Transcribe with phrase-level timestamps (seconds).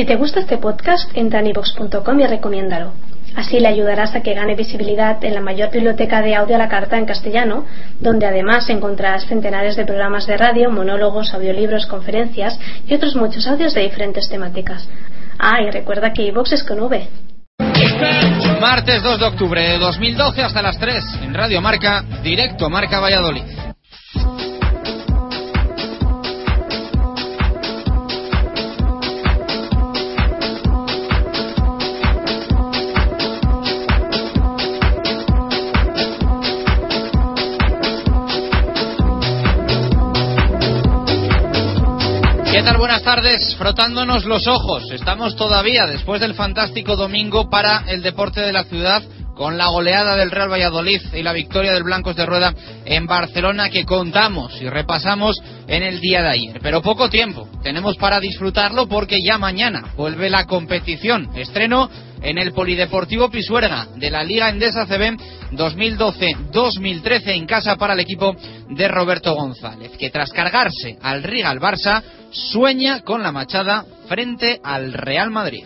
[0.00, 2.94] Si te gusta este podcast, entra en ivox.com y recomiéndalo.
[3.36, 6.70] Así le ayudarás a que gane visibilidad en la mayor biblioteca de audio a la
[6.70, 7.66] carta en castellano,
[8.00, 13.74] donde además encontrarás centenares de programas de radio, monólogos, audiolibros, conferencias y otros muchos audios
[13.74, 14.88] de diferentes temáticas.
[15.38, 17.06] Ah, y recuerda que iVox es con V.
[18.58, 23.44] Martes 2 de octubre de 2012 hasta las 3 en Radio Marca, directo Marca Valladolid.
[42.62, 42.76] ¿Qué?
[42.76, 43.56] Buenas tardes.
[43.56, 44.90] Frotándonos los ojos.
[44.90, 49.02] Estamos todavía después del fantástico domingo para el deporte de la ciudad
[49.40, 52.54] con la goleada del Real Valladolid y la victoria del Blancos de Rueda
[52.84, 56.58] en Barcelona que contamos y repasamos en el día de ayer.
[56.60, 61.30] Pero poco tiempo tenemos para disfrutarlo porque ya mañana vuelve la competición.
[61.34, 61.88] Estreno
[62.20, 65.16] en el Polideportivo Pisuerga de la Liga Endesa CB
[65.52, 68.36] 2012-2013 en casa para el equipo
[68.68, 74.92] de Roberto González, que tras cargarse al Rigal Barça sueña con la machada frente al
[74.92, 75.64] Real Madrid.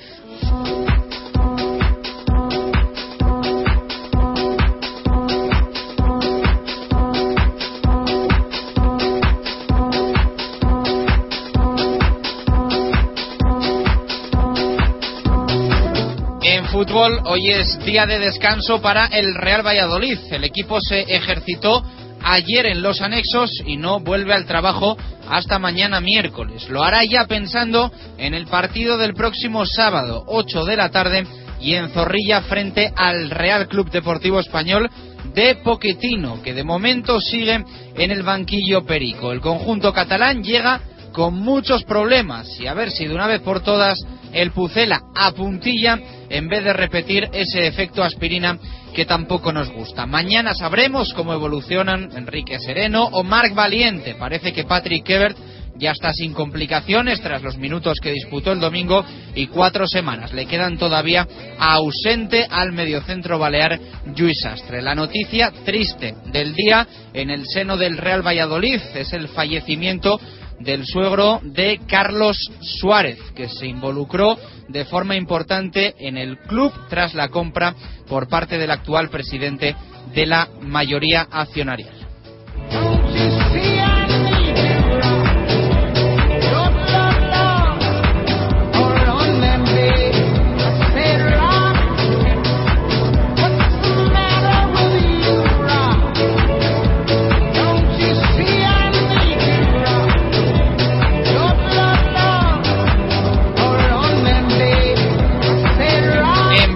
[16.84, 20.18] Fútbol, hoy es día de descanso para el Real Valladolid.
[20.30, 21.82] El equipo se ejercitó
[22.22, 24.98] ayer en los anexos y no vuelve al trabajo
[25.30, 26.68] hasta mañana miércoles.
[26.68, 31.26] Lo hará ya pensando en el partido del próximo sábado, 8 de la tarde,
[31.58, 34.90] y en Zorrilla frente al Real Club Deportivo Español
[35.34, 37.64] de Poquetino, que de momento sigue
[37.96, 39.32] en el banquillo perico.
[39.32, 43.62] El conjunto catalán llega con muchos problemas y a ver si de una vez por
[43.62, 43.98] todas
[44.34, 48.58] el Pucela a puntilla en vez de repetir ese efecto aspirina
[48.94, 50.06] que tampoco nos gusta.
[50.06, 54.14] Mañana sabremos cómo evolucionan Enrique Sereno o Marc Valiente.
[54.14, 55.36] Parece que Patrick Ebert
[55.76, 60.32] ya está sin complicaciones tras los minutos que disputó el domingo y cuatro semanas.
[60.32, 61.26] Le quedan todavía
[61.58, 63.78] ausente al mediocentro balear
[64.14, 64.82] Lluís Sastre.
[64.82, 70.20] La noticia triste del día en el seno del Real Valladolid es el fallecimiento
[70.64, 74.38] del suegro de Carlos Suárez, que se involucró
[74.68, 77.74] de forma importante en el club tras la compra
[78.08, 79.76] por parte del actual presidente
[80.14, 82.03] de la mayoría accionarial.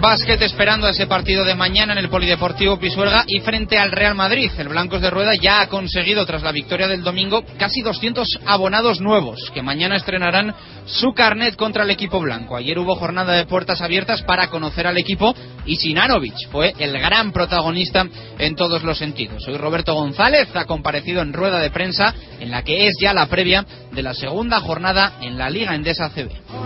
[0.09, 4.15] Básquet esperando a ese partido de mañana en el Polideportivo Pisuerga y frente al Real
[4.15, 4.51] Madrid.
[4.57, 9.03] El Blancos de Rueda ya ha conseguido tras la victoria del domingo casi 200 abonados
[9.03, 10.55] nuevos que mañana estrenarán
[10.87, 12.57] su carnet contra el equipo blanco.
[12.57, 15.35] Ayer hubo jornada de puertas abiertas para conocer al equipo
[15.67, 18.07] y Sinanovic fue el gran protagonista
[18.39, 19.47] en todos los sentidos.
[19.47, 23.27] Hoy Roberto González ha comparecido en rueda de prensa en la que es ya la
[23.27, 26.58] previa de la segunda jornada en la Liga Endesa CB.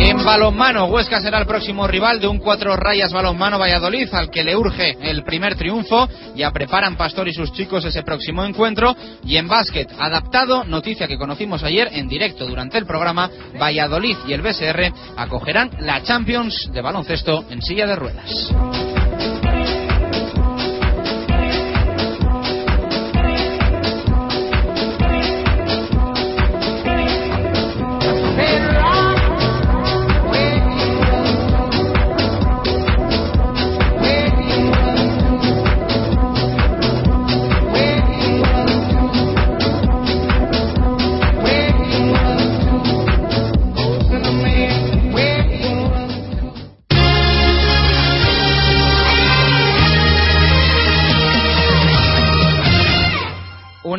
[0.00, 4.44] En balonmano, Huesca será el próximo rival de un cuatro rayas balonmano Valladolid, al que
[4.44, 6.08] le urge el primer triunfo.
[6.36, 8.94] Ya preparan Pastor y sus chicos ese próximo encuentro.
[9.24, 13.28] Y en básquet, adaptado, noticia que conocimos ayer en directo durante el programa,
[13.60, 18.87] Valladolid y el BSR acogerán la Champions de baloncesto en silla de ruedas.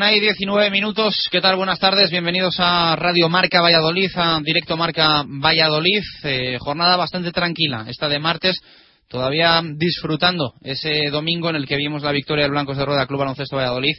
[0.09, 1.27] Una y 19 minutos.
[1.29, 1.56] ¿Qué tal?
[1.56, 2.09] Buenas tardes.
[2.09, 6.01] Bienvenidos a Radio Marca Valladolid, a Directo Marca Valladolid.
[6.23, 8.57] Eh, jornada bastante tranquila, esta de martes.
[9.07, 13.19] Todavía disfrutando ese domingo en el que vimos la victoria del Blancos de Rueda Club
[13.19, 13.94] Baloncesto Valladolid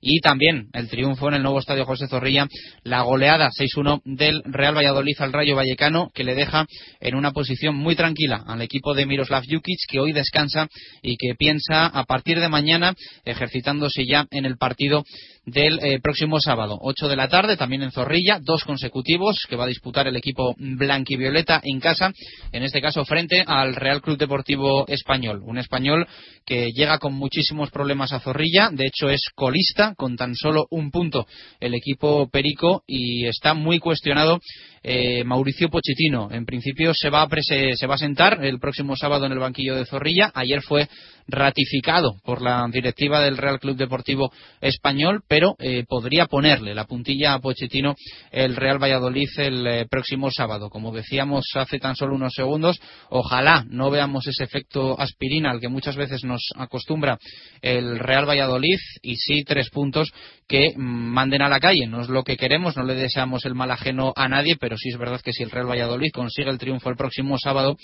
[0.00, 2.46] y también el triunfo en el nuevo estadio José Zorrilla,
[2.84, 6.66] la goleada 6-1 del Real Valladolid al Rayo Vallecano, que le deja
[7.00, 10.68] en una posición muy tranquila al equipo de Miroslav Jukic, que hoy descansa
[11.02, 15.04] y que piensa a partir de mañana ejercitándose ya en el partido
[15.46, 19.64] del eh, próximo sábado, 8 de la tarde, también en Zorrilla, dos consecutivos que va
[19.64, 22.12] a disputar el equipo blanquivioleta en casa,
[22.50, 25.42] en este caso frente al Real Club Deportivo Español.
[25.44, 26.06] Un español
[26.44, 30.90] que llega con muchísimos problemas a Zorrilla, de hecho es colista, con tan solo un
[30.90, 31.26] punto
[31.60, 34.40] el equipo Perico y está muy cuestionado
[34.82, 36.28] eh, Mauricio Pochettino.
[36.30, 39.74] En principio se va, a se va a sentar el próximo sábado en el banquillo
[39.74, 40.30] de Zorrilla.
[40.34, 40.88] Ayer fue
[41.28, 47.34] ratificado por la directiva del Real Club Deportivo Español, pero eh, podría ponerle la puntilla
[47.34, 47.94] a Pochettino
[48.30, 50.70] el Real Valladolid el eh, próximo sábado.
[50.70, 52.80] Como decíamos hace tan solo unos segundos,
[53.10, 57.18] ojalá no veamos ese efecto aspirina al que muchas veces nos acostumbra
[57.62, 60.12] el Real Valladolid y sí tres puntos
[60.48, 61.86] que mm, manden a la calle.
[61.86, 64.90] No es lo que queremos, no le deseamos el mal ajeno a nadie, pero sí
[64.90, 67.76] es verdad que si el Real Valladolid consigue el triunfo el próximo sábado,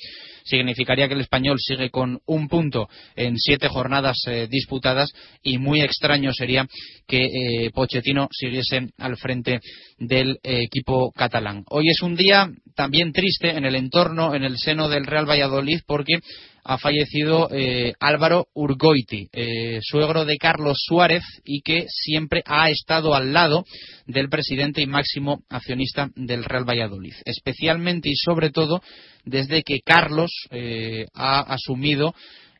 [0.45, 5.13] significaría que el español sigue con un punto en siete jornadas eh, disputadas
[5.43, 6.67] y muy extraño sería
[7.07, 9.61] que eh, Pochettino siguiese al frente
[9.99, 11.65] del eh, equipo catalán.
[11.69, 15.81] Hoy es un día también triste en el entorno, en el seno del Real Valladolid,
[15.87, 16.21] porque
[16.65, 19.29] ha fallecido eh, Álvaro Urgoiti,
[19.83, 23.65] suegro de Carlos Suárez y que siempre ha estado al lado
[24.07, 28.81] del presidente y máximo accionista del Real Valladolid, especialmente y sobre todo
[29.25, 30.31] desde que Carlos
[31.15, 32.15] ha asumido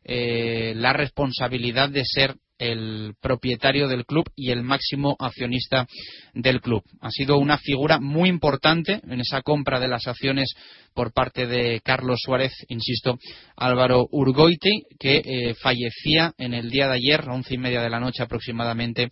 [0.05, 5.85] la responsabilidad de ser el propietario del club y el máximo accionista
[6.33, 6.83] del club.
[7.01, 10.53] Ha sido una figura muy importante en esa compra de las acciones
[10.93, 13.17] por parte de Carlos Suárez, insisto,
[13.57, 17.89] Álvaro Urgoiti, que eh, fallecía en el día de ayer, a once y media de
[17.89, 19.09] la noche aproximadamente,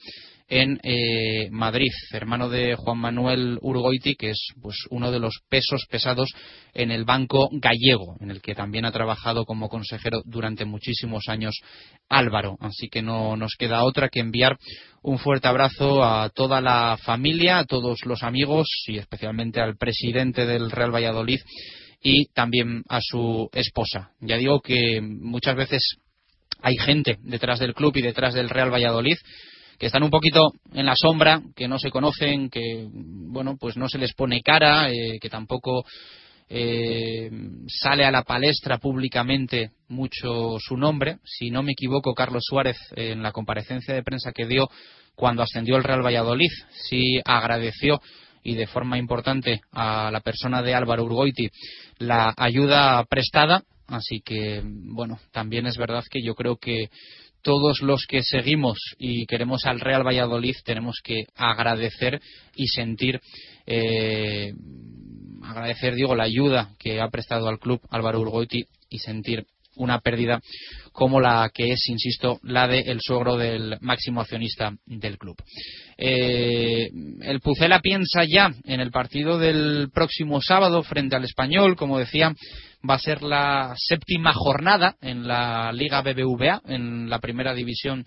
[0.52, 5.86] en eh, Madrid, hermano de Juan Manuel Urgoiti, que es pues uno de los pesos
[5.90, 6.30] pesados
[6.74, 11.58] en el Banco Gallego, en el que también ha trabajado como consejero durante muchísimos años
[12.10, 12.58] Álvaro.
[12.60, 14.58] Así que no nos queda otra que enviar
[15.02, 20.46] un fuerte abrazo a toda la familia, a todos los amigos y especialmente al presidente
[20.46, 21.40] del Real Valladolid
[22.04, 24.12] y también a su esposa.
[24.20, 25.96] Ya digo que muchas veces
[26.62, 29.16] hay gente detrás del club y detrás del Real Valladolid
[29.82, 33.90] que están un poquito en la sombra, que no se conocen, que bueno, pues no
[33.90, 35.84] se les pone cara, eh, que tampoco
[36.48, 37.32] eh,
[37.68, 41.18] sale a la palestra públicamente mucho su nombre.
[41.26, 44.70] Si no me equivoco, Carlos Suárez, en la comparecencia de prensa que dio
[45.16, 46.52] cuando ascendió el Real Valladolid,
[46.88, 48.00] sí agradeció
[48.44, 51.50] y de forma importante a la persona de Álvaro Urgoiti
[51.98, 53.64] la ayuda prestada.
[53.88, 56.90] Así que, bueno, también es verdad que yo creo que
[57.42, 62.22] todos los que seguimos y queremos al Real Valladolid tenemos que agradecer
[62.56, 63.20] y sentir
[63.66, 64.54] eh,
[65.44, 69.46] agradecer digo la ayuda que ha prestado al club Álvaro Urgoiti y sentir
[69.82, 70.40] una pérdida
[70.92, 75.38] como la que es, insisto, la del el suegro del máximo accionista del club.
[75.98, 76.90] Eh,
[77.22, 82.34] el Pucela piensa ya en el partido del próximo sábado frente al Español, como decía,
[82.88, 88.06] va a ser la séptima jornada en la Liga BBVA, en la primera división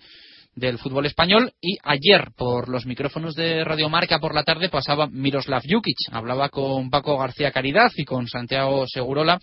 [0.55, 1.53] del fútbol español.
[1.61, 6.49] Y ayer por los micrófonos de Radio Marca por la tarde pasaba Miroslav Jukic, hablaba
[6.49, 9.39] con Paco García Caridad y con Santiago Segurola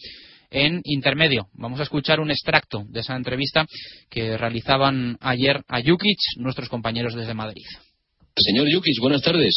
[0.51, 1.47] en intermedio.
[1.53, 3.65] Vamos a escuchar un extracto de esa entrevista
[4.09, 7.65] que realizaban ayer a Jukic nuestros compañeros desde Madrid.
[8.35, 9.55] Señor Jukic, buenas tardes.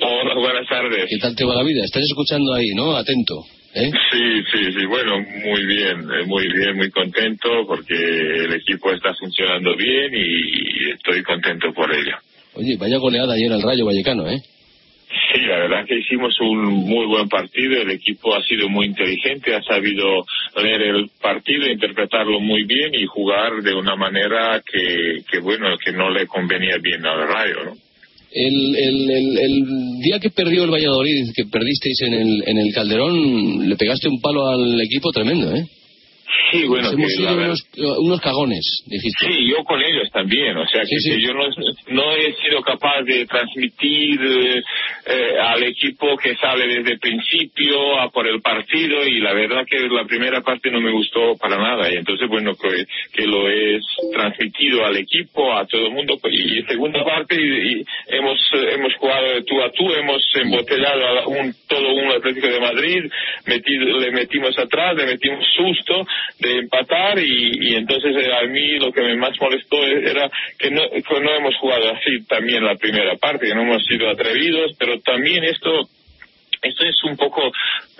[0.00, 1.06] Hola, buenas tardes.
[1.08, 1.84] ¿Qué tal te va la vida?
[1.84, 2.96] Estás escuchando ahí, ¿no?
[2.96, 3.44] Atento.
[3.74, 3.90] ¿eh?
[4.10, 4.86] Sí, sí, sí.
[4.86, 10.90] Bueno, muy bien, eh, muy bien, muy contento porque el equipo está funcionando bien y
[10.92, 12.16] estoy contento por ello.
[12.54, 14.40] Oye, vaya goleada ayer al Rayo Vallecano, ¿eh?
[15.32, 19.54] Sí, la verdad que hicimos un muy buen partido, el equipo ha sido muy inteligente,
[19.54, 20.24] ha sabido
[20.60, 25.92] leer el partido, interpretarlo muy bien y jugar de una manera que, que bueno, que
[25.92, 27.72] no le convenía bien al Rayo, ¿no?
[28.36, 29.64] El, el, el, el,
[30.02, 34.20] día que perdió el Valladolid, que perdisteis en el, en el Calderón, le pegaste un
[34.20, 35.64] palo al equipo tremendo, ¿eh?
[36.50, 37.66] Sí, bueno, hemos sido unos,
[37.98, 39.26] unos, cagones, dijiste.
[39.26, 41.10] Sí, yo con ellos también, o sea, que, sí, sí.
[41.10, 41.48] que yo no,
[41.88, 48.10] no, he sido capaz de transmitir eh, al equipo que sale desde el principio a
[48.10, 51.92] por el partido y la verdad que la primera parte no me gustó para nada
[51.92, 53.78] y entonces, bueno, que, que lo he
[54.12, 58.38] transmitido al equipo, a todo el mundo y segunda parte y, y hemos
[58.72, 63.10] hemos jugado de tú a tú, hemos embotellado a un, todo un Atlético de Madrid,
[63.46, 66.06] le metimos atrás, le metimos susto
[66.38, 70.82] de empatar y, entonces eh, a mí lo que me más molestó era que no,
[70.90, 75.00] que no hemos jugado así también la primera parte, que no hemos sido atrevidos, pero
[75.00, 75.88] también esto
[76.64, 77.52] esto es un poco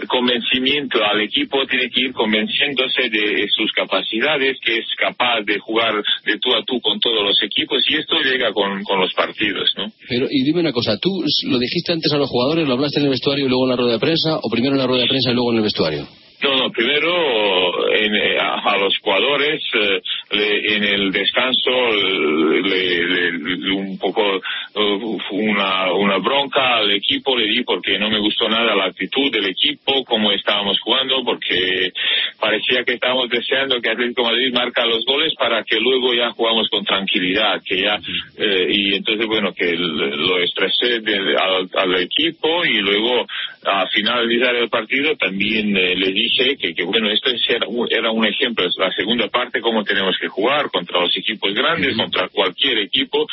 [0.09, 5.95] convencimiento al equipo, tiene que ir convenciéndose de sus capacidades, que es capaz de jugar
[6.25, 9.71] de tú a tú con todos los equipos y esto llega con, con los partidos,
[9.77, 9.93] ¿no?
[10.09, 11.11] Pero, y dime una cosa, ¿tú
[11.47, 13.77] lo dijiste antes a los jugadores, lo hablaste en el vestuario y luego en la
[13.77, 16.09] rueda de prensa, o primero en la rueda de prensa y luego en el vestuario?
[16.43, 17.74] No, no, primero
[18.13, 24.41] eh, a, los jugadores eh, en el descanso le, un poco
[24.75, 29.31] uh, una, una bronca al equipo le di porque no me gustó nada la actitud
[29.31, 31.93] del equipo, cómo estábamos jugando, porque
[32.41, 36.69] parecía que estábamos deseando que Atlético Madrid marca los goles para que luego ya jugamos
[36.69, 37.99] con tranquilidad, que ya
[38.39, 41.01] eh, y entonces bueno que lo estresé
[41.39, 43.27] al, al, equipo y luego
[43.65, 48.67] a finalizar el partido también le dije que, bueno, esto era un, era un ejemplo,
[48.67, 53.27] es la segunda parte, cómo tenemos que jugar contra los equipos grandes, contra cualquier equipo,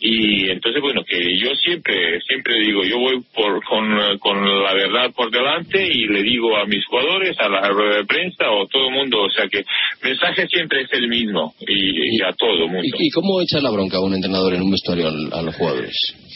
[0.00, 5.12] y entonces, bueno, que yo siempre, siempre digo, yo voy por, con, con la verdad
[5.14, 8.88] por delante y le digo a mis jugadores, a la rueda de prensa o todo
[8.88, 9.64] el mundo, o sea que el
[10.02, 12.96] mensaje siempre es el mismo y, a todo el mundo.
[12.98, 16.27] ¿Y, cómo echa la bronca a un entrenador en un vestuario a los jugadores?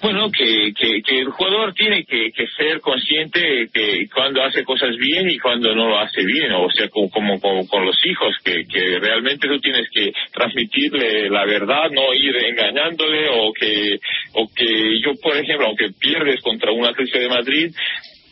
[0.00, 5.38] Bueno, que, que, el jugador tiene que, ser consciente que cuando hace cosas bien y
[5.38, 9.48] cuando no lo hace bien, o sea, como, como, con los hijos, que, que realmente
[9.48, 13.98] tú tienes que transmitirle la verdad, no ir engañándole, o que,
[14.34, 17.74] o que yo, por ejemplo, aunque pierdes contra un Atlético de Madrid,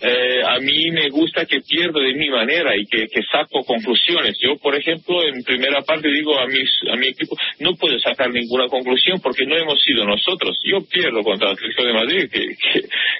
[0.01, 4.37] eh, a mí me gusta que pierdo de mi manera y que, saco conclusiones.
[4.41, 8.31] Yo, por ejemplo, en primera parte digo a, mis, a mi equipo, no puedo sacar
[8.31, 10.59] ninguna conclusión porque no hemos sido nosotros.
[10.63, 12.47] Yo pierdo contra el Atlético de Madrid, que,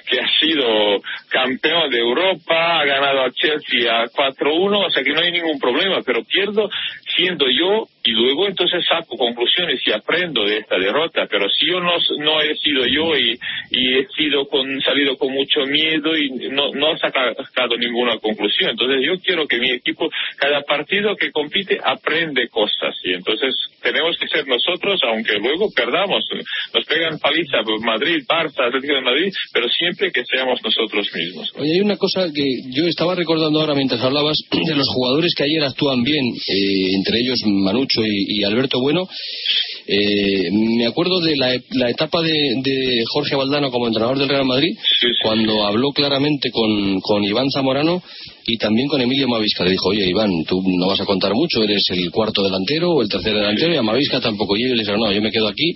[0.05, 5.13] que, ha sido campeón de Europa, ha ganado a Chelsea a 4-1, o sea que
[5.13, 6.69] no hay ningún problema, pero pierdo
[7.15, 11.27] siendo yo y luego entonces saco conclusiones y aprendo de esta derrota.
[11.29, 13.37] Pero si yo no, no he sido yo y,
[13.71, 18.71] y he sido con, salido con mucho miedo y no no, ha sacado ninguna conclusión.
[18.71, 22.95] Entonces yo quiero que mi equipo, cada partido que compite, aprende cosas.
[23.03, 26.23] Y entonces tenemos que ser nosotros, aunque luego perdamos.
[26.73, 31.51] Nos pegan paliza Madrid, Barça, Atlético de Madrid, pero siempre que seamos nosotros mismos.
[31.55, 35.43] Oye, hay una cosa que yo estaba recordando ahora mientras hablabas de los jugadores que
[35.43, 39.07] ayer actúan bien, eh, entre ellos Manucho y, Alberto Bueno.
[39.89, 41.55] Eh, me acuerdo de la,
[41.89, 44.75] etapa de, Jorge Valdano como entrenador del Real Madrid,
[45.23, 48.03] cuando habló claramente con, con Iván Zamorano
[48.45, 49.63] y también con Emilio Mavisca.
[49.63, 53.01] Le dijo, oye, Iván, tú no vas a contar mucho, eres el cuarto delantero o
[53.01, 54.57] el tercer delantero, y a Mavisca tampoco.
[54.57, 55.73] Y ellos le dijeron, no, yo me quedo aquí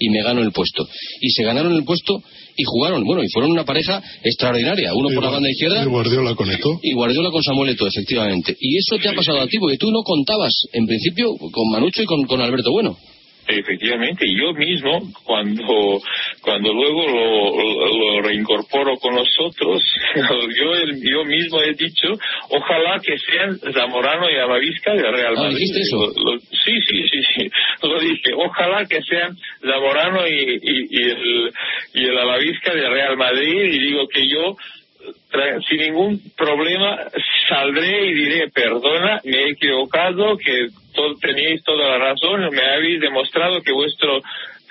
[0.00, 0.88] y me gano el puesto.
[1.20, 2.22] Y se ganaron el puesto
[2.56, 5.82] y jugaron, bueno, y fueron una pareja extraordinaria, uno por la banda izquierda.
[5.82, 6.78] Y Guardiola con Eto.
[6.82, 8.56] Y Guardiola con Samuel Eto, efectivamente.
[8.58, 12.02] Y eso te ha pasado a ti, porque tú no contabas, en principio, con Manucho
[12.02, 12.96] y con, con Alberto Bueno.
[13.48, 16.00] Efectivamente, yo mismo, cuando,
[16.42, 19.82] cuando luego lo, reincorporo con nosotros,
[20.14, 22.08] yo, yo mismo he dicho,
[22.50, 25.76] ojalá que sean Zamorano y Amavisca de Real ah, Madrid.
[25.76, 26.12] eso?
[26.64, 27.50] sí, sí, sí, sí,
[27.82, 31.52] lo dije, ojalá que sean Zamorano y, y, el,
[31.94, 34.56] y el Amavisca de Real Madrid, y digo que yo
[35.68, 36.98] sin ningún problema
[37.48, 40.68] saldré y diré perdona, me he equivocado, que
[41.20, 44.20] teníais toda la razón, me habéis demostrado que vuestro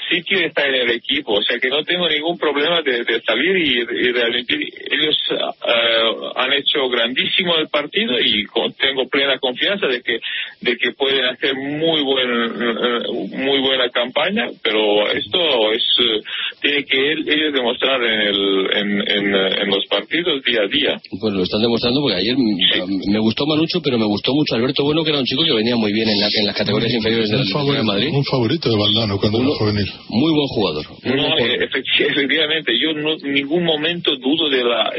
[0.09, 3.83] sitio está en el equipo, o sea que no tengo ningún problema de, salir y,
[4.11, 4.57] realmente
[5.01, 8.45] ellos uh, han hecho grandísimo el partido y
[8.79, 10.19] tengo plena confianza de que
[10.61, 16.21] de que pueden hacer muy buen uh, muy buena campaña, pero esto es uh,
[16.61, 21.01] tiene que ellos demostrar en, el, en, en, los partidos día a día.
[21.19, 25.03] Pues lo están demostrando porque ayer me gustó Manucho, pero me gustó mucho Alberto Bueno,
[25.03, 27.83] que era un chico que venía muy bien en, en las categorías inferiores del de
[27.83, 28.09] Madrid.
[28.13, 29.87] Un favorito de Valdano cuando era juvenil.
[30.09, 30.85] Muy buen jugador.
[31.03, 31.37] no,
[32.09, 34.90] efectivamente, yo no, en ningún momento dudo de la...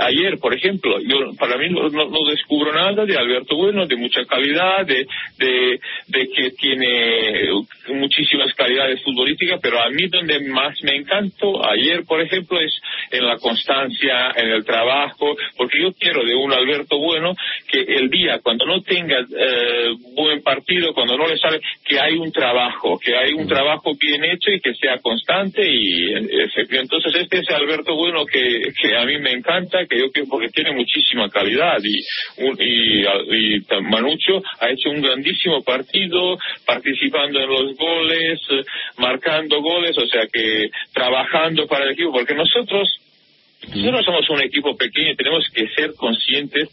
[0.00, 1.88] Ayer, por ejemplo, yo para mí no,
[2.28, 5.06] descubro nada de Alberto Bueno, de mucha calidad, de,
[5.38, 7.48] de, que tiene
[7.88, 12.72] muchísimas calidades futbolísticas, pero a mí donde más me encantó ayer, por ejemplo, es
[13.10, 17.34] en la constancia, en el trabajo, porque yo quiero de un Alberto Bueno
[17.68, 22.14] que el día, cuando no tenga eh, buen partido, cuando no le sale, que hay
[22.14, 26.12] un trabajo, que hay un trabajo bien hecho y que sea constante y
[26.70, 30.48] entonces este es Alberto Bueno que, que a mí me encanta, que yo creo porque
[30.48, 32.00] tiene muchísima calidad y,
[32.60, 36.36] y, y Manucho ha hecho un grandísimo partido
[36.66, 38.40] participando en los goles,
[38.98, 42.88] marcando goles, o sea que trabajando para el equipo, porque nosotros
[43.68, 46.68] Nosotros somos un equipo pequeño y tenemos que ser conscientes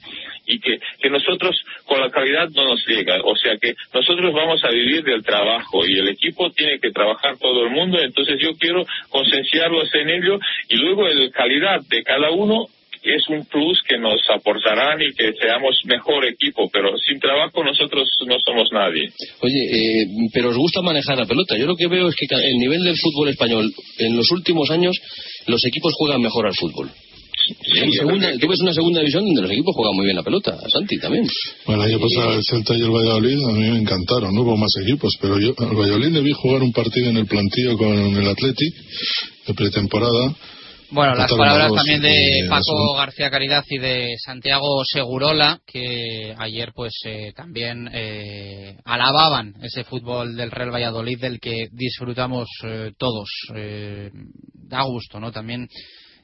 [0.45, 1.55] y que, que nosotros
[1.85, 3.19] con la calidad no nos llega.
[3.23, 7.37] O sea que nosotros vamos a vivir del trabajo y el equipo tiene que trabajar
[7.37, 7.99] todo el mundo.
[7.99, 12.67] Entonces yo quiero concienciarlos en ello y luego la calidad de cada uno
[13.03, 18.07] es un plus que nos aportarán y que seamos mejor equipo, pero sin trabajo nosotros
[18.27, 19.09] no somos nadie.
[19.41, 21.57] Oye, eh, pero os gusta manejar la pelota.
[21.57, 24.95] Yo lo que veo es que el nivel del fútbol español en los últimos años
[25.47, 26.89] los equipos juegan mejor al fútbol.
[27.97, 30.97] segunda, tú ves una segunda división donde los equipos juegan muy bien la pelota, Santi
[30.97, 31.27] también.
[31.65, 34.57] Bueno, el año pasado el Celta y el Valladolid a mí me encantaron, no hubo
[34.57, 37.91] más equipos, pero yo al Valladolid le vi jugar un partido en el plantillo con
[37.91, 38.69] el Atleti
[39.47, 40.35] de pretemporada
[40.91, 46.93] bueno, las palabras también de Paco García Caridad y de Santiago Segurola, que ayer pues
[47.05, 53.29] eh, también eh, alababan ese fútbol del Real Valladolid del que disfrutamos eh, todos.
[54.53, 55.31] da gusto, ¿no?
[55.31, 55.67] También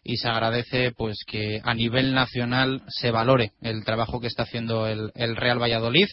[0.03, 4.87] y se agradece pues que a nivel nacional se valore el trabajo que está haciendo
[4.87, 6.07] el, el Real Valladolid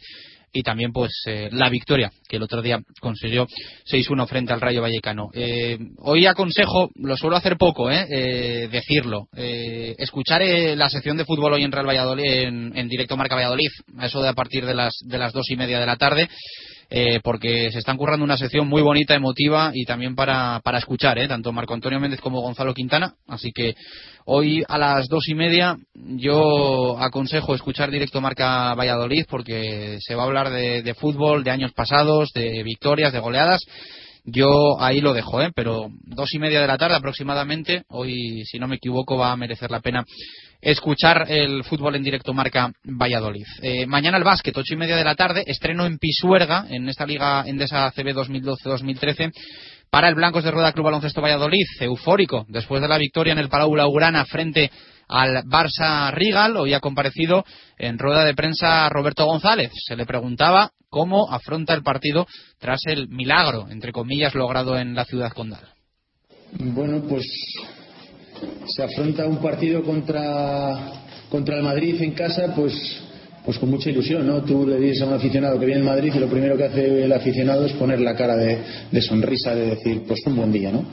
[0.54, 3.46] y también pues eh, la victoria que el otro día consiguió
[3.90, 5.28] 6-1 frente al Rayo Vallecano.
[5.34, 11.54] Eh, hoy aconsejo, lo suelo hacer poco, eh, eh decirlo, escuchar la sección de fútbol
[11.54, 13.68] hoy en Real Valladolid, en, en, directo Marca Valladolid,
[13.98, 16.28] a eso de a partir de las, de las dos y media de la tarde.
[16.96, 21.18] Eh, porque se están currando una sección muy bonita, emotiva y también para, para escuchar,
[21.18, 21.26] ¿eh?
[21.26, 23.14] tanto Marco Antonio Méndez como Gonzalo Quintana.
[23.26, 23.74] Así que
[24.26, 30.22] hoy a las dos y media yo aconsejo escuchar directo Marca Valladolid porque se va
[30.22, 33.62] a hablar de, de fútbol, de años pasados, de victorias, de goleadas
[34.24, 35.52] yo ahí lo dejo, ¿eh?
[35.54, 39.36] pero dos y media de la tarde aproximadamente, hoy si no me equivoco va a
[39.36, 40.04] merecer la pena
[40.64, 43.46] escuchar el fútbol en directo marca Valladolid.
[43.60, 47.06] Eh, mañana el básquet, ocho y media de la tarde, estreno en Pisuerga, en esta
[47.06, 49.30] liga Endesa CB 2012-2013,
[49.94, 53.48] para el Blancos de Rueda Club Baloncesto Valladolid, eufórico, después de la victoria en el
[53.48, 54.68] Palau Blaugrana frente
[55.06, 56.56] al Barça Rigal.
[56.56, 57.44] Hoy ha comparecido
[57.78, 59.70] en rueda de prensa Roberto González.
[59.86, 62.26] Se le preguntaba cómo afronta el partido
[62.58, 65.62] tras el milagro, entre comillas, logrado en la ciudad condal.
[66.58, 67.24] Bueno, pues
[68.66, 70.90] se afronta un partido contra,
[71.30, 73.00] contra el Madrid en casa, pues
[73.44, 74.42] pues con mucha ilusión, ¿no?
[74.42, 77.04] Tú le dices a un aficionado que viene en Madrid y lo primero que hace
[77.04, 78.58] el aficionado es poner la cara de,
[78.90, 80.84] de sonrisa, de decir, pues un buen día, ¿no?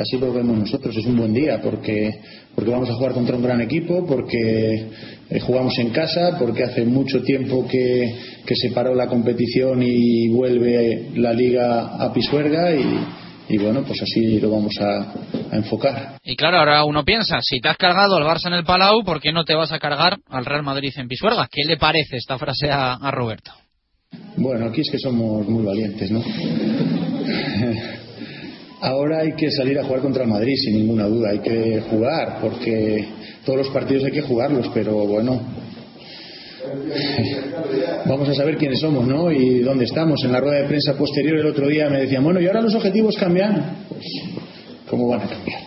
[0.00, 2.12] así lo vemos nosotros, es un buen día porque,
[2.54, 4.88] porque vamos a jugar contra un gran equipo, porque
[5.30, 8.12] eh, jugamos en casa, porque hace mucho tiempo que,
[8.44, 14.00] que se paró la competición y vuelve la liga a Pisuerga y, y bueno, pues
[14.02, 15.12] así lo vamos a,
[15.52, 16.18] enfocar.
[16.24, 19.20] Y claro, ahora uno piensa, si te has cargado al Barça en el Palau, ¿por
[19.20, 21.48] qué no te vas a cargar al Real Madrid en Pisuerga?
[21.50, 23.52] ¿Qué le parece esta frase a, a Roberto?
[24.36, 26.22] Bueno, aquí es que somos muy valientes, ¿no?
[28.80, 31.30] Ahora hay que salir a jugar contra el Madrid, sin ninguna duda.
[31.30, 33.06] Hay que jugar, porque
[33.44, 35.40] todos los partidos hay que jugarlos, pero bueno.
[38.06, 39.30] Vamos a saber quiénes somos, ¿no?
[39.30, 40.22] Y dónde estamos.
[40.24, 42.74] En la rueda de prensa posterior el otro día me decían, bueno, ¿y ahora los
[42.74, 43.86] objetivos cambian?
[43.88, 44.04] Pues,
[44.88, 45.60] ¿cómo van a cambiar?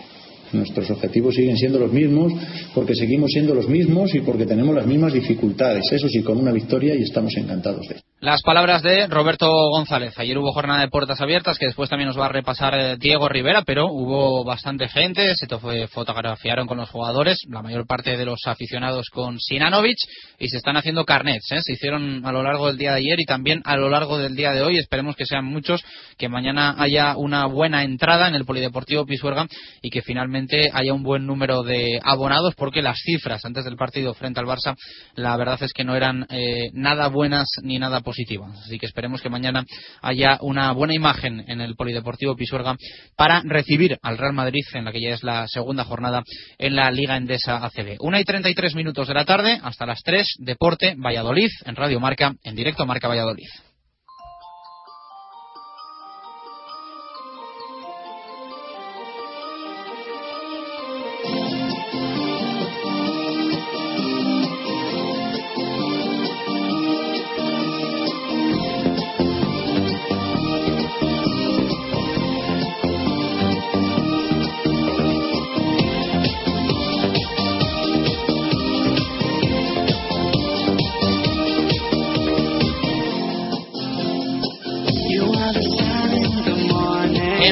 [0.52, 2.32] Nuestros objetivos siguen siendo los mismos
[2.74, 5.84] porque seguimos siendo los mismos y porque tenemos las mismas dificultades.
[5.92, 10.18] Eso sí, con una victoria y estamos encantados de Las palabras de Roberto González.
[10.18, 13.28] Ayer hubo jornada de puertas abiertas que después también nos va a repasar eh, Diego
[13.28, 15.46] Rivera, pero hubo bastante gente, se
[15.86, 19.98] fotografiaron con los jugadores, la mayor parte de los aficionados con Sinanovic
[20.36, 21.52] y se están haciendo carnets.
[21.52, 21.60] ¿eh?
[21.62, 24.34] Se hicieron a lo largo del día de ayer y también a lo largo del
[24.34, 24.78] día de hoy.
[24.78, 25.84] Esperemos que sean muchos,
[26.16, 29.46] que mañana haya una buena entrada en el Polideportivo Pisuerga
[29.80, 34.12] y que finalmente haya un buen número de abonados porque las cifras antes del partido
[34.12, 34.74] frente al Barça
[35.14, 38.58] la verdad es que no eran eh, nada buenas ni nada positivas.
[38.64, 39.66] Así que esperemos que mañana
[40.00, 42.74] haya una buena imagen en el Polideportivo Pisuerga
[43.18, 46.22] para recibir al Real Madrid en la que ya es la segunda jornada
[46.56, 47.96] en la Liga Endesa ACB.
[48.00, 52.32] Una y 33 minutos de la tarde hasta las 3, Deporte Valladolid en Radio Marca,
[52.44, 53.67] en directo Marca Valladolid.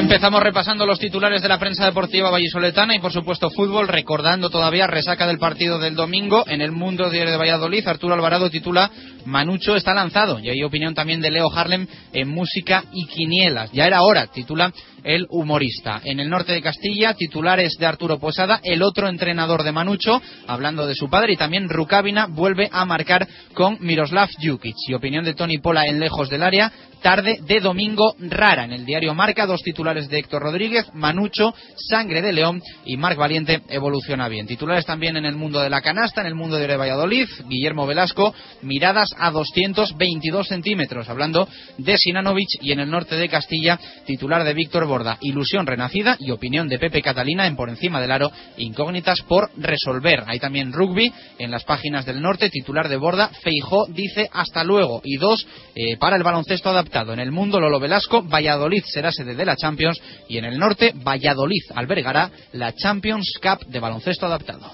[0.07, 4.87] Empezamos repasando los titulares de la prensa deportiva vallisoletana y por supuesto fútbol, recordando todavía
[4.87, 7.85] resaca del partido del domingo en el Mundo Diario de Valladolid.
[7.85, 8.89] Arturo Alvarado titula
[9.25, 13.69] Manucho está lanzado y hay opinión también de Leo Harlem en música y quinielas.
[13.73, 14.71] Ya era hora, titula
[15.07, 16.01] el humorista.
[16.03, 20.85] En el norte de Castilla, titulares de Arturo Posada, el otro entrenador de Manucho, hablando
[20.85, 24.75] de su padre, y también Rukavina vuelve a marcar con Miroslav Jukic.
[24.87, 28.65] Y opinión de Tony Pola en lejos del área, tarde de domingo rara.
[28.65, 31.53] En el diario Marca, dos titulares de Héctor Rodríguez, Manucho,
[31.89, 34.45] Sangre de León y Marc Valiente evoluciona bien.
[34.45, 38.33] Titulares también en el mundo de la canasta, en el mundo de Valladolid, Guillermo Velasco,
[38.61, 44.53] miradas a 222 centímetros, hablando de Sinanovic y en el norte de Castilla, titular de
[44.53, 44.85] Víctor
[45.21, 50.23] Ilusión renacida y opinión de Pepe Catalina en por encima del aro, incógnitas por resolver.
[50.27, 55.01] Hay también rugby en las páginas del norte, titular de Borda, Feijó dice hasta luego
[55.03, 57.13] y dos eh, para el baloncesto adaptado.
[57.13, 60.93] En el mundo Lolo Velasco, Valladolid será sede de la Champions y en el norte
[60.95, 64.71] Valladolid albergará la Champions Cup de baloncesto adaptado.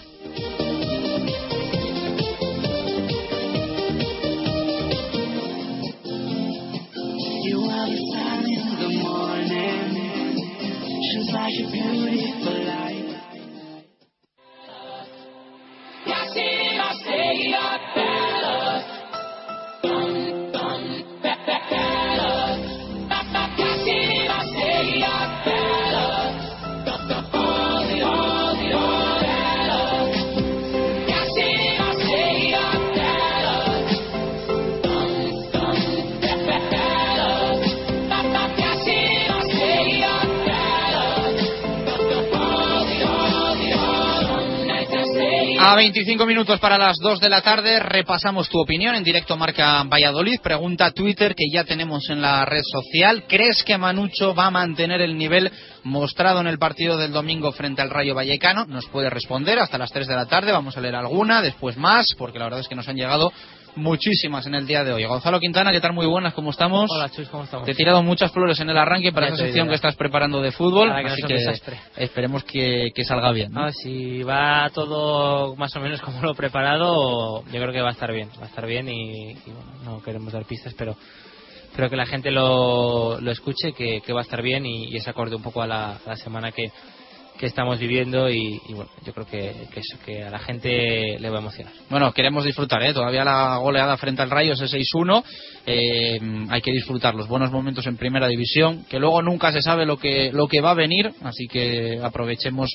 [11.13, 13.21] Just like a beautiful life.
[16.07, 18.12] I see it, I say it, I
[45.75, 50.39] 25 minutos para las 2 de la tarde repasamos tu opinión en directo Marca Valladolid.
[50.41, 53.25] Pregunta Twitter que ya tenemos en la red social.
[53.27, 55.51] ¿Crees que Manucho va a mantener el nivel
[55.83, 58.65] mostrado en el partido del domingo frente al Rayo Vallecano?
[58.65, 60.51] Nos puede responder hasta las 3 de la tarde.
[60.51, 63.31] Vamos a leer alguna, después más, porque la verdad es que nos han llegado
[63.75, 65.05] muchísimas en el día de hoy.
[65.05, 65.93] Gonzalo Quintana, ¿qué tal?
[65.93, 66.89] Muy buenas, ¿cómo estamos?
[66.91, 67.65] Hola, Chus, ¿cómo estamos?
[67.65, 70.51] Te he tirado muchas flores en el arranque para esa sección que estás preparando de
[70.51, 71.37] fútbol, así que
[71.97, 73.51] esperemos que, salga bien.
[73.51, 73.65] ¿no?
[73.65, 77.89] Ah, si va todo más o menos como lo he preparado, yo creo que va
[77.89, 79.35] a estar bien, va a estar bien y,
[79.83, 80.95] no queremos dar pistas, pero
[81.75, 85.35] creo que la gente lo, lo escuche, que, va a estar bien y, es acorde
[85.35, 86.71] un poco a la semana que
[87.37, 91.37] que estamos viviendo y, bueno, yo creo que, eso, que a la gente le va
[91.37, 91.73] a emocionar.
[91.89, 92.93] Bueno, queremos disfrutar, ¿eh?
[92.93, 95.23] todavía la goleada frente al Rayo es 6-1,
[95.65, 96.19] eh,
[96.49, 99.97] hay que disfrutar los buenos momentos en primera división, que luego nunca se sabe lo
[99.97, 102.69] que, lo que va a venir, así que aprovechemos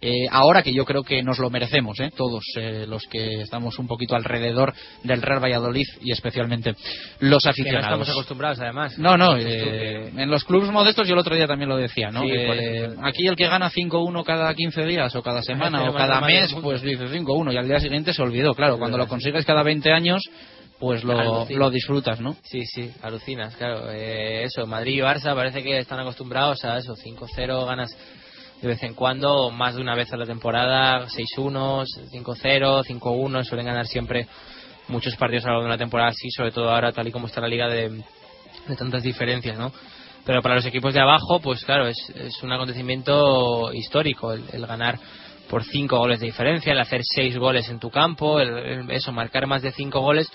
[0.00, 2.10] eh, ahora que yo creo que nos lo merecemos, ¿eh?
[2.14, 6.74] todos eh, los que estamos un poquito alrededor del Real Valladolid y especialmente
[7.20, 7.82] los aficionados.
[7.82, 8.98] no estamos acostumbrados, además.
[8.98, 12.22] No, no, en los clubes modestos yo el otro día también lo decía, ¿no?
[13.02, 16.82] aquí el que gana 5-1 cada 15 días o cada semana o cada mes, pues
[16.82, 18.54] dice 5-1 y al día siguiente se olvidó.
[18.54, 20.22] Claro, cuando lo consigues cada 20 años
[20.78, 22.36] pues lo, lo, disfrutas, ¿no?
[22.42, 23.90] Sí, sí, alucinas, claro.
[23.90, 27.96] eso, Madrid y Barça parece que están acostumbrados a eso, 5-0, ganas
[28.60, 33.66] de vez en cuando, más de una vez a la temporada, 6-1, 5-0, 5-1, suelen
[33.66, 34.26] ganar siempre
[34.88, 37.26] muchos partidos a lo largo de una temporada así, sobre todo ahora tal y como
[37.26, 37.90] está la liga de,
[38.68, 39.72] de tantas diferencias, ¿no?
[40.24, 44.98] Pero para los equipos de abajo, pues claro, es, es un acontecimiento histórico el, ganar
[45.48, 49.46] por 5 goles de diferencia, el hacer 6 goles en tu campo, el, eso, marcar
[49.46, 50.28] más de 5 goles.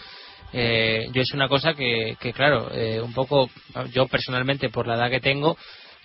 [0.53, 3.49] Eh, yo es una cosa que, que claro, eh, un poco,
[3.93, 5.57] yo personalmente por la edad que tengo,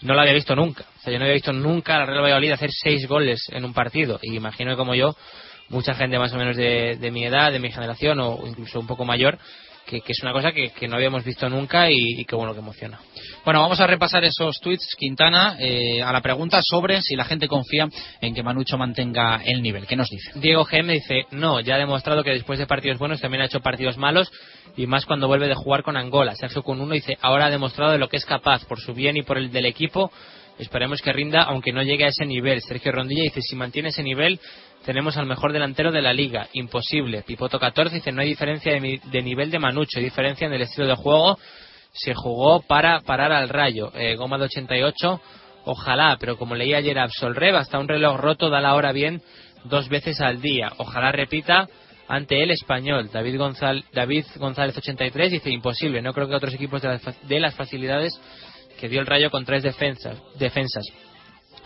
[0.02, 0.85] no lo había visto nunca.
[0.98, 3.64] O sea, yo no había visto nunca a la Real Valladolid hacer seis goles en
[3.64, 4.18] un partido.
[4.22, 5.16] Y imagino que como yo,
[5.68, 8.87] mucha gente más o menos de, de mi edad, de mi generación o incluso un
[8.87, 9.38] poco mayor,
[9.87, 12.99] que, es una cosa que, no habíamos visto nunca y, que bueno que emociona.
[13.44, 17.46] Bueno, vamos a repasar esos tweets, Quintana, eh, a la pregunta sobre si la gente
[17.46, 17.88] confía
[18.20, 19.87] en que Manucho mantenga el nivel.
[19.87, 20.33] ¿Qué nos dice?
[20.35, 23.61] Diego G dice, no, ya ha demostrado que después de partidos buenos también ha hecho
[23.61, 24.31] partidos malos
[24.77, 26.35] y más cuando vuelve de jugar con Angola.
[26.35, 29.16] Sergio con uno dice, ahora ha demostrado de lo que es capaz por su bien
[29.16, 30.11] y por el del equipo.
[30.59, 32.62] Esperemos que rinda, aunque no llegue a ese nivel.
[32.62, 34.40] Sergio Rondilla dice, si mantiene ese nivel,
[34.87, 36.46] tenemos al mejor delantero de la liga.
[36.53, 37.22] Imposible.
[37.22, 40.87] Pipoto 14 dice, no hay diferencia de, nivel de Manucho, hay diferencia en el estilo
[40.87, 41.38] de juego.
[41.92, 43.90] Se jugó para parar al rayo.
[43.96, 45.20] Eh, Goma de 88,
[45.64, 49.22] ojalá, pero como leí ayer Absolrev, hasta un reloj roto da la hora bien
[49.64, 50.72] dos veces al día.
[50.77, 51.68] Ojalá repita
[52.07, 53.11] ante el español.
[53.12, 57.40] David, González, David González 83 dice, imposible, no creo que otros equipos de las, de
[57.40, 58.16] las facilidades
[58.79, 60.16] que dio el rayo con tres defensas.
[60.38, 60.85] defensas.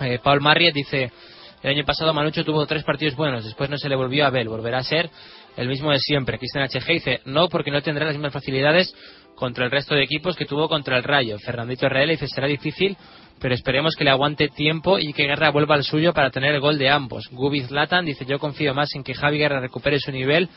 [0.01, 1.13] Eh, Paul Marriott dice,
[1.62, 4.49] el año pasado Manucho tuvo tres partidos buenos, después no se le volvió a ver,
[4.49, 5.11] volverá a ser
[5.57, 6.38] el mismo de siempre.
[6.38, 8.94] Cristian HG dice, no, porque no tendrá las mismas facilidades
[9.35, 11.38] contra el resto de equipos que tuvo contra el Rayo.
[11.38, 12.96] Fernandito RL dice, será difícil,
[13.40, 16.61] pero esperemos que le aguante tiempo y que Guerra vuelva al suyo para tener el
[16.61, 17.29] gol de ambos.
[17.31, 20.49] Gubiz Latan dice, yo confío más en que Javi Guerra recupere su nivel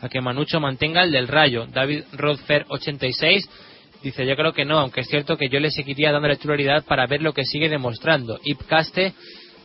[0.00, 1.66] a que Manucho mantenga el del Rayo.
[1.66, 3.48] David Rodfer 86
[4.02, 6.84] Dice, yo creo que no, aunque es cierto que yo le seguiría dando la titularidad
[6.84, 8.40] para ver lo que sigue demostrando.
[8.44, 9.12] Ipcaste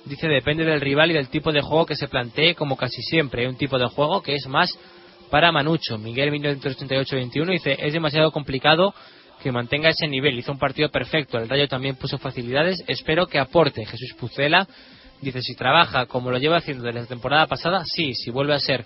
[0.06, 3.42] dice, depende del rival y del tipo de juego que se plantee, como casi siempre.
[3.42, 4.78] Hay un tipo de juego que es más
[5.30, 5.98] para Manucho.
[5.98, 8.94] Miguel 1938-21 dice, es demasiado complicado
[9.42, 10.38] que mantenga ese nivel.
[10.38, 11.38] Hizo un partido perfecto.
[11.38, 12.84] El Rayo también puso facilidades.
[12.88, 13.86] Espero que aporte.
[13.86, 14.68] Jesús Pucela
[15.22, 18.14] dice, si trabaja como lo lleva haciendo desde la temporada pasada, sí.
[18.14, 18.86] Si vuelve a ser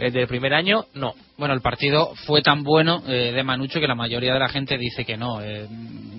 [0.00, 1.12] eh, del primer año, no.
[1.36, 4.78] Bueno, el partido fue tan bueno eh, de Manucho que la mayoría de la gente
[4.78, 5.42] dice que no.
[5.42, 5.66] Eh,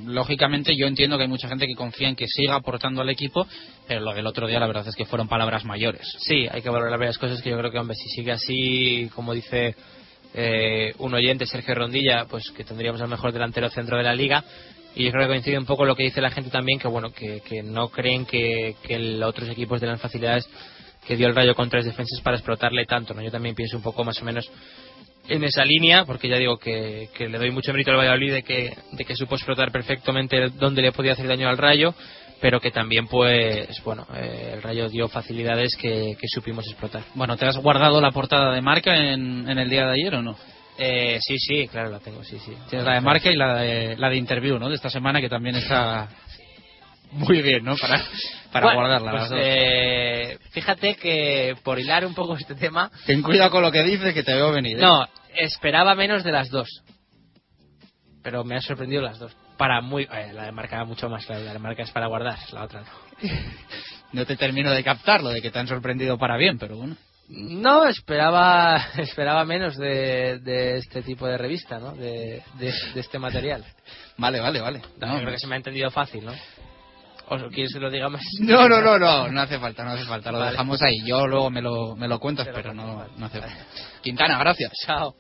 [0.06, 3.48] lógicamente yo entiendo que hay mucha gente que confía en que siga aportando al equipo,
[3.88, 6.08] pero lo del otro día la verdad es que fueron palabras mayores.
[6.20, 9.34] Sí, hay que valorar varias cosas que yo creo que, hombre, si sigue así, como
[9.34, 9.76] dice
[11.00, 14.44] un oyente, Sergio Rondilla, pues que tendríamos el mejor delantero centro de la liga.
[14.96, 17.12] Y yo creo que coincide un poco lo que dice la gente también, que bueno,
[17.12, 20.48] que, no creen que, que los otros equipos de las facilidades
[21.06, 23.14] que dio el Rayo con tres defensas para explotarle tanto.
[23.14, 23.22] ¿no?
[23.22, 24.50] Yo también pienso un poco más o menos
[25.28, 28.76] en esa línea, porque ya digo que, le doy mucho mérito al Valladolid de que,
[28.92, 31.94] de que supo explotar perfectamente dónde le podía hacer daño al Rayo,
[32.40, 37.04] pero que también, pues, bueno, eh, el Rayo dio facilidades que, supimos explotar.
[37.14, 40.36] Bueno, ¿te has guardado la portada de marca en, el día de ayer o no?
[40.78, 42.54] Eh, sí, sí, claro, la tengo, sí, sí.
[42.70, 44.70] Tienes la de marca y la de, la de interview, ¿no?
[44.70, 46.10] De esta semana que también está
[47.12, 47.76] muy bien, ¿no?
[47.78, 48.04] Para,
[48.52, 49.12] para guardarla.
[49.12, 52.90] Pues, eh, fíjate que por hilar un poco este tema.
[53.06, 54.78] Ten cuidado con lo que dices que te veo venir.
[54.78, 54.82] ¿eh?
[54.82, 56.84] No, esperaba menos de las dos.
[58.24, 59.36] Pero me ha sorprendido las dos.
[59.58, 60.04] Para muy.
[60.04, 61.28] Eh, la de marca mucho más.
[61.30, 63.30] La de marca es para guardar, la otra no.
[64.14, 66.96] no te termino de captarlo, de que te han sorprendido para bien, pero bueno.
[67.34, 71.94] No, esperaba esperaba menos de, de este tipo de revista, ¿no?
[71.94, 73.64] De, de, este material.
[74.18, 74.82] Vale, vale, vale.
[75.00, 76.34] creo que se me ha entendido fácil, ¿no?
[77.32, 78.22] ¿O quieres que lo diga más?
[78.42, 80.34] No, no, no, no, no hace falta, no hace falta.
[80.34, 80.98] Lo dejamos ahí.
[81.06, 83.66] Yo luego me lo, me lo cuentas, pero no, no hace falta.
[84.02, 84.72] Quintana, gracias.
[84.86, 85.16] Chao.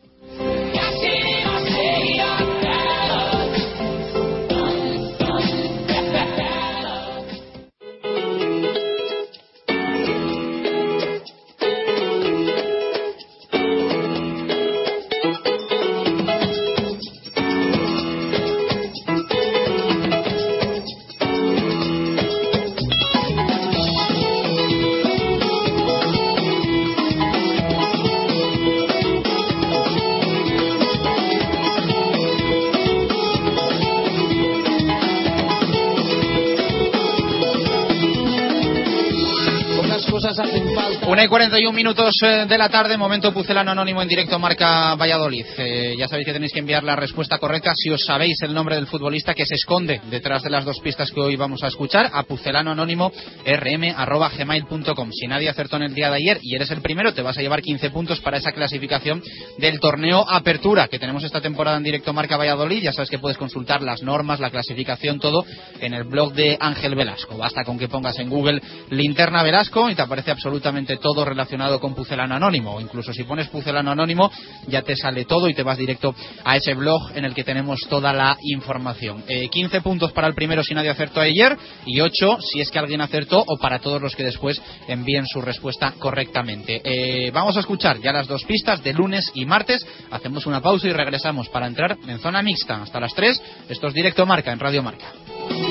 [41.21, 45.45] Una y 41 minutos eh, de la tarde, momento Pucelano Anónimo en directo Marca Valladolid.
[45.55, 48.73] Eh, ya sabéis que tenéis que enviar la respuesta correcta si os sabéis el nombre
[48.73, 52.09] del futbolista que se esconde detrás de las dos pistas que hoy vamos a escuchar
[52.11, 53.11] a Pucelano Anónimo
[53.45, 55.11] rm.gmail.com.
[55.11, 57.41] Si nadie acertó en el día de ayer y eres el primero, te vas a
[57.41, 59.21] llevar 15 puntos para esa clasificación
[59.59, 62.81] del torneo Apertura que tenemos esta temporada en directo Marca Valladolid.
[62.81, 65.45] Ya sabes que puedes consultar las normas, la clasificación, todo
[65.81, 67.37] en el blog de Ángel Velasco.
[67.37, 71.93] Basta con que pongas en Google Linterna Velasco y te aparece absolutamente todo relacionado con
[71.93, 72.79] Pucelano Anónimo.
[72.79, 74.31] Incluso si pones Pucelano Anónimo
[74.67, 77.81] ya te sale todo y te vas directo a ese blog en el que tenemos
[77.89, 79.23] toda la información.
[79.23, 82.79] 15 eh, puntos para el primero si nadie acertó ayer y 8 si es que
[82.79, 86.81] alguien acertó o para todos los que después envíen su respuesta correctamente.
[86.83, 89.85] Eh, vamos a escuchar ya las dos pistas de lunes y martes.
[90.11, 93.41] Hacemos una pausa y regresamos para entrar en zona mixta hasta las 3.
[93.69, 95.70] Esto es directo Marca en Radio Marca.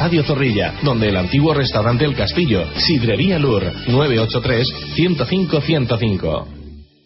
[0.00, 2.64] Estadio Zorrilla, donde el antiguo restaurante El Castillo.
[2.74, 6.59] Sidrería Lur, 983 105 105.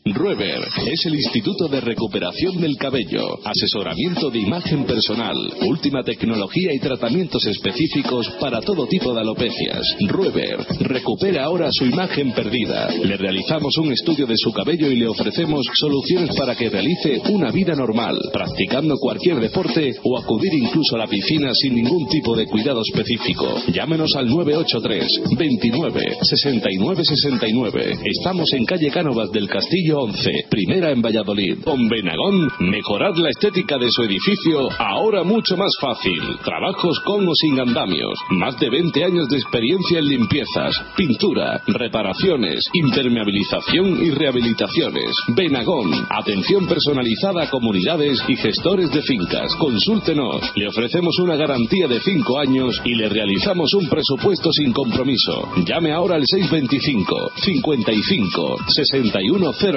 [0.06, 5.34] Rueber es el Instituto de Recuperación del Cabello, asesoramiento de imagen personal,
[5.66, 9.96] última tecnología y tratamientos específicos para todo tipo de alopecias.
[10.06, 12.90] Rueber recupera ahora su imagen perdida.
[13.02, 17.50] Le realizamos un estudio de su cabello y le ofrecemos soluciones para que realice una
[17.50, 22.44] vida normal, practicando cualquier deporte o acudir incluso a la piscina sin ningún tipo de
[22.44, 23.46] cuidado específico.
[23.72, 25.06] Llámenos al 983
[25.38, 27.98] 29 69 69.
[28.04, 31.62] Estamos en calle Cánovas del Castillo 11, primera en Valladolid.
[31.62, 36.20] Con Benagón, mejorar la estética de su edificio ahora mucho más fácil.
[36.44, 38.18] Trabajos con o sin andamios.
[38.30, 45.10] Más de 20 años de experiencia en limpiezas, pintura, reparaciones, impermeabilización y rehabilitaciones.
[45.36, 49.54] Benagón, atención personalizada a comunidades y gestores de fincas.
[49.56, 50.40] Consúltenos.
[50.56, 55.50] Le ofrecemos una garantía de 5 años y le realizamos un presupuesto sin compromiso.
[55.66, 58.56] Llame ahora al 625 55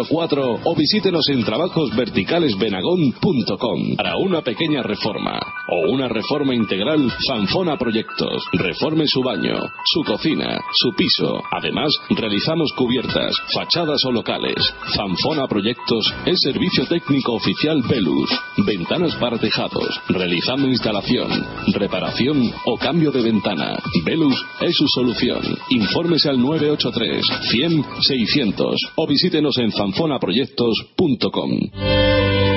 [0.08, 8.43] 61 o visítenos en trabajosverticalesbenagón.com para una pequeña reforma o una reforma integral Sanfona Proyectos.
[8.54, 11.43] Reforme su baño, su cocina, su piso.
[11.52, 14.56] Además, realizamos cubiertas, fachadas o locales.
[14.96, 18.30] Sanfona Proyectos es servicio técnico oficial Velus.
[18.65, 20.00] Ventanas para tejados.
[20.08, 21.30] Realizando instalación,
[21.74, 23.78] reparación o cambio de ventana.
[24.06, 25.41] Velus es su solución.
[25.70, 32.57] Infórmese al 983 100 600 o visítenos en Sanfona zonaproyectos.com.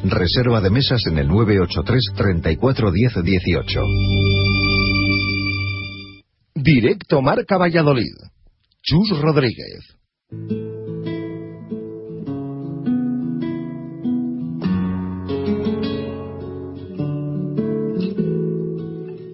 [0.03, 3.81] Reserva de mesas en el 983 34 10 18.
[6.55, 8.15] Directo Marca Valladolid.
[8.81, 9.95] Chus Rodríguez.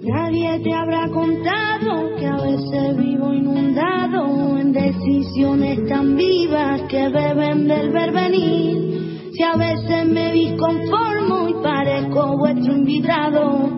[0.04, 7.70] Nadie te habrá contado que a veces vivo inundado en decisiones tan vivas que beben
[7.70, 9.07] del verbenil
[9.38, 13.70] si a veces me disconformo y parezco vuestro invitado,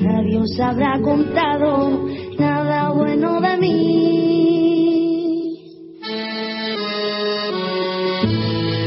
[0.00, 4.74] nadie os habrá contado nada bueno de mí.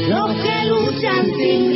[0.06, 1.72] Los que luchan sin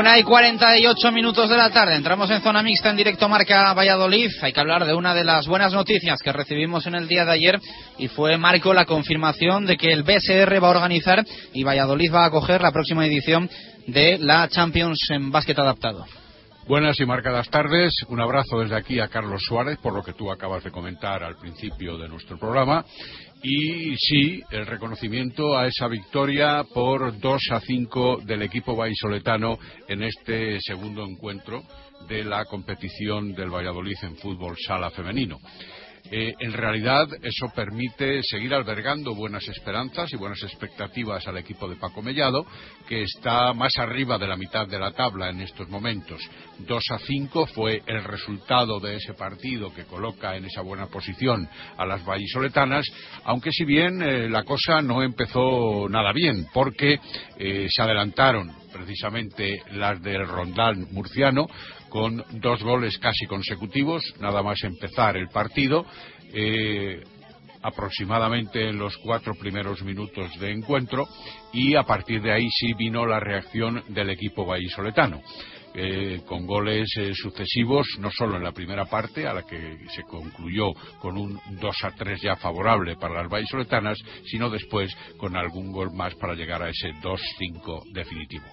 [0.00, 1.94] Una y 48 minutos de la tarde.
[1.94, 4.30] Entramos en zona mixta en directo Marca Valladolid.
[4.40, 7.32] Hay que hablar de una de las buenas noticias que recibimos en el día de
[7.32, 7.60] ayer
[7.98, 12.24] y fue, Marco, la confirmación de que el BSR va a organizar y Valladolid va
[12.24, 13.50] a acoger la próxima edición
[13.88, 16.06] de la Champions en básquet adaptado.
[16.66, 17.92] Buenas y marcadas tardes.
[18.08, 21.36] Un abrazo desde aquí a Carlos Suárez por lo que tú acabas de comentar al
[21.36, 22.86] principio de nuestro programa
[23.42, 30.02] y sí, el reconocimiento a esa victoria por 2 a 5 del equipo vallisoletano en
[30.02, 31.62] este segundo encuentro
[32.08, 35.38] de la competición del Valladolid en fútbol sala femenino.
[36.10, 41.76] Eh, en realidad eso permite seguir albergando buenas esperanzas y buenas expectativas al equipo de
[41.76, 42.46] Paco Mellado,
[42.88, 46.20] que está más arriba de la mitad de la tabla en estos momentos.
[46.58, 51.48] 2 a 5 fue el resultado de ese partido que coloca en esa buena posición
[51.76, 52.86] a las vallisoletanas,
[53.24, 56.98] aunque si bien eh, la cosa no empezó nada bien, porque
[57.38, 61.46] eh, se adelantaron precisamente las del Rondán murciano
[61.90, 65.84] con dos goles casi consecutivos, nada más empezar el partido.
[66.32, 67.02] Eh,
[67.62, 71.06] aproximadamente en los cuatro primeros minutos de encuentro
[71.52, 75.20] y a partir de ahí sí vino la reacción del equipo vallisoletano.
[75.72, 80.02] Eh, con goles eh, sucesivos, no solo en la primera parte, a la que se
[80.02, 85.70] concluyó con un 2 a 3 ya favorable para las vallisoletanas, sino después con algún
[85.70, 88.46] gol más para llegar a ese 2-5 definitivo.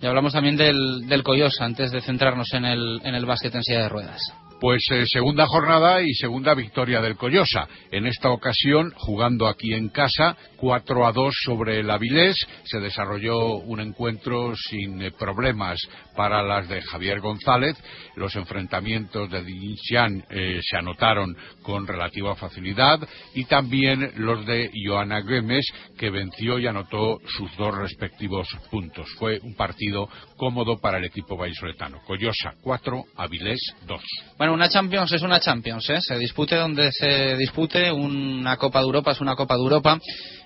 [0.00, 3.62] Y hablamos también del, del Coyosa, antes de centrarnos en el, en el básquet en
[3.62, 4.20] silla de ruedas.
[4.60, 7.68] Pues eh, segunda jornada y segunda victoria del Coyosa.
[7.90, 12.36] En esta ocasión, jugando aquí en casa, 4 a 2 sobre el Avilés.
[12.64, 15.78] Se desarrolló un encuentro sin eh, problemas
[16.16, 17.76] para las de Javier González.
[18.16, 22.98] Los enfrentamientos de Dinshan eh, se anotaron con relativa facilidad
[23.34, 25.66] y también los de Joana Gómez,
[25.98, 29.08] que venció y anotó sus dos respectivos puntos.
[29.18, 32.00] Fue un partido cómodo para el equipo vallisoletano.
[32.06, 34.00] Coyosa 4, Avilés 2.
[34.38, 35.98] Bueno, una Champions es una Champions, ¿eh?
[36.00, 39.98] Se dispute donde se dispute, una Copa de Europa es una Copa de Europa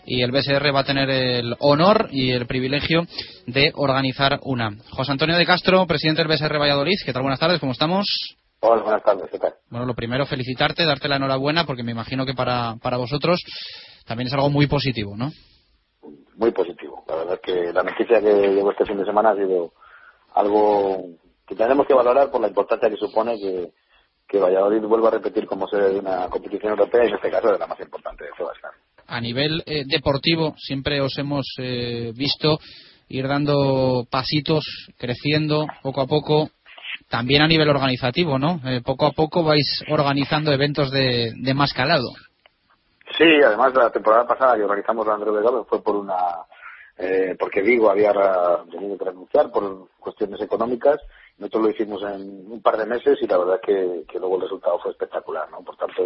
[0.05, 3.03] y el BSR va a tener el honor y el privilegio
[3.47, 4.71] de organizar una.
[4.91, 7.23] José Antonio de Castro, presidente del BSR Valladolid, ¿qué tal?
[7.23, 8.07] Buenas tardes, ¿cómo estamos?
[8.61, 9.55] Hola, buenas tardes, ¿qué tal?
[9.71, 13.41] Bueno, lo primero, felicitarte, darte la enhorabuena, porque me imagino que para, para vosotros
[14.07, 15.31] también es algo muy positivo, ¿no?
[16.37, 17.05] Muy positivo.
[17.09, 19.73] La verdad es que la noticia que llegó este fin de semana ha sido
[20.35, 21.05] algo
[21.47, 23.73] que tenemos que valorar por la importancia que supone que
[24.31, 27.51] que Valladolid vuelva a repetir como sede de una competición europea y en este caso
[27.51, 28.57] de la más importante de todas.
[29.11, 32.59] A nivel eh, deportivo siempre os hemos eh, visto
[33.09, 34.65] ir dando pasitos,
[34.97, 36.51] creciendo poco a poco,
[37.09, 38.61] también a nivel organizativo, ¿no?
[38.65, 42.09] Eh, poco a poco vais organizando eventos de, de más calado.
[43.19, 46.15] Sí, además la temporada pasada que organizamos la Andrés Vedado fue por una
[46.97, 48.13] eh, porque Vigo había
[48.71, 51.01] tenido que renunciar por cuestiones económicas
[51.41, 54.43] nosotros lo hicimos en un par de meses y la verdad que, que luego el
[54.43, 55.63] resultado fue espectacular, ¿no?
[55.63, 56.05] Por tanto,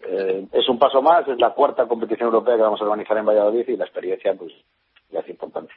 [0.00, 3.26] eh, es un paso más, es la cuarta competición europea que vamos a organizar en
[3.26, 4.52] Valladolid y la experiencia, pues,
[5.10, 5.72] ya es importante.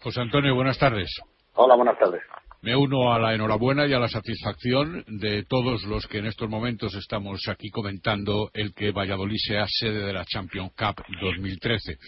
[0.00, 1.10] José Antonio, buenas tardes.
[1.54, 2.22] Hola, buenas tardes.
[2.64, 6.48] Me uno a la enhorabuena y a la satisfacción de todos los que en estos
[6.48, 11.98] momentos estamos aquí comentando el que Valladolid sea sede de la Champions Cup 2013.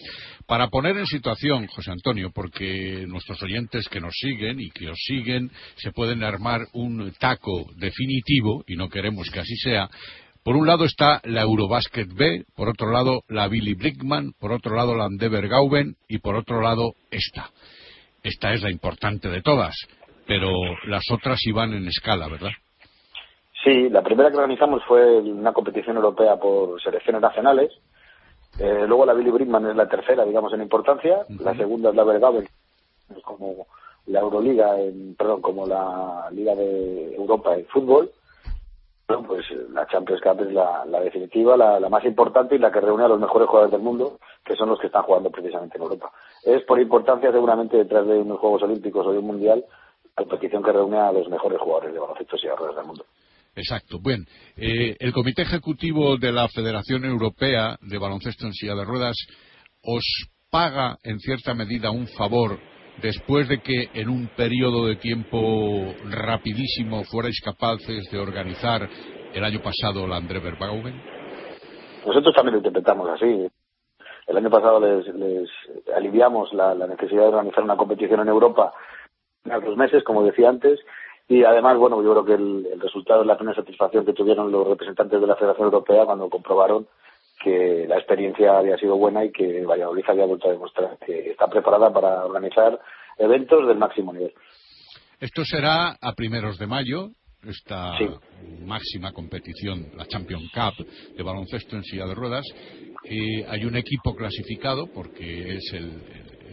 [0.47, 4.97] Para poner en situación, José Antonio, porque nuestros oyentes que nos siguen y que os
[4.97, 9.87] siguen se pueden armar un taco definitivo, y no queremos que así sea,
[10.47, 14.77] por un lado está la Eurobasket B, por otro lado la Billy Brickman, por otro
[14.77, 17.49] lado la Endeavor Gauben y por otro lado esta.
[18.23, 19.75] Esta es la importante de todas
[20.25, 20.49] pero
[20.87, 22.51] las otras iban en escala, ¿verdad?
[23.61, 27.71] Sí, la primera que organizamos fue una competición europea por selecciones nacionales.
[28.57, 31.25] Eh, luego la Billy Brickman es la tercera, digamos, en importancia.
[31.39, 32.47] La segunda es la Bergaben,
[33.21, 33.67] como
[34.05, 38.11] la Euroliga, en, perdón, como la Liga de Europa en fútbol.
[39.07, 42.81] Bueno, pues la Champions Cup es la, definitiva, la, la, más importante y la que
[42.81, 45.83] reúne a los mejores jugadores del mundo, que son los que están jugando precisamente en
[45.83, 46.11] Europa.
[46.43, 49.63] Es por importancia seguramente detrás de unos Juegos Olímpicos o de un Mundial
[50.17, 53.05] competición que reúne a los mejores jugadores de baloncesto y ruedas del mundo.
[53.55, 53.99] Exacto.
[54.01, 59.15] Bueno, eh, el Comité Ejecutivo de la Federación Europea de Baloncesto en Silla de Ruedas
[59.83, 62.59] os paga en cierta medida un favor
[63.01, 68.87] después de que en un periodo de tiempo rapidísimo fuerais capaces de organizar
[69.33, 71.01] el año pasado la André Verbauen?
[72.05, 73.47] Nosotros también lo interpretamos así.
[74.27, 75.49] El año pasado les,
[75.95, 78.73] aliviamos la necesidad de organizar una competición en Europa
[79.55, 80.79] los meses, como decía antes,
[81.27, 84.67] y además, bueno, yo creo que el, resultado es la plena satisfacción que tuvieron los
[84.67, 86.87] representantes de la Federación Europea cuando comprobaron
[87.43, 91.47] que la experiencia había sido buena y que Valladolid había vuelto a demostrar que está
[91.47, 92.79] preparada para organizar
[93.17, 94.33] eventos del máximo nivel.
[95.19, 97.09] Esto será a primeros de mayo,
[97.43, 97.93] esta
[98.65, 100.85] máxima competición, la Champions Cup
[101.15, 102.45] de baloncesto en silla de ruedas.
[103.03, 106.01] y hay un equipo clasificado porque es el,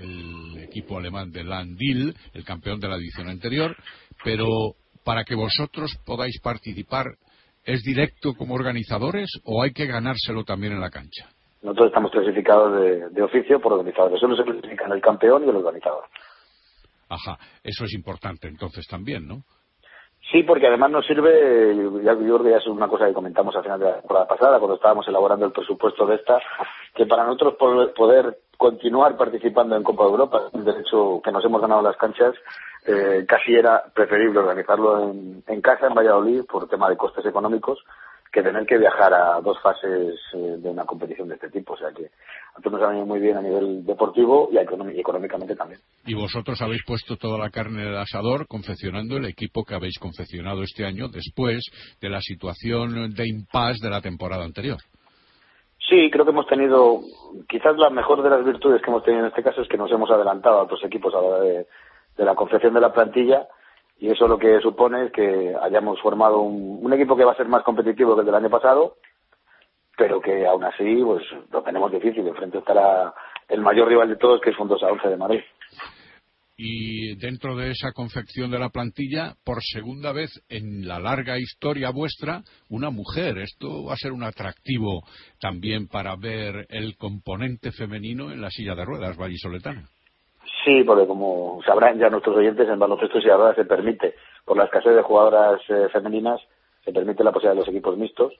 [0.00, 3.76] el equipo alemán de Landil, el campeón de la edición anterior,
[4.22, 4.46] pero
[5.04, 7.06] para que vosotros podáis participar,
[7.64, 11.28] ¿es directo como organizadores o hay que ganárselo también en la cancha?
[11.62, 14.20] Nosotros estamos clasificados de, oficio por organizadores.
[14.20, 16.04] Solo se clasifican el campeón y el organizador.
[17.08, 19.42] Ajá, eso es importante entonces también, ¿no?
[20.30, 23.86] Sí, porque además nos sirve, ya Jordi, es una cosa que comentamos al final de
[23.86, 26.40] la temporada pasada, cuando estábamos elaborando el presupuesto de esta,
[26.94, 27.54] que para nosotros
[27.94, 32.34] poder continuar participando en Copa de Europa, un derecho que nos hemos ganado las canchas,
[32.86, 35.12] eh, casi era preferible organizarlo
[35.46, 37.78] en, casa, en Valladolid, por tema de costes económicos,
[38.32, 41.74] que tener que viajar a dos fases eh, de una competición de este tipo.
[41.74, 45.80] O sea que a nos ha venido muy bien a nivel deportivo y, económicamente también.
[46.06, 49.98] Y vosotros habéis puesto toda la carne en el asador confeccionando el equipo que habéis
[49.98, 51.66] confeccionado este año después
[52.00, 54.78] de la situación de impasse de la temporada anterior.
[55.88, 57.00] Sí, creo que hemos tenido,
[57.48, 59.90] quizás la mejor de las virtudes que hemos tenido en este caso es que nos
[59.92, 61.66] hemos adelantado a otros equipos a la hora de,
[62.16, 63.46] la confección de la plantilla
[63.98, 67.48] y eso lo que supone es que hayamos formado un, equipo que va a ser
[67.48, 68.96] más competitivo que el del año pasado,
[69.96, 71.22] pero que aún así pues
[71.52, 72.26] lo tenemos difícil.
[72.26, 73.12] Enfrente estará
[73.48, 75.40] el mayor rival de todos, que es Fundosa 11 de Madrid
[76.56, 81.90] y dentro de esa confección de la plantilla, por segunda vez en la larga historia
[81.90, 83.38] vuestra, una mujer.
[83.38, 85.02] Esto va a ser un atractivo
[85.40, 89.88] también para ver el componente femenino en la silla de ruedas vallisoletana.
[90.64, 94.64] Sí, porque como sabrán ya nuestros oyentes, en baloncesto silla de se permite, por la
[94.64, 96.40] escasez de jugadoras eh, femeninas,
[96.84, 98.32] se permite la posibilidad de los equipos mixtos,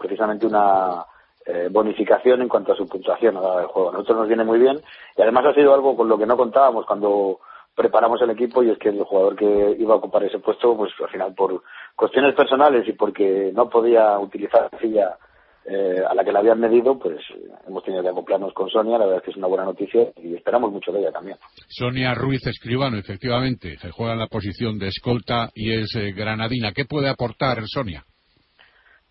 [0.00, 1.04] precisamente una
[1.46, 3.90] eh, bonificación en cuanto a su puntuación a la del juego.
[3.90, 4.80] A nosotros nos viene muy bien
[5.16, 7.40] y además ha sido algo con lo que no contábamos cuando
[7.74, 10.92] preparamos el equipo y es que el jugador que iba a ocupar ese puesto, pues
[11.00, 11.62] al final por
[11.96, 15.16] cuestiones personales y porque no podía utilizar la silla
[15.64, 17.18] eh, a la que la habían medido, pues
[17.66, 20.34] hemos tenido que acoplarnos con Sonia, la verdad es que es una buena noticia y
[20.34, 21.36] esperamos mucho de ella también.
[21.68, 26.72] Sonia Ruiz Escribano, efectivamente, se juega en la posición de escolta y es eh, granadina.
[26.72, 28.04] ¿Qué puede aportar Sonia?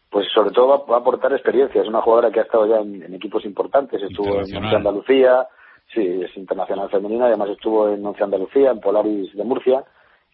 [0.09, 1.81] Pues sobre todo va, a aportar experiencia.
[1.81, 4.01] Es una jugadora que ha estado ya en, equipos importantes.
[4.01, 5.47] Estuvo en Once Andalucía,
[5.93, 9.83] sí, es internacional femenina, además estuvo en Once Andalucía, en Polaris de Murcia,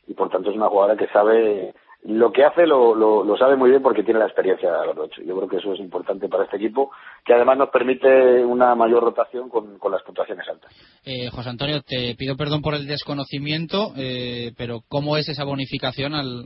[0.07, 1.73] y por tanto es una jugadora que sabe
[2.07, 5.23] lo que hace lo, lo, sabe muy bien porque tiene la experiencia de haberlo hecho.
[5.23, 6.91] Yo creo que eso es importante para este equipo,
[7.25, 10.71] que además nos permite una mayor rotación con, con las puntuaciones altas.
[11.03, 16.13] Eh, José Antonio, te pido perdón por el desconocimiento, eh, pero ¿cómo es esa bonificación
[16.13, 16.45] al,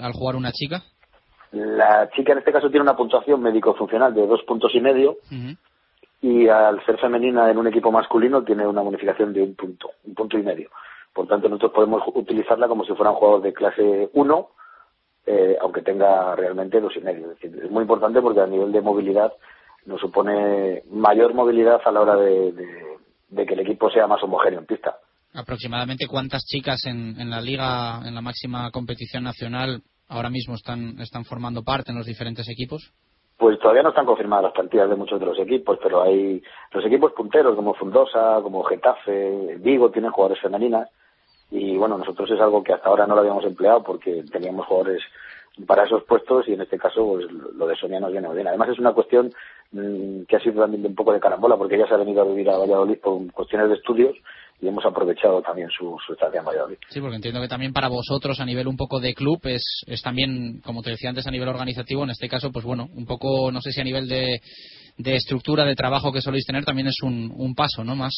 [0.00, 0.84] al jugar una chica?
[1.52, 5.16] La chica en este caso tiene una puntuación médico-funcional de dos puntos y medio
[6.22, 10.14] y al ser femenina en un equipo masculino tiene una bonificación de un punto, un
[10.14, 10.70] punto y medio.
[11.12, 14.48] Por tanto, nosotros podemos utilizarla como si fuera un jugador de clase 1,
[15.26, 17.32] eh, aunque tenga realmente dos y medio.
[17.32, 19.32] Es, decir, es muy importante porque a nivel de movilidad
[19.86, 22.54] nos supone mayor movilidad a la hora de,
[23.34, 24.96] que el equipo sea más homogéneo en pista.
[25.34, 31.00] ¿Aproximadamente cuántas chicas en, en la liga, en la máxima competición nacional, ahora mismo están,
[31.00, 32.92] están formando parte en los diferentes equipos?
[33.38, 36.42] Pues todavía no están confirmadas las plantillas de muchos de los equipos, pero hay
[36.72, 40.90] los equipos punteros como Fundosa, como Getafe, Vigo tienen jugadores femeninas
[41.50, 45.02] y bueno, nosotros es algo que hasta ahora no lo habíamos empleado porque teníamos jugadores
[45.66, 48.48] para esos puestos y en este caso pues lo de Sonia nos viene muy bien.
[48.48, 49.32] Además es una cuestión
[49.72, 52.22] mm, que ha sido también de un poco de carambola porque ella se ha venido
[52.22, 54.16] a vivir a Valladolid por cuestiones de estudios
[54.60, 56.76] y hemos aprovechado también su, su estancia en Valladolid.
[56.88, 60.02] Sí, porque entiendo que también para vosotros a nivel un poco de club es, es
[60.02, 63.50] también, como te decía antes, a nivel organizativo, en este caso, pues bueno, un poco,
[63.50, 64.40] no sé si a nivel de,
[64.98, 67.96] de estructura de trabajo que soléis tener también es un, un paso, ¿no?
[67.96, 68.12] Más.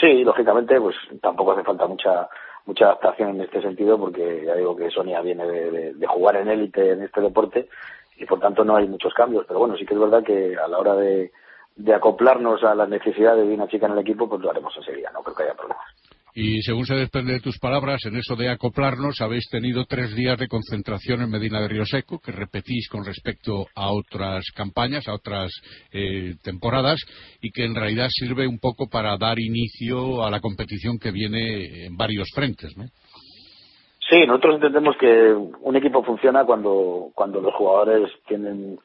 [0.00, 2.28] Sí, lógicamente, pues tampoco hace falta mucha
[2.66, 6.48] mucha adaptación en este sentido porque ya digo que Sonia viene de, de jugar en
[6.48, 7.68] élite en este deporte
[8.16, 10.68] y por tanto no hay muchos cambios, pero bueno, sí que es verdad que a
[10.68, 11.32] la hora de
[11.76, 15.10] de acoplarnos a las necesidades de una chica en el equipo, pues lo haremos enseguida,
[15.12, 15.86] no creo que haya problemas.
[16.34, 20.38] Y según se desprende de tus palabras, en eso de acoplarnos, habéis tenido tres días
[20.38, 25.14] de concentración en Medina de Río Seco, que repetís con respecto a otras campañas, a
[25.14, 25.50] otras
[25.92, 27.00] eh, temporadas,
[27.42, 31.86] y que en realidad sirve un poco para dar inicio a la competición que viene
[31.86, 32.84] en varios frentes, ¿no?
[34.08, 38.78] Sí, nosotros entendemos que un equipo funciona cuando, cuando los jugadores tienen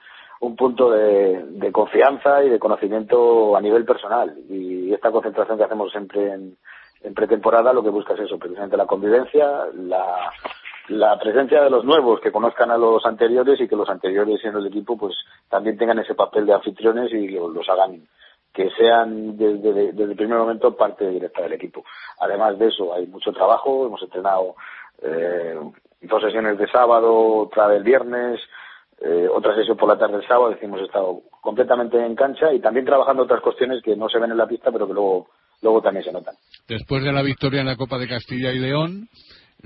[0.46, 4.36] un punto de, confianza y de conocimiento a nivel personal.
[4.50, 6.58] Y esta concentración que hacemos siempre en,
[7.14, 10.32] pretemporada lo que busca es eso, precisamente la convivencia, la,
[10.88, 14.56] la presencia de los nuevos que conozcan a los anteriores y que los anteriores en
[14.56, 15.14] el equipo pues
[15.48, 18.08] también tengan ese papel de anfitriones y los hagan
[18.52, 21.84] que sean desde, el primer momento parte directa del equipo.
[22.20, 24.56] Además de eso, hay mucho trabajo, hemos entrenado
[25.02, 25.60] eh,
[26.02, 28.40] dos sesiones de sábado, otra del viernes,
[29.02, 32.60] eh, otra sesión por la tarde del sábado, decimos, hemos estado completamente en cancha y
[32.60, 35.28] también trabajando otras cuestiones que no se ven en la pista, pero que luego,
[35.62, 36.36] luego también se notan.
[36.68, 39.10] Después de la victoria en la Copa de Castilla y León,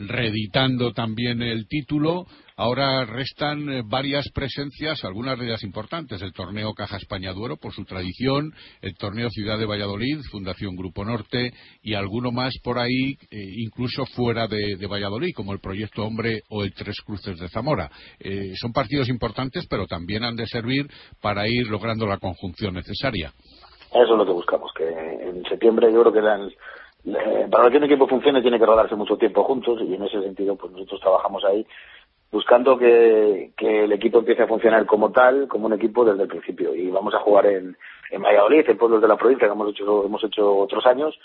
[0.07, 2.25] reeditando también el título.
[2.55, 6.21] Ahora restan eh, varias presencias, algunas de ellas importantes.
[6.21, 11.05] El torneo Caja España Duero, por su tradición, el torneo Ciudad de Valladolid, Fundación Grupo
[11.05, 16.41] Norte, y alguno más por ahí, eh, incluso fuera de, Valladolid, como el Proyecto Hombre
[16.49, 17.89] o el Tres Cruces de Zamora.
[18.19, 20.87] Eh, son partidos importantes, pero también han de servir
[21.21, 23.31] para ir logrando la conjunción necesaria.
[23.91, 26.49] Eso es lo que buscamos, que en septiembre yo creo que eran
[27.05, 30.21] eh, para que un equipo funcione tiene que rodarse mucho tiempo juntos y en ese
[30.21, 31.65] sentido pues nosotros trabajamos ahí
[32.31, 36.75] buscando que, el equipo empiece a funcionar como tal, como un equipo desde el principio
[36.75, 37.75] y vamos a jugar en,
[38.11, 41.17] Valladolid, en pueblos de la provincia que hemos hecho, hemos hecho otros años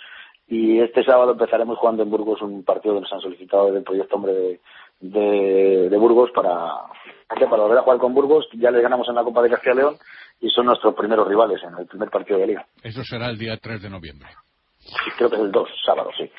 [0.46, 4.16] y este sábado empezaremos jugando en Burgos un partido que nos han solicitado del proyecto
[4.16, 4.60] Hombre
[5.00, 6.56] de, de, Burgos para,
[7.28, 8.46] para volver a jugar con Burgos.
[8.52, 9.96] Ya le ganamos en la Copa de Castilla y León
[10.40, 12.66] y son nuestros primeros rivales en el primer partido de liga.
[12.82, 14.28] Eso será el día 3 de noviembre.
[15.16, 16.30] Creo que es el 2, sábado, sí.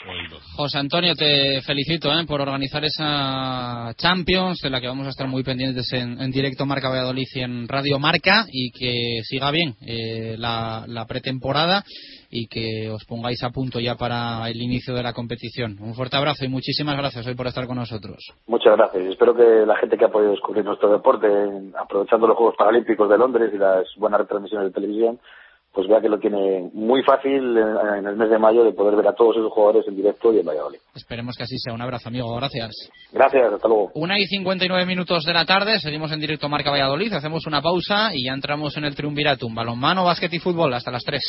[0.56, 2.26] José Antonio, te felicito ¿eh?
[2.28, 6.90] por organizar esa Champions, de la que vamos a estar muy pendientes en, directo Marca
[6.90, 11.84] Valladolid y en Radio Marca, y que siga bien eh, la, la pretemporada
[12.30, 15.78] y que os pongáis a punto ya para el inicio de la competición.
[15.80, 18.18] Un fuerte abrazo y muchísimas gracias hoy por estar con nosotros.
[18.48, 19.06] Muchas gracias.
[19.06, 21.28] Espero que la gente que ha podido descubrir nuestro deporte,
[21.80, 25.20] aprovechando los Juegos Paralímpicos de Londres y las buenas retransmisiones de televisión,
[25.76, 29.10] pues vea que lo tiene muy fácil en el mes de mayo de poder ver
[29.10, 30.80] a todos esos jugadores en directo y en Valladolid.
[30.96, 31.74] Esperemos que así sea.
[31.74, 32.34] Un abrazo, amigo.
[32.38, 32.72] Gracias.
[33.12, 33.92] Gracias, hasta luego.
[33.94, 38.12] Una y 59 minutos de la tarde, seguimos en directo Marca Valladolid, hacemos una pausa
[38.14, 39.54] y ya entramos en el Triunviratum.
[39.54, 41.22] Balonmano, básquet y fútbol hasta las 3.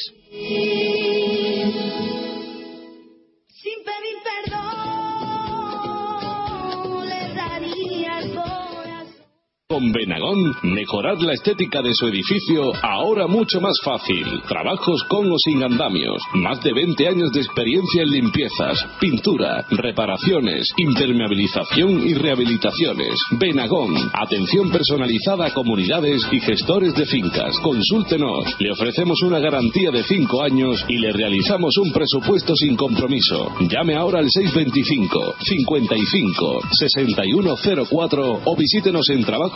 [9.69, 14.25] Con Benagón, mejorar la estética de su edificio ahora mucho más fácil.
[14.47, 16.23] Trabajos con o sin andamios.
[16.35, 23.19] Más de 20 años de experiencia en limpiezas, pintura, reparaciones, impermeabilización y rehabilitaciones.
[23.41, 27.59] Benagón, atención personalizada a comunidades y gestores de fincas.
[27.59, 28.45] Consúltenos.
[28.61, 33.51] Le ofrecemos una garantía de 5 años y le realizamos un presupuesto sin compromiso.
[33.69, 39.56] Llame ahora al 625 55 6104 o visítenos en trabajo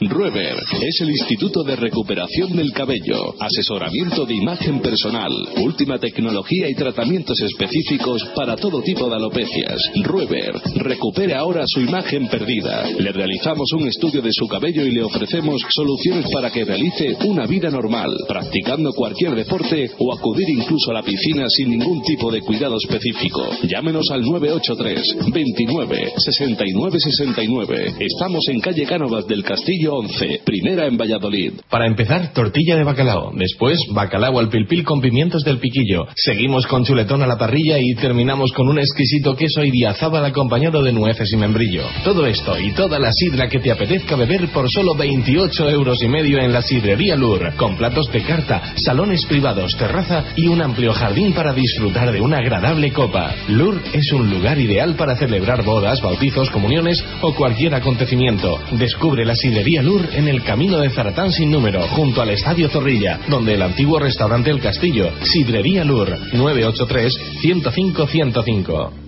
[0.00, 6.74] Rueber es el Instituto de Recuperación del Cabello, asesoramiento de imagen personal, última tecnología y
[6.74, 9.76] tratamientos específicos para todo tipo de alopecias.
[10.04, 12.88] Rueber recupere ahora su imagen perdida.
[12.96, 17.46] Le realizamos un estudio de su cabello y le ofrecemos soluciones para que realice una
[17.46, 22.42] vida normal, practicando cualquier deporte o acudir incluso a la piscina sin ningún tipo de
[22.42, 23.48] cuidado específico.
[23.64, 27.94] Llámenos al 983 29 69 69.
[27.98, 31.52] Estamos en calle Cánovas del Castillo 11, primera en Valladolid.
[31.68, 33.32] Para empezar, tortilla de bacalao.
[33.34, 36.06] Después, bacalao al pilpil con pimientos del piquillo.
[36.14, 40.92] Seguimos con chuletón a la parrilla y terminamos con un exquisito queso idiazábal acompañado de
[40.92, 41.82] nueces y membrillo.
[42.04, 46.08] Todo esto y toda la sidra que te apetezca beber por solo 28 euros y
[46.08, 47.54] medio en la sidrería Lur.
[47.56, 52.38] Con platos de carta, salones privados, terraza y un amplio jardín para disfrutar de una
[52.38, 53.34] agradable copa.
[53.48, 58.58] Lur es un lugar ideal para celebrar bodas, bautizos, comuniones o cualquier acontecimiento.
[58.72, 63.20] Descubre la sidrería Lur en el camino de Zaratán sin número, junto al Estadio Zorrilla,
[63.28, 69.07] donde el antiguo restaurante El Castillo, Sidrería Lur, 983 105 105.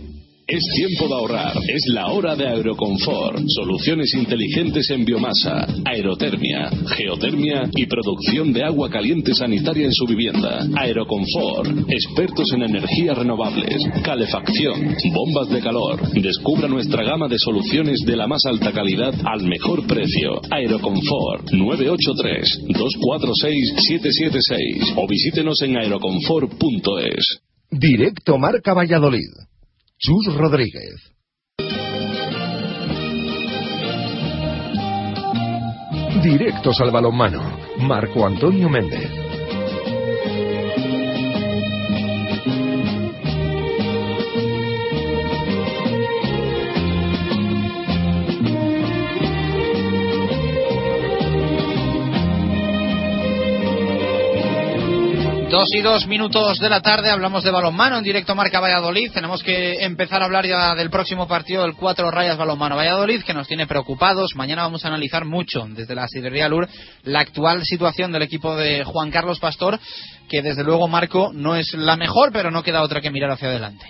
[0.50, 1.56] Es tiempo de ahorrar.
[1.68, 3.40] Es la hora de Aeroconfort.
[3.46, 10.66] Soluciones inteligentes en biomasa, aerotermia, geotermia y producción de agua caliente sanitaria en su vivienda.
[10.76, 11.88] Aeroconfort.
[11.88, 16.00] Expertos en energías renovables, calefacción, bombas de calor.
[16.20, 20.40] Descubra nuestra gama de soluciones de la más alta calidad al mejor precio.
[20.50, 27.38] Aeroconfort 983 246 776 o visítenos en aeroconfort.es.
[27.70, 29.30] Directo Marca Valladolid.
[30.02, 31.12] Chus Rodríguez.
[36.22, 37.42] Directos al balonmano.
[37.80, 39.19] Marco Antonio Méndez.
[55.50, 59.10] Dos y dos minutos de la tarde hablamos de balonmano en directo Marca Valladolid.
[59.10, 63.34] Tenemos que empezar a hablar ya del próximo partido del Cuatro Rayas Balonmano Valladolid que
[63.34, 64.36] nos tiene preocupados.
[64.36, 66.68] Mañana vamos a analizar mucho desde la Sidería Lur
[67.02, 69.80] la actual situación del equipo de Juan Carlos Pastor
[70.28, 73.48] que desde luego Marco no es la mejor pero no queda otra que mirar hacia
[73.48, 73.86] adelante.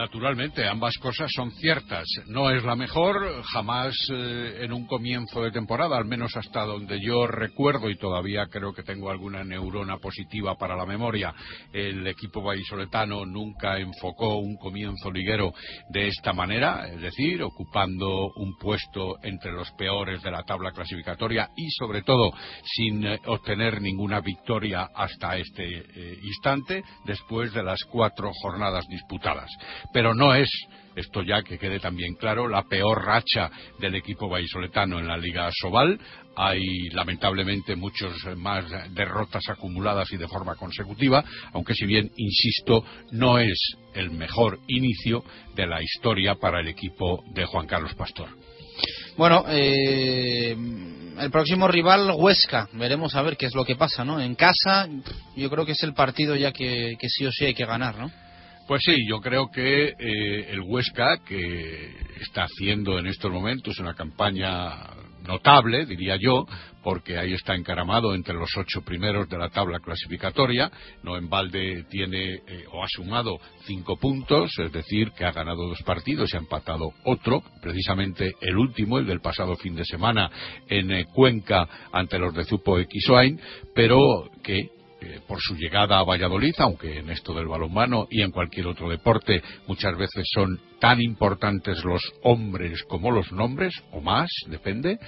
[0.00, 2.06] Naturalmente, ambas cosas son ciertas.
[2.26, 6.98] No es la mejor, jamás eh, en un comienzo de temporada, al menos hasta donde
[7.02, 11.34] yo recuerdo y todavía creo que tengo alguna neurona positiva para la memoria.
[11.70, 15.52] El equipo vallisoletano nunca enfocó un comienzo liguero
[15.90, 21.50] de esta manera, es decir, ocupando un puesto entre los peores de la tabla clasificatoria
[21.54, 22.32] y, sobre todo,
[22.64, 29.50] sin eh, obtener ninguna victoria hasta este eh, instante, después de las cuatro jornadas disputadas
[29.92, 30.50] pero no es
[30.96, 35.48] esto ya que quede también claro, la peor racha del equipo vallisoletano en la Liga
[35.52, 35.98] Sobal.
[36.36, 43.38] Hay lamentablemente muchas más derrotas acumuladas y de forma consecutiva, aunque si bien, insisto, no
[43.38, 43.58] es
[43.94, 45.24] el mejor inicio
[45.54, 48.28] de la historia para el equipo de Juan Carlos Pastor.
[49.16, 50.56] Bueno, eh,
[51.18, 54.20] el próximo rival Huesca, veremos a ver qué es lo que pasa, ¿no?
[54.20, 54.88] En casa,
[55.36, 58.10] yo creo que es el partido ya que sí o sí hay que ganar, ¿no?
[58.70, 63.94] Pues sí, yo creo que eh, el Huesca, que está haciendo en estos momentos una
[63.94, 64.94] campaña
[65.26, 66.46] notable, diría yo,
[66.80, 70.70] porque ahí está encaramado entre los ocho primeros de la tabla clasificatoria.
[71.02, 75.66] No en balde tiene eh, o ha sumado cinco puntos, es decir, que ha ganado
[75.66, 80.30] dos partidos y ha empatado otro, precisamente el último, el del pasado fin de semana
[80.68, 83.36] en eh, Cuenca ante los de Zupo Xoain,
[83.74, 84.68] pero que
[85.02, 88.88] eh, por su llegada a Valladolid, aunque en esto del balonmano y en cualquier otro
[88.88, 94.98] deporte muchas veces son tan importantes los hombres como los nombres, o más, depende,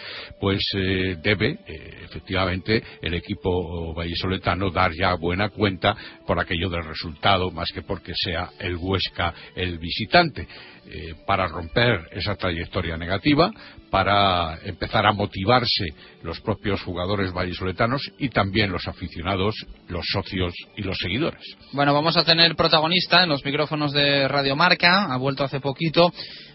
[0.40, 5.94] pues eh, debe eh, efectivamente el equipo vallisoletano dar ya buena cuenta
[6.26, 10.46] por aquello del resultado, más que porque sea el Huesca el visitante.
[11.26, 13.52] Para romper esa trayectoria negativa,
[13.92, 15.84] para empezar a motivarse
[16.22, 19.54] los propios jugadores vallisoletanos y también los aficionados,
[19.88, 21.40] los socios y los seguidores.
[21.72, 26.12] Bueno, vamos a tener protagonista en los micrófonos de Radio Marca, ha vuelto hace poquito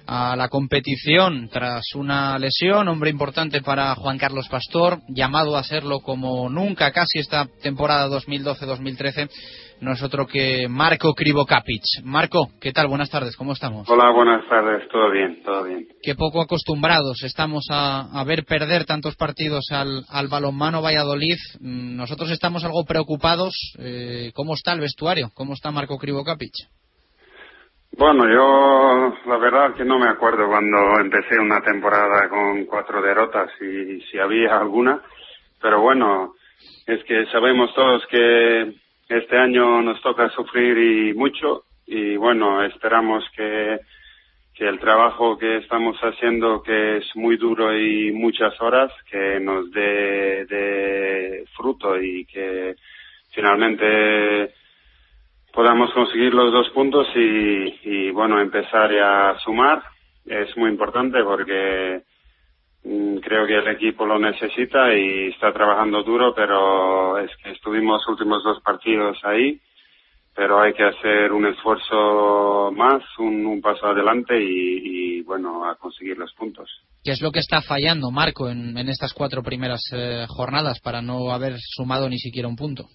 [0.07, 5.99] a la competición tras una lesión, hombre importante para Juan Carlos Pastor, llamado a serlo
[5.99, 9.30] como nunca casi esta temporada 2012-2013
[9.82, 11.84] no es otro que Marco Krivokapic.
[12.03, 12.88] Marco, ¿qué tal?
[12.88, 13.89] Buenas tardes, ¿cómo estamos?
[13.89, 15.88] Hola, buenas tardes, todo bien, todo bien.
[16.01, 21.38] Qué poco acostumbrados estamos a, ver perder tantos partidos al, al, balonmano Valladolid.
[21.59, 23.53] Mm, nosotros estamos algo preocupados.
[23.80, 25.30] Eh, ¿Cómo está el vestuario?
[25.34, 26.53] ¿Cómo está Marco Krivokapic?
[27.97, 33.49] Bueno, yo la verdad que no me acuerdo cuando empecé una temporada con cuatro derrotas
[33.59, 35.01] y si había alguna,
[35.59, 36.34] pero bueno,
[36.86, 38.75] es que sabemos todos que
[39.10, 43.80] este año nos toca sufrir y mucho y bueno, esperamos que,
[44.53, 49.72] que el trabajo que estamos haciendo, que es muy duro y muchas horas, que nos
[49.72, 52.76] dé de fruto y que
[53.32, 54.53] finalmente
[55.53, 59.82] podamos conseguir los dos puntos y, y bueno, empezar a sumar.
[60.26, 62.01] Es muy importante porque
[62.84, 68.43] creo que el equipo lo necesita y está trabajando duro, pero es que estuvimos últimos
[68.43, 69.59] dos partidos ahí,
[70.36, 76.32] pero hay que hacer un esfuerzo más, un, paso adelante y, bueno, a conseguir los
[76.36, 76.69] puntos.
[77.03, 81.32] ¿Qué es lo que está fallando, Marco, en, estas cuatro primeras eh, jornadas para no
[81.32, 82.86] haber sumado ni siquiera un punto?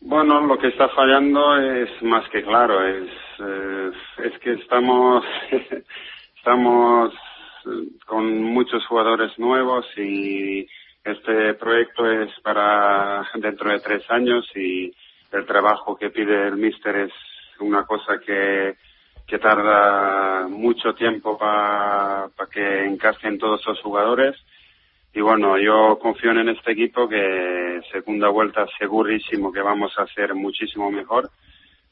[0.00, 3.90] Bueno, lo que está fallando es más que claro, es, eh,
[4.24, 5.24] es que estamos,
[6.36, 7.14] estamos
[8.06, 10.66] con muchos jugadores nuevos y
[11.04, 14.92] este proyecto es para dentro de tres años y
[15.32, 17.12] el trabajo que pide el míster es
[17.60, 18.76] una cosa que,
[19.26, 24.36] que tarda mucho tiempo para que encajen todos los jugadores.
[25.12, 30.34] Y bueno, yo confío en este equipo que segunda vuelta segurísimo que vamos a hacer
[30.34, 31.30] muchísimo mejor.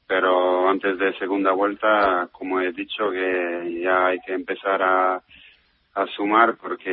[0.06, 5.22] Pero antes de segunda vuelta, como he dicho, que ya hay que empezar a,
[5.98, 6.90] a sumar porque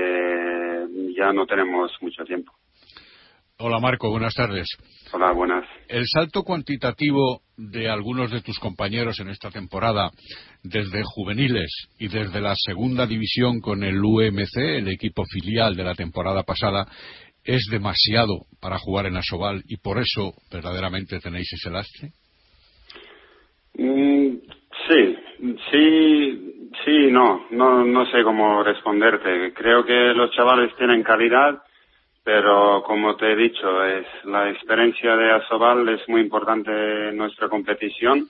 [1.15, 2.51] ya no tenemos mucho tiempo.
[3.57, 4.67] Hola Marco, buenas tardes.
[5.13, 5.63] Hola, buenas.
[5.87, 10.09] El salto cuantitativo de algunos de tus compañeros en esta temporada,
[10.61, 15.95] desde juveniles y desde la segunda división con el UMC, el equipo filial de la
[15.95, 16.85] temporada pasada,
[17.45, 22.09] es demasiado para jugar en Asobal y por eso verdaderamente tenéis ese lastre.
[23.77, 24.37] Mm,
[24.87, 25.15] sí,
[25.71, 29.53] sí, Sí, no, no, no sé cómo responderte.
[29.53, 31.61] Creo que los chavales tienen calidad,
[32.23, 37.49] pero como te he dicho, es la experiencia de Asobal es muy importante en nuestra
[37.49, 38.27] competición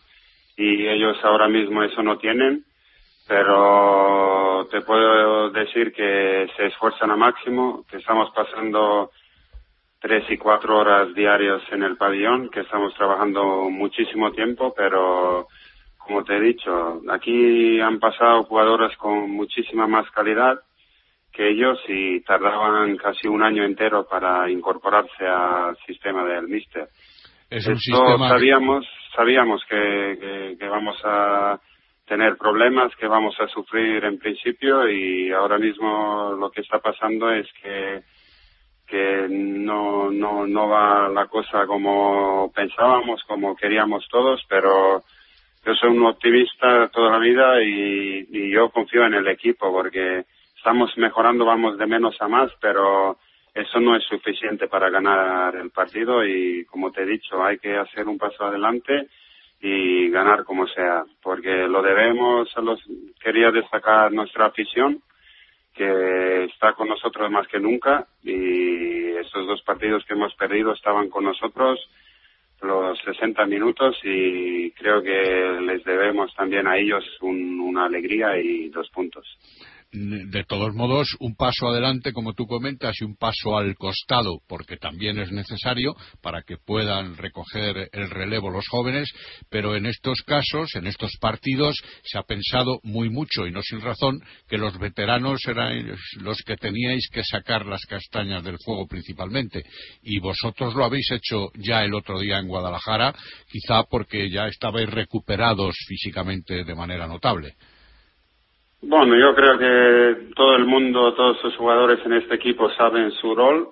[0.57, 2.63] y ellos ahora mismo eso no tienen,
[3.27, 9.11] pero te puedo decir que se esfuerzan a máximo, que estamos pasando
[9.99, 15.47] tres y cuatro horas diarias en el pabellón, que estamos trabajando muchísimo tiempo, pero
[16.05, 20.59] como te he dicho, aquí han pasado jugadores con muchísima más calidad
[21.31, 26.87] que ellos y tardaban casi un año entero para incorporarse al sistema del Mister.
[27.49, 28.29] Es un sistema...
[28.29, 28.85] sabíamos,
[29.15, 31.59] sabíamos que, que, vamos a
[32.07, 37.31] tener problemas, que vamos a sufrir en principio y ahora mismo lo que está pasando
[37.31, 38.03] es que
[38.87, 45.01] que no, no, no va la cosa como pensábamos, como queríamos todos, pero
[45.65, 50.95] yo soy un optimista toda la vida y, yo confío en el equipo porque estamos
[50.97, 53.17] mejorando, vamos de menos a más, pero
[53.53, 57.75] eso no es suficiente para ganar el partido y como te he dicho, hay que
[57.75, 59.07] hacer un paso adelante
[59.59, 62.79] y ganar como sea, porque lo debemos a los
[63.19, 65.01] quería destacar nuestra afición
[65.73, 71.09] que está con nosotros más que nunca y estos dos partidos que hemos perdido estaban
[71.09, 71.79] con nosotros
[72.61, 78.89] los 60 minutos y creo que les debemos también a ellos una alegría y dos
[78.89, 79.25] puntos
[79.95, 84.77] de todos modos, un paso adelante, como tú comentas, y un paso al costado, porque
[84.77, 89.09] también es necesario para que puedan recoger el relevo los jóvenes,
[89.49, 93.81] pero en estos casos, en estos partidos, se ha pensado muy mucho, y no sin
[93.81, 99.63] razón, que los veteranos eran los que teníais que sacar las castañas del fuego principalmente.
[100.03, 103.13] Y vosotros lo habéis hecho ya el otro día en Guadalajara,
[103.49, 107.55] quizá porque ya estabais recuperados físicamente de manera notable.
[108.87, 113.33] Bueno, yo creo que todo el mundo, todos los jugadores en este equipo saben su
[113.33, 113.69] rol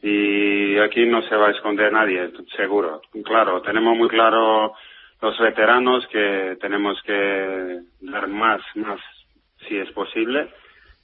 [0.00, 3.00] y aquí no se va a esconder nadie, seguro.
[3.24, 4.72] Claro, tenemos muy claro
[5.20, 9.00] los veteranos que tenemos que dar más, más
[9.66, 10.48] si es posible.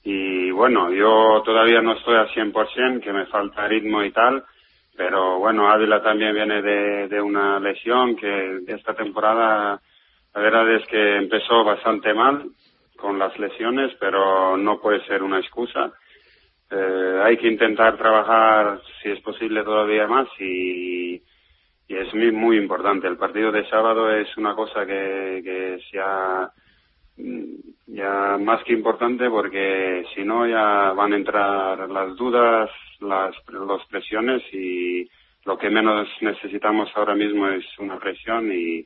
[0.05, 4.41] Y bueno, yo todavía no estoy al 100%, que me falta ritmo y tal,
[4.95, 9.81] pero bueno, Ávila también viene de, de una lesión que esta temporada
[10.33, 12.45] la verdad es que empezó bastante mal
[13.03, 15.91] con las lesiones, pero no puede ser una excusa.
[16.71, 21.21] Eh, hay que intentar trabajar, si es posible, todavía más y,
[21.89, 23.05] es muy, muy, importante.
[23.07, 26.49] El partido de sábado es una cosa que, que sea
[27.17, 27.55] mm,
[27.87, 32.69] ya más que importante porque si no ya van a entrar las dudas,
[33.01, 35.09] las, las presiones y
[35.43, 38.85] lo que menos necesitamos ahora mismo es una presión y,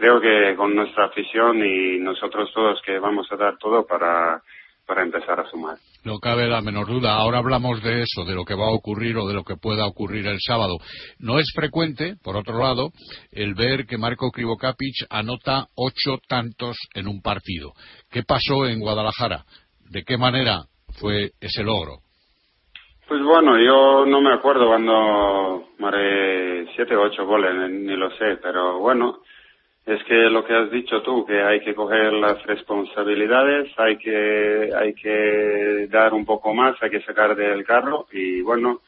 [0.00, 4.40] creo que con nuestra afición y nosotros todos que vamos a dar todo para,
[4.86, 5.76] para empezar a sumar.
[6.04, 7.16] No cabe la menor duda.
[7.16, 9.86] Ahora hablamos de eso, de lo que va a ocurrir o de lo que pueda
[9.86, 10.78] ocurrir el sábado.
[11.18, 12.92] No es frecuente, por otro lado,
[13.30, 17.72] el ver que Marco Krivokapic anota ocho tantos en un partido.
[18.10, 19.44] ¿Qué pasó en Guadalajara?
[19.90, 20.62] ¿De qué manera
[20.98, 21.98] fue ese logro?
[23.06, 28.38] Pues bueno, yo no me acuerdo cuando maré siete o ocho goles, ni lo sé,
[28.40, 29.18] pero bueno,
[29.90, 34.70] es que lo que has dicho tú, que hay que coger las responsabilidades, hay que,
[34.72, 38.82] hay que dar un poco más, hay que sacar del carro y bueno,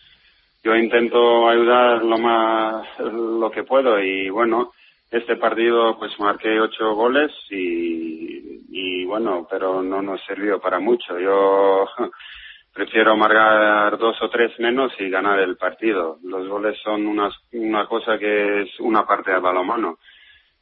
[0.63, 4.71] yo intento ayudar lo más, lo que puedo y bueno,
[5.11, 11.19] este partido pues marqué ocho goles y, y bueno, pero no nos sirvió para mucho.
[11.19, 11.89] Yo
[12.73, 16.19] prefiero marcar dos o tres menos y ganar el partido.
[16.23, 19.99] Los goles son una, una cosa que es una parte del balonmano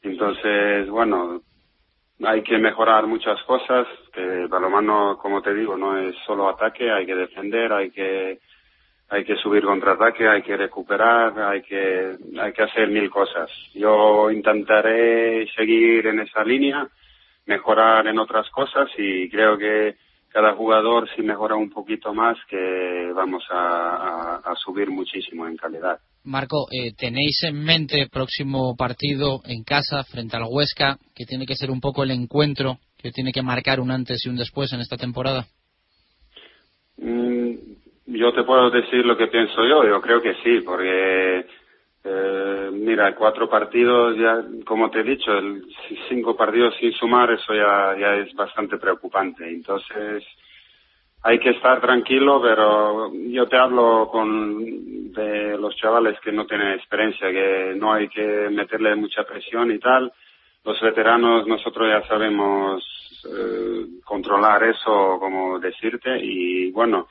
[0.03, 1.41] entonces, bueno,
[2.23, 6.91] hay que mejorar muchas cosas, que el balonmano, como te digo, no es solo ataque,
[6.91, 8.39] hay que defender, hay que
[9.09, 13.49] hay que subir contraataque, hay que recuperar, hay que hay que hacer mil cosas.
[13.73, 16.87] Yo intentaré seguir en esa línea,
[17.45, 19.97] mejorar en otras cosas y creo que
[20.29, 25.99] cada jugador si mejora un poquito más que vamos a, a subir muchísimo en calidad.
[26.23, 31.45] Marco, eh, ¿tenéis en mente el próximo partido en casa frente al Huesca, que tiene
[31.45, 34.71] que ser un poco el encuentro que tiene que marcar un antes y un después
[34.73, 35.45] en esta temporada?
[36.97, 37.55] Mm,
[38.05, 39.83] yo te puedo decir lo que pienso yo.
[39.83, 41.45] Yo creo que sí, porque
[42.03, 45.63] eh, mira, cuatro partidos ya, como te he dicho, el,
[46.09, 49.49] cinco partidos sin sumar, eso ya, ya es bastante preocupante.
[49.49, 50.23] Entonces,
[51.23, 56.73] hay que estar tranquilo, pero yo te hablo con de los chavales que no tienen
[56.73, 60.11] experiencia, que no hay que meterle mucha presión y tal.
[60.63, 62.83] Los veteranos nosotros ya sabemos
[63.25, 67.07] eh, controlar eso, como decirte, y bueno,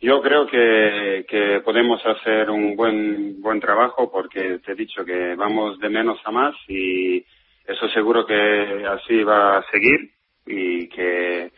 [0.00, 5.34] yo creo que, que podemos hacer un buen buen trabajo porque te he dicho que
[5.34, 7.24] vamos de menos a más y
[7.66, 10.10] eso seguro que así va a seguir
[10.46, 11.52] y que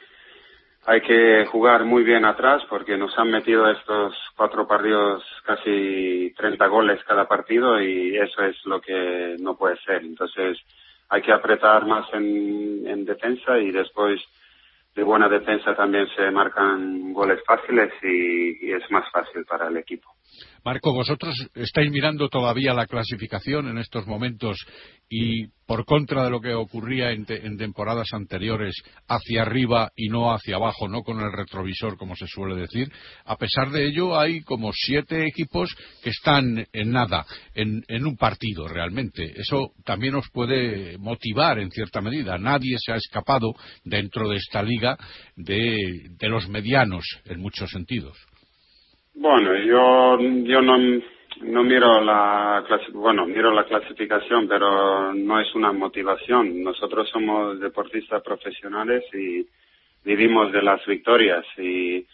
[0.85, 6.67] hay que jugar muy bien atrás porque nos han metido estos cuatro partidos casi 30
[6.67, 10.03] goles cada partido y eso es lo que no puede ser.
[10.03, 10.59] Entonces
[11.09, 14.21] hay que apretar más en, en defensa y después
[14.95, 20.12] de buena defensa también se marcan goles fáciles y, es más fácil para el equipo.
[20.65, 24.65] Marco, vosotros estáis mirando todavía la clasificación en estos momentos
[25.09, 28.75] y por contra de lo que ocurría en, temporadas anteriores,
[29.09, 32.93] hacia arriba y no hacia abajo, no con el retrovisor, como se suele decir.
[33.25, 38.69] A pesar de ello, hay como siete equipos que están en nada, en, un partido
[38.69, 39.33] realmente.
[39.35, 42.39] Eso también os puede motivar en cierta medida.
[42.39, 43.55] Nadie se ha escapado
[43.85, 44.97] dentro de esta liga
[45.35, 48.17] de los medianos en muchos sentidos.
[49.15, 50.79] Bueno, yo, yo no,
[51.43, 56.63] no miro la bueno, miro la clasificación, pero no es una motivación.
[56.63, 59.47] Nosotros somos deportistas profesionales y
[60.05, 62.07] vivimos de las victorias y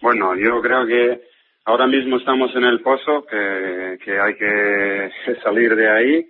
[0.00, 1.20] bueno, yo creo que
[1.64, 5.10] ahora mismo estamos en el pozo, que, que hay que
[5.44, 6.26] salir de ahí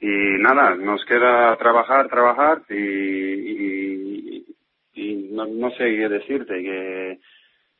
[0.00, 4.44] y nada, nos queda trabajar, trabajar y, y,
[4.94, 7.18] y no, no sé qué decirte, que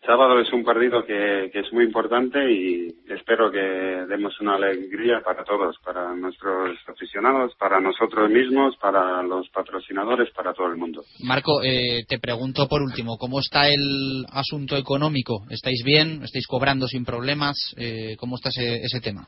[0.04, 5.44] sábado es un partido que, es muy importante y espero que demos una alegría para
[5.44, 11.02] todos, para nuestros aficionados, para nosotros mismos, para los patrocinadores, para todo el mundo.
[11.24, 15.44] Marco, eh, te pregunto por último, ¿cómo está el asunto económico?
[15.50, 16.22] ¿Estáis bien?
[16.22, 17.74] ¿Estáis cobrando sin problemas?
[17.78, 19.26] Eh, ¿Cómo está ese, ese tema?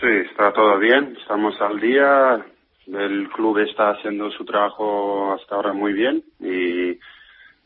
[0.00, 2.44] Sí, está todo bien, estamos al día,
[2.88, 6.98] el club está haciendo su trabajo hasta ahora muy bien y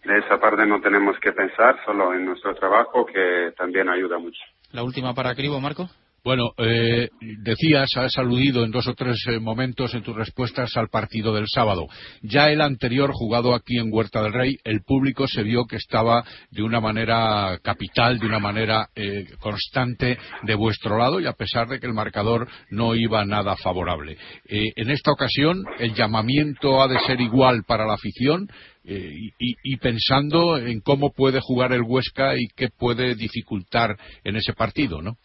[0.05, 4.41] de esa parte no tenemos que pensar, solo en nuestro trabajo, que también ayuda mucho.
[4.73, 5.89] La última para Cribo, Marco.
[6.29, 7.09] Bueno, eh,
[7.43, 11.47] decías, has aludido en dos o tres eh, momentos en tus respuestas al partido del
[11.49, 11.87] sábado.
[12.21, 16.23] Ya el anterior, jugado aquí en Huerta del Rey, el público se vio que estaba
[16.51, 21.67] de una manera capital, de una manera eh, constante de vuestro lado y a pesar
[21.67, 24.19] de que el marcador no iba nada favorable.
[24.51, 28.49] en esta ocasión, el llamamiento ha de ser igual para la afición.
[28.85, 35.01] y, pensando en cómo puede jugar el Huesca y qué puede dificultar en ese partido,
[35.01, 35.17] ¿no?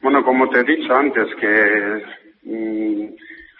[0.00, 2.02] Bueno, como te he dicho antes, que
[2.44, 3.06] mm,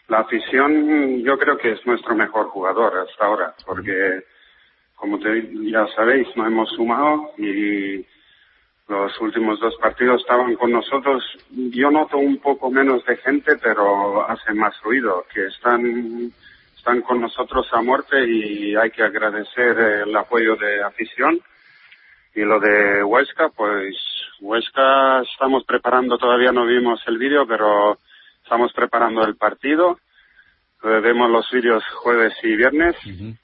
[0.09, 4.23] la afición yo creo que es nuestro mejor jugador hasta ahora, porque
[4.95, 8.05] como te, ya sabéis, no hemos sumado y
[8.89, 11.23] los últimos dos partidos estaban con nosotros.
[11.51, 16.33] Yo noto un poco menos de gente, pero hace más ruido, que están,
[16.77, 21.41] están con nosotros a muerte y hay que agradecer el apoyo de afición.
[22.35, 23.95] Y lo de Huesca, pues
[24.41, 27.99] Huesca estamos preparando, todavía no vimos el vídeo, pero
[28.43, 29.99] estamos preparando el partido.
[30.85, 32.95] Eh, vemos los vídeos jueves y viernes.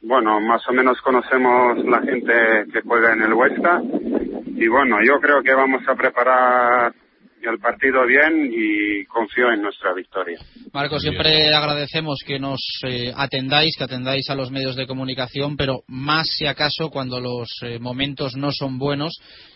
[0.03, 2.33] Bueno, más o menos conocemos la gente
[2.73, 3.83] que juega en el Huesca.
[4.57, 6.95] Y bueno, yo creo que vamos a preparar
[7.43, 10.39] el partido bien y confío en nuestra victoria.
[10.73, 15.81] Marco, siempre agradecemos que nos eh, atendáis, que atendáis a los medios de comunicación, pero
[15.89, 19.15] más si acaso cuando los eh, momentos no son buenos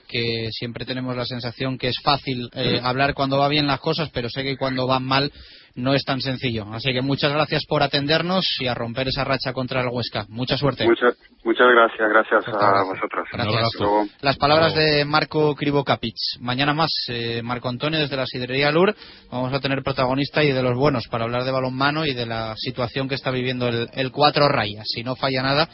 [0.08, 4.10] que siempre tenemos la sensación que es fácil eh, hablar cuando va bien las cosas,
[4.12, 5.30] pero sé que cuando van mal
[5.78, 6.66] no es tan sencillo.
[6.72, 10.26] Así que muchas gracias por atendernos y a romper esa racha contra el Huesca.
[10.28, 10.84] Mucha suerte.
[10.84, 13.28] Muchas, muchas gracias, gracias a vosotros.
[13.32, 14.20] Gracias.
[14.20, 16.16] Las palabras de Marco Krivokapic.
[16.40, 18.94] Mañana más, eh, Marco Antonio desde la Sidrería Lur.
[19.30, 22.54] Vamos a tener protagonista y de los buenos para hablar de balonmano y de la
[22.56, 24.86] situación que está viviendo el, el Cuatro Rayas.
[24.88, 25.68] Si no falla nada,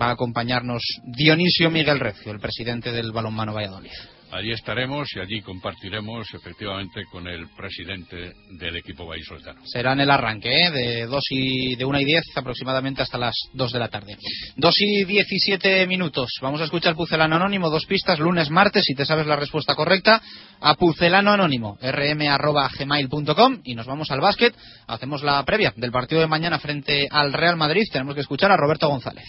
[0.00, 3.92] va a acompañarnos Dionisio Miguel Recio, el presidente del Balonmano Valladolid.
[4.30, 9.60] Allí estaremos y allí compartiremos efectivamente con el presidente del equipo vallisoletano.
[9.64, 10.70] Será en el arranque, ¿eh?
[10.70, 14.16] de dos y de una y diez aproximadamente hasta las dos de la tarde.
[14.56, 16.30] Dos y diecisiete minutos.
[16.42, 20.20] Vamos a escuchar Pucelano Anónimo, dos pistas, lunes, martes, si te sabes la respuesta correcta,
[20.60, 24.54] a Pucelano Anónimo, rm.gmail.com y nos vamos al básquet.
[24.86, 27.84] Hacemos la previa del partido de mañana frente al Real Madrid.
[27.90, 29.24] Tenemos que escuchar a Roberto González.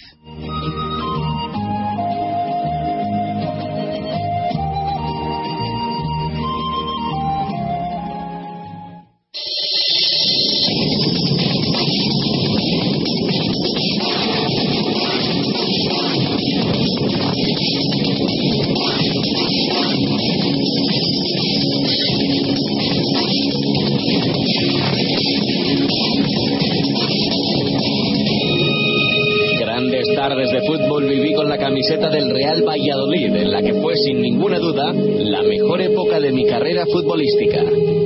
[31.69, 36.31] Camiseta del Real Valladolid, en la que fue sin ninguna duda la mejor época de
[36.31, 37.98] mi carrera futbolística.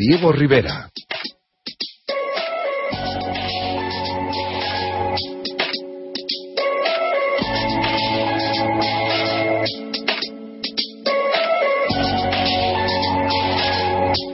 [0.00, 0.88] Diego Rivera.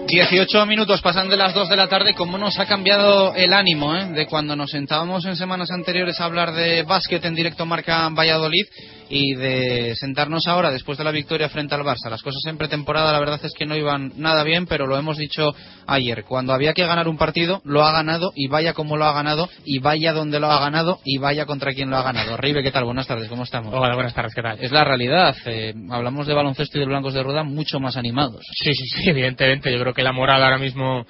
[0.07, 2.15] 18 minutos pasan de las 2 de la tarde.
[2.15, 4.07] ¿Cómo nos ha cambiado el ánimo eh?
[4.13, 8.67] de cuando nos sentábamos en semanas anteriores a hablar de básquet en directo Marca Valladolid
[9.09, 12.11] y de sentarnos ahora después de la victoria frente al Barça?
[12.11, 15.17] Las cosas en pretemporada la verdad es que no iban nada bien, pero lo hemos
[15.17, 15.55] dicho
[15.87, 16.25] ayer.
[16.25, 19.49] Cuando había que ganar un partido, lo ha ganado y vaya como lo ha ganado
[19.65, 22.37] y vaya donde lo ha ganado y vaya contra quien lo ha ganado.
[22.37, 22.85] Ribe, ¿qué tal?
[22.85, 23.73] Buenas tardes, ¿cómo estamos?
[23.75, 24.59] Hola, buenas tardes, ¿qué tal?
[24.61, 25.37] Es la realidad.
[25.47, 28.45] Eh, hablamos de baloncesto y de blancos de rueda mucho más animados.
[28.63, 29.73] Sí, sí, sí, evidentemente.
[29.73, 31.07] Yo creo que la moral ahora mismo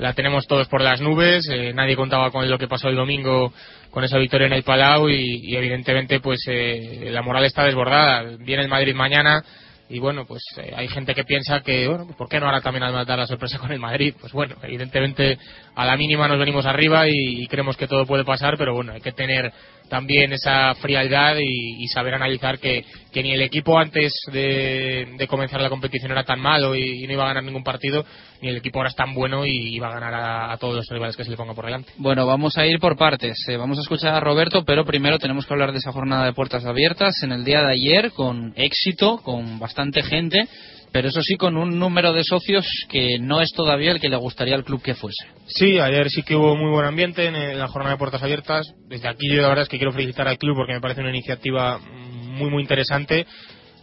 [0.00, 1.46] la tenemos todos por las nubes.
[1.48, 3.52] Eh, nadie contaba con lo que pasó el domingo
[3.90, 8.36] con esa victoria en el Palau y, evidentemente pues eh, la moral está desbordada.
[8.38, 9.44] Viene el Madrid mañana
[9.90, 12.62] y bueno, pues eh, hay gente que piensa que, bueno, pues, ¿por qué no ahora
[12.62, 14.14] también dar la sorpresa con el Madrid?
[14.18, 15.38] Pues bueno, evidentemente
[15.74, 19.02] a la mínima nos venimos arriba y creemos que todo puede pasar, pero bueno, hay
[19.02, 19.52] que tener
[19.90, 22.84] también esa frialdad y, saber analizar que,
[23.14, 27.28] ni el equipo antes de, comenzar la competición era tan malo y, no iba a
[27.28, 28.06] ganar ningún partido,
[28.40, 31.16] ni el equipo ahora es tan bueno y, va a ganar a, todos los rivales
[31.16, 31.92] que se le ponga por delante.
[31.98, 33.36] Bueno, vamos a ir por partes.
[33.48, 36.32] Eh, vamos a escuchar a Roberto, pero primero tenemos que hablar de esa jornada de
[36.32, 40.48] puertas abiertas en el día de ayer, con éxito, con bastante gente
[40.92, 44.16] pero eso sí con un número de socios que no es todavía el que le
[44.16, 45.26] gustaría al club que fuese.
[45.46, 48.74] Sí, ayer sí que hubo muy buen ambiente en la jornada de puertas abiertas.
[48.88, 51.10] Desde aquí yo la verdad es que quiero felicitar al club porque me parece una
[51.10, 53.26] iniciativa muy muy interesante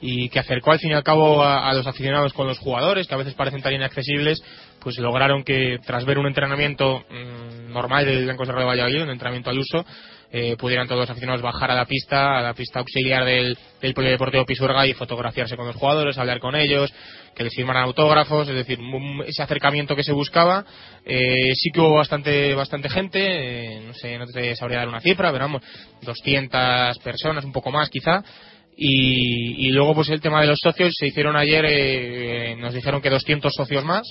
[0.01, 3.13] y que acercó al fin y al cabo a, los aficionados con los jugadores, que
[3.15, 4.43] a veces parecen tan inaccesibles,
[4.79, 9.49] pues lograron que tras ver un entrenamiento mm, normal del Blancos de Valladolid, un entrenamiento
[9.49, 9.85] al uso,
[10.31, 13.93] eh, pudieran todos los aficionados bajar a la pista, a la pista auxiliar del, del
[13.93, 16.93] Polideportivo Pisuerga y fotografiarse con los jugadores, hablar con ellos,
[17.33, 18.77] que les firmaran autógrafos, es decir,
[19.25, 20.65] ese acercamiento que se buscaba.
[21.05, 24.99] Eh, sí que hubo bastante bastante gente, eh, no sé, no te sabría dar una
[24.99, 25.61] cifra, pero vamos,
[26.01, 28.23] 200 personas, un poco más quizá.
[28.79, 33.51] Y, luego pues el tema de los socios se hicieron ayer, nos dijeron que 200
[33.51, 34.03] socios más.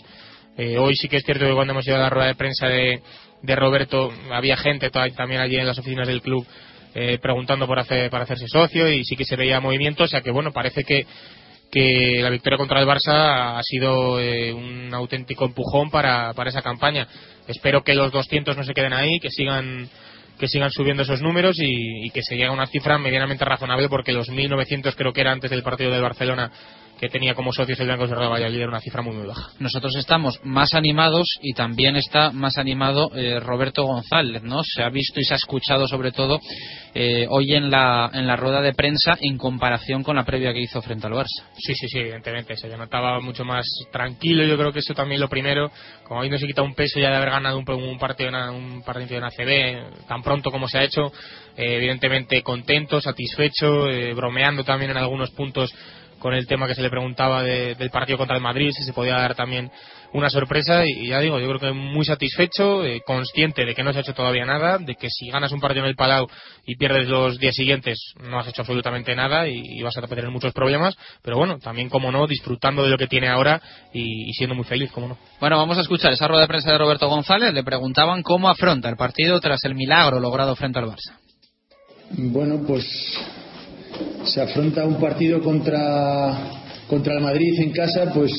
[0.57, 3.03] Hoy sí que es cierto que cuando hemos ido a la rueda de prensa de,
[3.43, 6.47] de Roberto había gente también allí en las oficinas del club
[6.99, 10.23] eh, preguntando por hacer, para hacerse socio y sí que se veía movimiento, o sea
[10.23, 11.07] que bueno, parece que,
[12.23, 17.07] la victoria contra el Barça ha sido eh, un auténtico empujón para, esa campaña.
[17.47, 19.91] Espero que los 200 no se queden ahí, que sigan
[20.39, 23.91] que sigan subiendo esos números y, y que se llegue a una cifra medianamente razonable
[23.91, 26.51] porque los 1.900 creo que era antes del partido del Barcelona
[26.99, 29.51] que tenía como socios el Blanco de Valladolid era una cifra muy muy baja.
[29.59, 34.63] Nosotros estamos más animados y también está más animado eh, Roberto González, ¿no?
[34.63, 36.41] Se ha visto y se ha escuchado sobre todo
[36.95, 40.61] eh, hoy en la, en la rueda de prensa en comparación con la previa que
[40.61, 41.45] hizo frente al Barça.
[41.59, 42.57] Sí, sí, sí, evidentemente.
[42.57, 44.45] Se notaba mucho más tranquilo.
[44.45, 45.71] Yo creo que eso también lo primero.
[46.05, 48.83] Como hoy no se quita un peso ya de haber ganado un, un partido, un
[48.83, 51.13] partido en ACB tan pronto como se ha hecho.
[51.57, 55.75] Eh, evidentemente contento, satisfecho, bromeando también en algunos puntos
[56.27, 59.15] con el tema que se le preguntaba del partido contra el Madrid, si se podía
[59.15, 59.71] dar también
[60.13, 63.93] una sorpresa y, ya digo, yo creo que muy satisfecho, eh, consciente de que no
[63.93, 66.27] se ha hecho todavía nada, de que si ganas un partido en el Palau
[66.67, 70.53] y pierdes los días siguientes no has hecho absolutamente nada y, vas a tener muchos
[70.53, 73.63] problemas, pero bueno, también como no, disfrutando de lo que tiene ahora
[73.93, 75.19] y, siendo muy feliz, como no.
[75.39, 78.89] Bueno, vamos a escuchar esa rueda de prensa de Roberto González, le preguntaban cómo afronta
[78.89, 81.21] el partido tras el milagro logrado frente al Barça.
[82.11, 82.85] Bueno, pues
[84.25, 86.51] se afronta un partido contra,
[86.89, 88.33] contra el Madrid en casa, pues,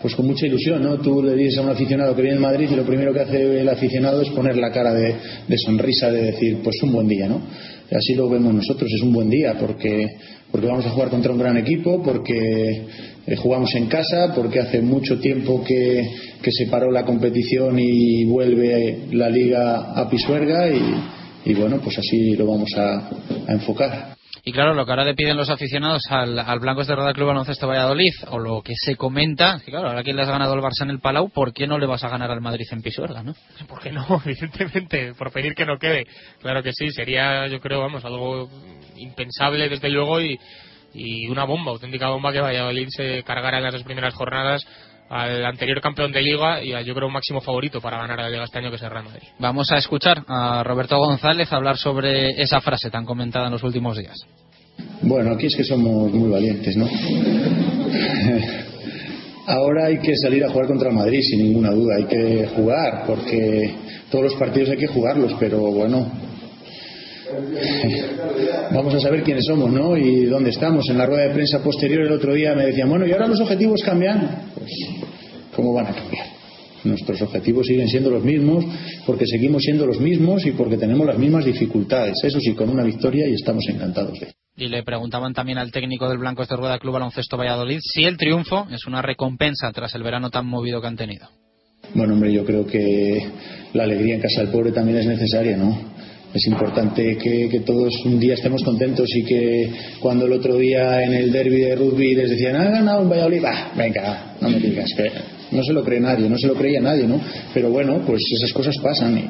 [0.00, 0.98] pues con mucha ilusión, ¿no?
[0.98, 3.60] Tú le dices a un aficionado que viene el Madrid y lo primero que hace
[3.60, 5.16] el aficionado es poner la cara de,
[5.64, 7.40] sonrisa, de decir, pues un buen día, ¿no?
[7.90, 10.16] Así lo vemos nosotros, es un buen día porque,
[10.50, 12.82] porque vamos a jugar contra un gran equipo, porque
[13.26, 16.06] eh, jugamos en casa, porque hace mucho tiempo que,
[16.50, 22.36] se paró la competición y vuelve la liga a Pisuerga y, y bueno, pues así
[22.36, 23.10] lo vamos a
[23.48, 24.13] enfocar.
[24.42, 27.28] Y claro, lo que ahora le piden los aficionados al, al Blancos de Roda Club
[27.28, 30.60] Baloncesto Valladolid, o lo que se comenta, que claro, ahora que le has ganado al
[30.60, 33.22] Barça en el Palau, ¿por qué no le vas a ganar al Madrid en Pisuerga,
[33.22, 33.34] no?
[33.68, 34.06] ¿Por qué no?
[34.24, 36.06] Evidentemente, por pedir que no quede.
[36.40, 38.50] Claro que sí, sería, yo creo, vamos, algo
[38.96, 40.38] impensable desde luego y,
[40.92, 44.66] y una bomba, auténtica bomba que Valladolid se cargara en las dos primeras jornadas
[45.08, 48.30] al anterior campeón de liga y a, yo creo un máximo favorito para ganar la
[48.30, 49.22] liga este año que es el Real Madrid.
[49.38, 53.98] Vamos a escuchar a Roberto González hablar sobre esa frase tan comentada en los últimos
[53.98, 54.16] días.
[55.02, 56.88] Bueno, aquí es que somos muy valientes, ¿no?
[59.46, 61.96] Ahora hay que salir a jugar contra el Madrid, sin ninguna duda.
[61.96, 63.74] Hay que jugar, porque
[64.10, 66.10] todos los partidos hay que jugarlos, pero bueno.
[68.72, 69.96] Vamos a saber quiénes somos, ¿no?
[69.96, 70.88] Y dónde estamos.
[70.88, 73.40] En la rueda de prensa posterior el otro día me decían, bueno, ¿y ahora los
[73.40, 74.50] objetivos cambian?
[74.54, 74.70] Pues,
[75.54, 76.26] ¿cómo van a cambiar?
[76.84, 78.64] Nuestros objetivos siguen siendo los mismos
[79.06, 82.14] porque seguimos siendo los mismos y porque tenemos las mismas dificultades.
[82.22, 86.08] Eso sí, con una victoria y estamos encantados de y le preguntaban también al técnico
[86.08, 90.04] del Blanco de Rueda Club Baloncesto Valladolid si el triunfo es una recompensa tras el
[90.04, 91.28] verano tan movido que han tenido.
[91.94, 93.18] Bueno, hombre, yo creo que
[93.72, 95.76] la alegría en casa del pobre también es necesaria, ¿no?
[96.34, 99.70] Es importante que, todos un día estemos contentos y que
[100.00, 103.40] cuando el otro día en el derby de rugby les decían, ha ganado un Valladolid,
[103.40, 105.04] bah, venga, no me digas que
[105.52, 107.20] no se lo cree nadie, no se lo creía nadie, ¿no?
[107.54, 109.24] Pero bueno, pues esas cosas pasan y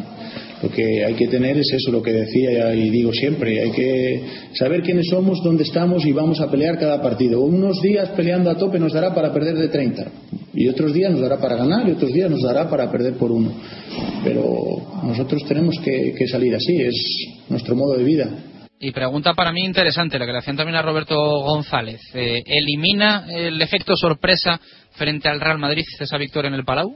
[0.63, 4.23] lo que hay que tener es eso, lo que decía y digo siempre, hay que
[4.55, 7.43] saber quiénes somos, dónde estamos y vamos a pelear cada partido.
[7.43, 10.07] Unos días peleando a tope nos dará para perder de 30
[10.55, 13.33] y otros días nos dará para ganar y otros días nos dará para perder por
[13.33, 13.53] uno.
[14.23, 14.43] Pero
[15.03, 16.95] nosotros tenemos que, salir así, es
[17.49, 18.31] nuestro modo de vida.
[18.79, 22.01] Y pregunta para mí interesante, la que le hacían también a Roberto González.
[22.15, 24.61] Eh, ¿Elimina el efecto sorpresa
[24.93, 26.95] frente al Real Madrid esa victoria en el Palau?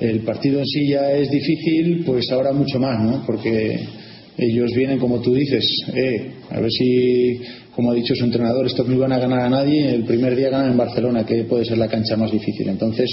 [0.00, 3.24] el partido en sí ya es difícil, pues ahora mucho más, ¿no?
[3.26, 3.78] Porque
[4.38, 5.64] ellos vienen, como tú dices,
[5.94, 7.40] eh, a ver si,
[7.74, 10.50] como ha dicho su entrenador, estos no iban a ganar a nadie, el primer día
[10.50, 12.68] ganan en Barcelona, que puede ser la cancha más difícil.
[12.68, 13.08] Entonces,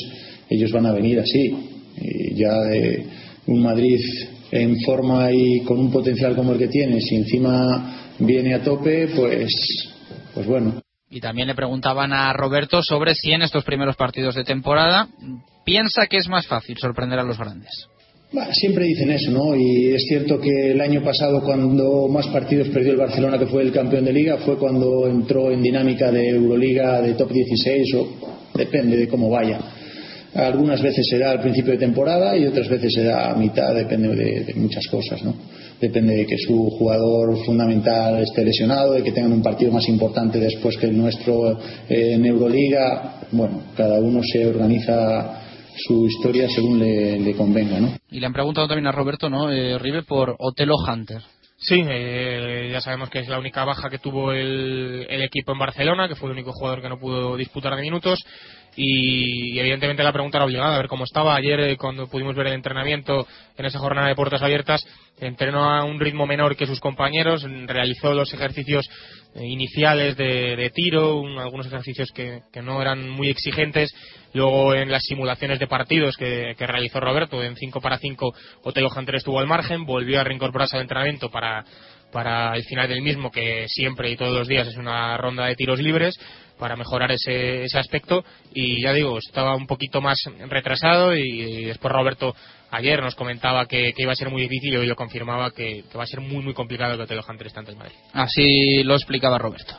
[0.50, 1.56] ellos van a venir así.
[1.96, 3.06] Y ya de
[3.48, 4.00] un Madrid
[4.52, 9.08] en forma y con un potencial como el que tiene, si encima viene a tope,
[9.16, 9.54] pues,
[10.34, 10.82] pues bueno.
[11.10, 15.08] Y también le preguntaban a Roberto sobre si en estos primeros partidos de temporada
[15.66, 17.88] piensa que es más fácil sorprender a los grandes.
[18.52, 19.56] Siempre dicen eso, ¿no?
[19.56, 23.64] Y es cierto que el año pasado, cuando más partidos perdió el Barcelona, que fue
[23.64, 28.08] el campeón de liga, fue cuando entró en dinámica de Euroliga, de top 16, o
[28.54, 29.60] depende de cómo vaya.
[30.36, 33.74] Algunas veces se da al principio de temporada y otras veces se da a mitad,
[33.74, 35.34] depende de, muchas cosas, ¿no?
[35.82, 40.40] Depende de que su jugador fundamental esté lesionado, de que tengan un partido más importante
[40.40, 41.58] después que el nuestro
[41.90, 43.22] eh, en Euroliga.
[43.32, 45.39] Bueno, cada uno se organiza
[45.88, 47.98] su historia según le, convenga, ¿no?
[48.12, 49.52] Y le han preguntado también a Roberto, ¿no?
[49.52, 51.22] Eh, Rive por Otelo Hunter.
[51.62, 55.60] Sí, eh, ya sabemos que es la única baja que tuvo el, el, equipo en
[55.60, 58.20] Barcelona, que fue el único jugador que no pudo disputar de minutos
[58.76, 62.48] y evidentemente la pregunta era obligada a ver cómo estaba ayer eh, cuando pudimos ver
[62.48, 63.28] el entrenamiento
[63.58, 64.86] en esa jornada de puertas abiertas
[65.20, 68.90] entrenó a un ritmo menor que sus compañeros realizó los ejercicios
[69.36, 73.94] iniciales de, tiro algunos ejercicios que, no eran muy exigentes
[74.34, 78.34] luego en las simulaciones de partidos que, realizó Roberto en 5 para 5
[78.64, 81.64] Otelo Hunter estuvo al margen volvió a reincorporarse al entrenamiento para
[82.12, 85.56] para el final del mismo, que siempre y todos los días es una ronda de
[85.56, 86.16] tiros libres,
[86.58, 88.24] para mejorar ese, ese aspecto.
[88.54, 92.36] Y ya digo, estaba un poquito más retrasado y, después Roberto
[92.72, 96.04] ayer nos comentaba que, iba a ser muy difícil y hoy lo confirmaba que, va
[96.04, 97.96] a ser muy, muy complicado que te lo Hunter esté Madrid.
[98.14, 99.76] Así lo explicaba Roberto.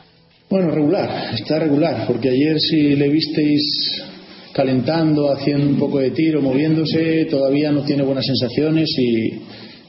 [0.49, 4.03] Bueno, regular, está regular, porque ayer si le visteis
[4.53, 9.41] calentando, haciendo un poco de tiro, moviéndose, todavía no tiene buenas sensaciones y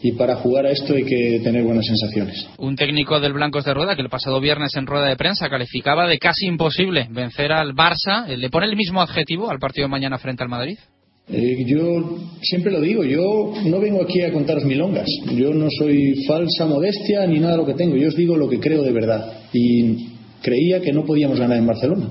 [0.02, 2.48] y para jugar a esto hay que tener buenas sensaciones.
[2.58, 6.08] Un técnico del Blancos de Rueda que el pasado viernes en rueda de prensa calificaba
[6.08, 10.18] de casi imposible vencer al Barça, ¿le pone el mismo adjetivo al partido de mañana
[10.18, 10.78] frente al Madrid?
[11.28, 16.24] Eh, yo siempre lo digo, yo no vengo aquí a contaros milongas, yo no soy
[16.26, 18.92] falsa modestia ni nada de lo que tengo, yo os digo lo que creo de
[18.92, 20.08] verdad y
[20.42, 22.10] creía que no podíamos ganar en Barcelona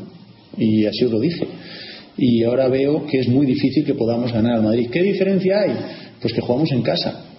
[0.57, 1.45] y así os lo dije
[2.17, 4.89] y ahora veo que es muy difícil que podamos ganar al Madrid.
[4.89, 5.71] ¿Qué diferencia hay?
[6.21, 7.31] Pues que jugamos en casa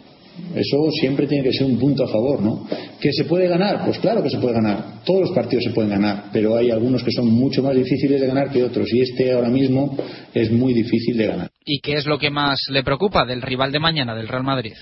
[0.55, 2.67] eso siempre tiene que ser un punto a favor, ¿no?
[3.01, 3.85] ¿Que se puede ganar?
[3.85, 5.03] Pues claro que se puede ganar.
[5.05, 8.27] Todos los partidos se pueden ganar, pero hay algunos que son mucho más difíciles de
[8.27, 9.97] ganar que otros y este ahora mismo
[10.35, 11.52] es muy difícil de ganar.
[11.65, 14.75] ¿Y qué es lo que más le preocupa del rival de mañana, del Real Madrid?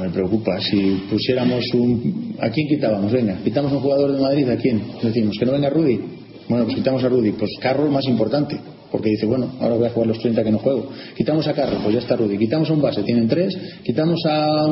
[0.00, 0.60] me preocupa.
[0.60, 2.36] Si pusiéramos un.
[2.40, 3.12] ¿A quién quitábamos?
[3.12, 4.82] Venga, quitamos un jugador de Madrid, ¿a quién?
[5.02, 6.00] Decimos que no venga Rudy.
[6.48, 7.32] Bueno, pues quitamos a Rudy.
[7.32, 8.58] Pues Carroll más importante
[8.94, 10.88] porque dice, bueno, ahora voy a jugar los 30 que no juego.
[11.16, 12.38] Quitamos a Carlos, pues ya está Rudy.
[12.38, 13.52] Quitamos a un base, tienen tres.
[13.82, 14.66] Quitamos a.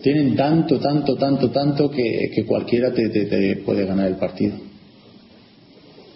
[0.00, 4.54] Tienen tanto, tanto, tanto, tanto que, cualquiera te, puede ganar el partido.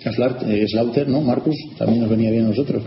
[0.05, 1.20] Slaughter, ¿no?
[1.22, 2.85] Marcus, también nos venía bien a nosotros.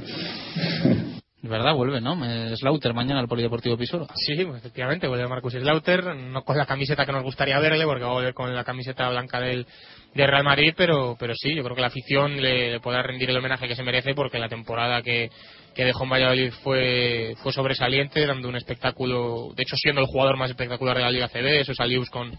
[1.43, 2.17] Es verdad, vuelve, ¿no?
[2.57, 4.07] Slaughter mañana al Polideportivo Pisoro.
[4.15, 8.03] Sí, pues, efectivamente, vuelve Marcus Slaughter, no con la camiseta que nos gustaría verle, porque
[8.03, 9.67] va a volver con la camiseta blanca del,
[10.15, 13.67] Real Madrid, pero, pero sí, yo creo que la afición le, podrá rendir el homenaje
[13.67, 15.29] que se merece, porque la temporada que,
[15.75, 20.49] dejó en Valladolid fue, fue sobresaliente, dando un espectáculo, de hecho siendo el jugador más
[20.49, 22.31] espectacular de la Liga CB, eso salió con,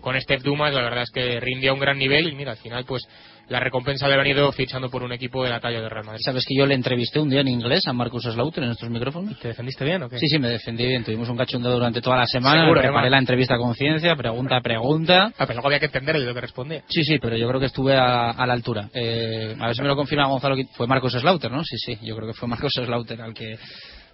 [0.00, 2.84] con Steph Dumas, la verdad es que rindía un gran nivel y mira, al final
[2.84, 3.06] pues
[3.50, 6.22] la recompensa le ha venido fichando por un equipo de la talla de Real Madrid.
[6.24, 9.38] ¿Sabes que yo le entrevisté un día en inglés a Marcus Slaughter en nuestros micrófonos?
[9.40, 10.18] ¿Te defendiste bien o qué?
[10.18, 11.02] Sí, sí, me defendí bien.
[11.02, 12.62] Tuvimos un cachondeo durante toda la semana.
[12.62, 15.32] Seguro, preparé la entrevista con ciencia, pregunta a pregunta.
[15.36, 16.84] Ah, pero luego había que entender lo que respondía.
[16.88, 18.88] Sí, sí, pero yo creo que estuve a, la altura.
[18.94, 20.54] Eh, a ver si me lo confirma Gonzalo.
[20.76, 21.64] Fue Marcus Slaughter, ¿no?
[21.64, 23.58] Sí, sí, yo creo que fue Marcus Slaughter al que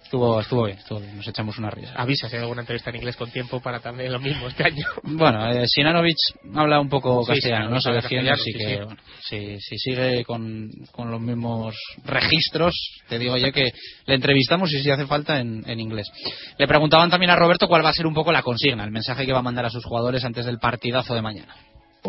[0.07, 1.91] Estuvo, estuvo bien, estuvo bien, nos echamos una risa.
[1.97, 4.85] Avisa si hay alguna entrevista en inglés con tiempo para también lo mismo este año.
[5.03, 6.15] Bueno, eh, Sinanovic
[6.55, 8.85] habla un poco castellano, no se defiende, así que
[9.21, 11.75] si, si, sigue con, con, los mismos
[12.05, 12.73] registros,
[13.09, 13.73] te digo yo que
[14.05, 16.07] le entrevistamos y si hace falta en, en inglés.
[16.57, 19.25] Le preguntaban también a Roberto cuál va a ser un poco la consigna, el mensaje
[19.25, 21.53] que va a mandar a sus jugadores antes del partidazo de mañana.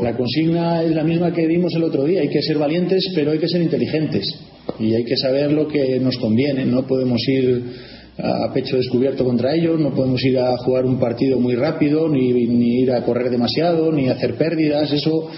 [0.01, 2.21] La consigna es la misma que dimos el otro día.
[2.21, 4.39] Hay que ser valientes, pero hay que ser inteligentes.
[4.79, 6.65] Y hay que saber lo que nos conviene.
[6.65, 7.63] No podemos ir
[8.19, 12.33] a pecho descubierto contra ellos, no podemos ir a jugar un partido muy rápido, ni,
[12.33, 14.93] ni ir a correr demasiado, ni hacer pérdidas.
[14.93, 15.29] Eso,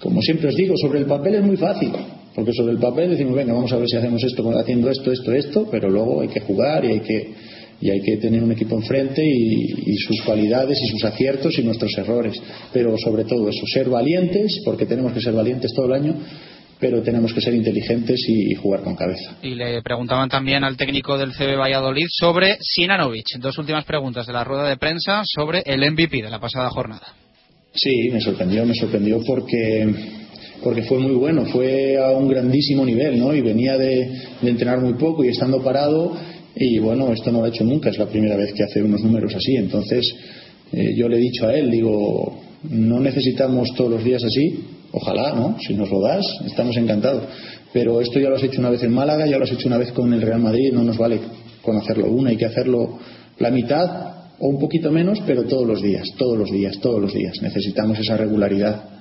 [0.00, 1.92] como siempre os digo, sobre el papel es muy fácil.
[2.34, 5.32] Porque sobre el papel decimos, venga, vamos a ver si hacemos esto haciendo esto, esto,
[5.32, 7.30] esto, pero luego hay que jugar y hay que
[7.78, 11.62] y hay que tener un equipo enfrente y, y, sus cualidades y sus aciertos y
[11.62, 12.34] nuestros errores.
[12.72, 16.14] Pero sobre todo eso, ser valientes, porque tenemos que ser valientes todo el año,
[16.78, 19.36] pero tenemos que ser inteligentes y, jugar con cabeza.
[19.42, 23.38] Y le preguntaban también al técnico del CB Valladolid sobre Sinanovic.
[23.38, 27.14] Dos últimas preguntas de la rueda de prensa sobre el MVP de la pasada jornada.
[27.74, 29.86] Sí, me sorprendió, me sorprendió porque
[30.62, 33.34] porque fue muy bueno, fue a un grandísimo nivel, ¿no?
[33.34, 36.16] Y venía de, de entrenar muy poco y estando parado
[36.58, 39.02] y bueno, esto no lo ha hecho nunca, es la primera vez que hace unos
[39.02, 39.56] números así.
[39.56, 40.14] Entonces,
[40.72, 42.40] eh, yo le he dicho a él, digo,
[42.70, 44.58] no necesitamos todos los días así,
[44.96, 45.56] ojalá, ¿no?
[45.60, 47.24] Si nos lo das, estamos encantados.
[47.72, 49.76] Pero esto ya lo has hecho una vez en Málaga, ya lo has hecho una
[49.76, 51.20] vez con el Real Madrid, no nos vale
[51.62, 52.98] con hacerlo una, hay que hacerlo
[53.38, 57.12] la mitad o un poquito menos, pero todos los días, todos los días, todos los
[57.12, 57.34] días.
[57.42, 58.96] Necesitamos esa regularidad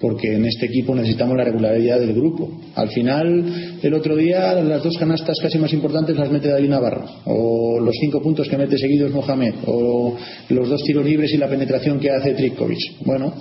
[0.00, 2.48] porque en este equipo necesitamos la regularidad del grupo.
[2.76, 7.04] Al final, el otro día, las dos canastas casi más importantes las mete David Navarro,
[7.24, 10.16] o los cinco puntos que mete seguidos Mohamed, o
[10.50, 12.78] los dos tiros libres y la penetración que hace Trikovic.
[13.04, 13.34] Bueno,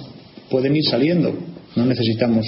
[0.49, 1.31] pueden ir saliendo,
[1.76, 2.45] no necesitamos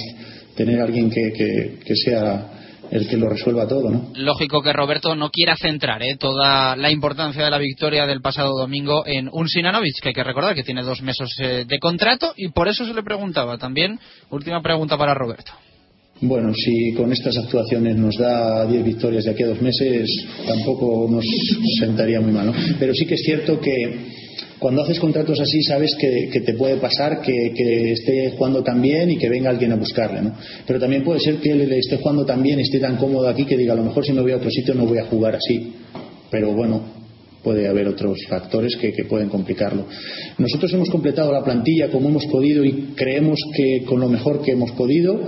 [0.56, 2.60] tener alguien que, que, que sea
[2.90, 4.10] el que lo resuelva todo, ¿no?
[4.16, 6.16] Lógico que Roberto no quiera centrar ¿eh?
[6.18, 10.24] toda la importancia de la victoria del pasado domingo en un Sinanovic, que hay que
[10.24, 13.98] recordar que tiene dos meses eh, de contrato y por eso se le preguntaba también.
[14.30, 15.52] Última pregunta para Roberto.
[16.22, 20.06] Bueno, si con estas actuaciones nos da 10 victorias de aquí a dos meses,
[20.46, 21.24] tampoco nos
[21.78, 22.52] sentaría muy mal, ¿no?
[22.78, 23.70] Pero sí que es cierto que
[24.60, 29.16] cuando haces contratos así sabes que, te puede pasar que, esté jugando tan bien y
[29.16, 30.34] que venga alguien a buscarle, ¿no?
[30.66, 33.56] Pero también puede ser que él esté jugando tan bien, esté tan cómodo aquí que
[33.56, 35.72] diga a lo mejor si me voy a otro sitio no voy a jugar así.
[36.30, 36.82] Pero bueno,
[37.42, 39.86] puede haber otros factores que, pueden complicarlo.
[40.36, 44.52] Nosotros hemos completado la plantilla como hemos podido y creemos que con lo mejor que
[44.52, 45.22] hemos podido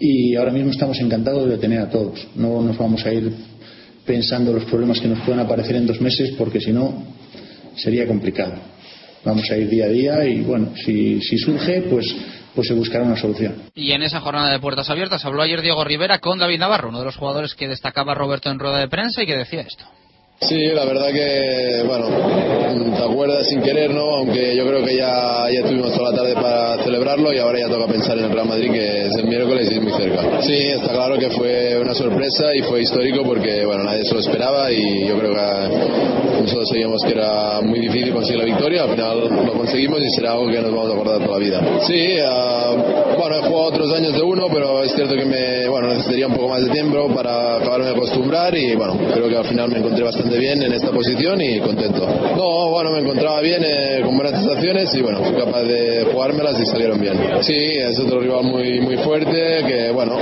[0.00, 2.26] y ahora mismo estamos encantados de tener a todos.
[2.36, 3.30] No nos vamos a ir
[4.06, 7.04] pensando los problemas que nos puedan aparecer en dos meses porque si no
[7.76, 8.77] sería complicado
[9.28, 12.06] vamos a ir día a día y bueno, si, surge, pues
[12.54, 13.54] pues se buscará una solución.
[13.74, 16.98] Y en esa jornada de puertas abiertas habló ayer Diego Rivera con David Navarro, uno
[16.98, 19.84] de los jugadores que destacaba Roberto en rueda de prensa y que decía esto.
[20.40, 22.06] Sí, la verdad que, bueno,
[22.96, 24.02] te acuerdas sin querer, ¿no?
[24.02, 27.68] Aunque yo creo que ya, ya tuvimos toda la tarde para celebrarlo y ahora ya
[27.68, 30.40] toca pensar en el Real Madrid, que es el miércoles y es muy cerca.
[30.42, 34.20] Sí, está claro que fue una sorpresa y fue histórico porque, bueno, nadie se lo
[34.20, 38.90] esperaba y yo creo que nosotros sabíamos que era muy difícil conseguir la victoria, al
[38.90, 41.80] final lo conseguimos y será algo que nos vamos a acordar toda la vida.
[41.86, 45.88] Sí, uh, bueno, he jugado otros años de uno, pero es cierto que me, bueno,
[45.88, 49.46] necesitaría un poco más de tiempo para acabarme de acostumbrar y, bueno, creo que al
[49.46, 52.06] final me encontré bastante bien en esta posición y contento.
[52.36, 56.60] No, bueno, me encontraba bien, eh, con buenas sensaciones y bueno, fui capaz de jugármelas
[56.60, 57.14] y salieron bien.
[57.40, 60.16] Sí, es otro rival muy, muy fuerte que, bueno,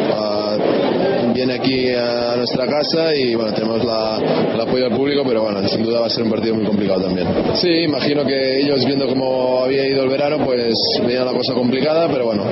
[1.35, 4.19] viene aquí a nuestra casa y bueno, tenemos la,
[4.55, 7.03] el apoyo del público, pero bueno, sin duda va a ser un partido muy complicado
[7.03, 7.27] también.
[7.55, 10.74] Sí, imagino que ellos viendo cómo había ido el verano, pues
[11.07, 12.45] veían la cosa complicada, pero bueno,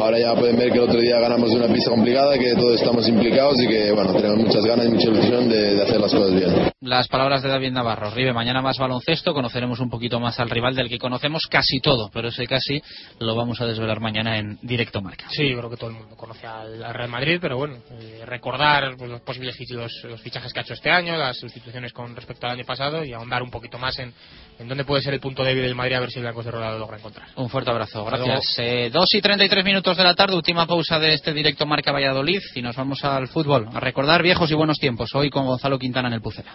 [0.00, 2.74] ahora ya pueden ver que el otro día ganamos de una pista complicada, que todos
[2.80, 6.12] estamos implicados y que bueno, tenemos muchas ganas y mucha ilusión de, de hacer las
[6.12, 6.73] cosas bien.
[6.84, 8.10] Las palabras de David Navarro.
[8.10, 12.10] Ribe, mañana más baloncesto, conoceremos un poquito más al rival del que conocemos casi todo,
[12.12, 12.82] pero ese casi
[13.18, 15.26] lo vamos a desvelar mañana en directo marca.
[15.30, 18.96] Sí, yo creo que todo el mundo conoce al, Real Madrid, pero bueno, eh, recordar
[18.96, 22.52] pues, los posibles los, fichajes que ha hecho este año, las sustituciones con respecto al
[22.52, 24.12] año pasado y ahondar un poquito más en,
[24.58, 26.50] en dónde puede ser el punto débil del Madrid a ver si el Blancos de
[26.50, 27.28] Roda lo logra encontrar.
[27.36, 28.56] Un fuerte abrazo, gracias.
[28.58, 31.66] Eh, dos y treinta y tres minutos de la tarde, última pausa de este directo
[31.66, 35.46] marca Valladolid y nos vamos al fútbol, a recordar viejos y buenos tiempos, hoy con
[35.46, 36.54] Gonzalo Quintana en el Pucela.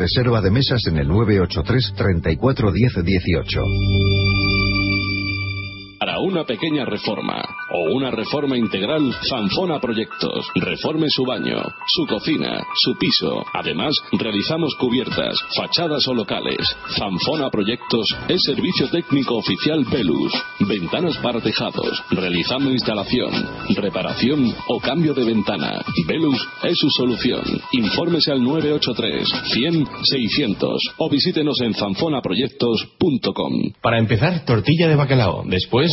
[0.00, 4.49] Reserva de mesas en el 983 34 10 18 para
[6.20, 10.46] una pequeña reforma o una reforma integral, Fanfona Proyectos.
[10.54, 13.44] Reforme su baño, su cocina, su piso.
[13.52, 16.58] Además, realizamos cubiertas, fachadas o locales.
[16.98, 20.32] Fanfona Proyectos es servicio técnico oficial Pelus.
[20.60, 22.02] Ventanas para tejados.
[22.10, 23.32] Realizando instalación,
[23.76, 25.82] reparación o cambio de ventana.
[26.06, 27.42] Velus es su solución.
[27.72, 33.72] Infórmese al 983 100 600 o visítenos en fanfonaproyectos.com.
[33.80, 35.44] Para empezar, tortilla de bacalao.
[35.46, 35.92] Después,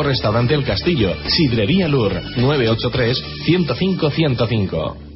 [0.00, 5.11] restaurante El Castillo, Sidrería Lur, 983 105 105.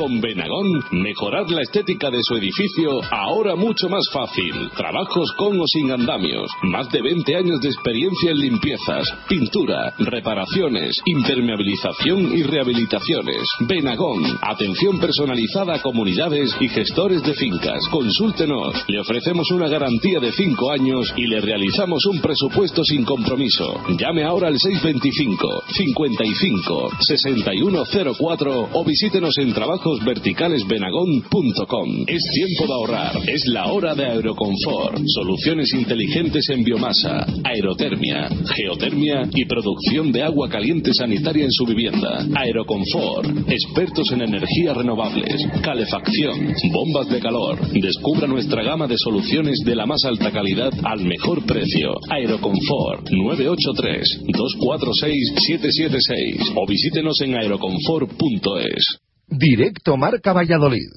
[0.00, 4.70] Con Benagón, mejorar la estética de su edificio ahora mucho más fácil.
[4.74, 6.50] Trabajos con o sin andamios.
[6.62, 13.42] Más de 20 años de experiencia en limpiezas, pintura, reparaciones, impermeabilización y rehabilitaciones.
[13.68, 17.86] Benagón, atención personalizada a comunidades y gestores de fincas.
[17.90, 18.82] Consúltenos.
[18.88, 23.82] Le ofrecemos una garantía de 5 años y le realizamos un presupuesto sin compromiso.
[23.98, 32.04] Llame ahora al 625 55 6104 o visítenos en trabajo verticalesbenagón.com.
[32.06, 33.16] Es tiempo de ahorrar.
[33.26, 35.02] Es la hora de Aeroconfort.
[35.06, 42.26] Soluciones inteligentes en biomasa, aerotermia, geotermia y producción de agua caliente sanitaria en su vivienda.
[42.34, 43.48] Aeroconfort.
[43.48, 47.58] Expertos en energías renovables, calefacción, bombas de calor.
[47.72, 51.94] Descubra nuestra gama de soluciones de la más alta calidad al mejor precio.
[52.08, 59.09] Aeroconfort 983 246 776 o visítenos en aeroconfort.es.
[59.30, 60.90] Directo Marca Valladolid.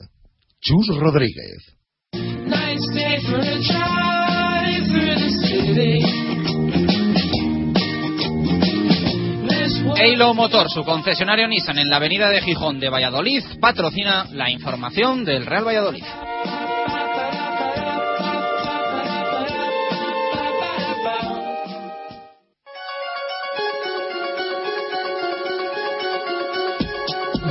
[0.59, 1.77] Chus Rodríguez.
[9.97, 15.23] Eilo Motor, su concesionario Nissan en la avenida de Gijón de Valladolid, patrocina la información
[15.23, 16.03] del Real Valladolid.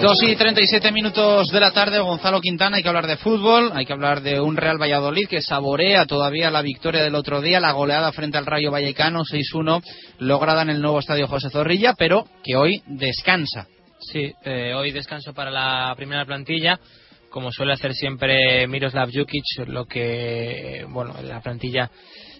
[0.00, 3.18] Dos y treinta y siete minutos de la tarde, Gonzalo Quintana, hay que hablar de
[3.18, 7.42] fútbol, hay que hablar de un Real Valladolid que saborea todavía la victoria del otro
[7.42, 9.82] día, la goleada frente al Rayo Vallecano 6-1,
[10.18, 13.66] lograda en el nuevo estadio José Zorrilla, pero que hoy descansa.
[13.98, 16.80] Sí, eh, hoy descanso para la primera plantilla,
[17.28, 21.90] como suele hacer siempre Miroslav Jukic, lo que, bueno, la plantilla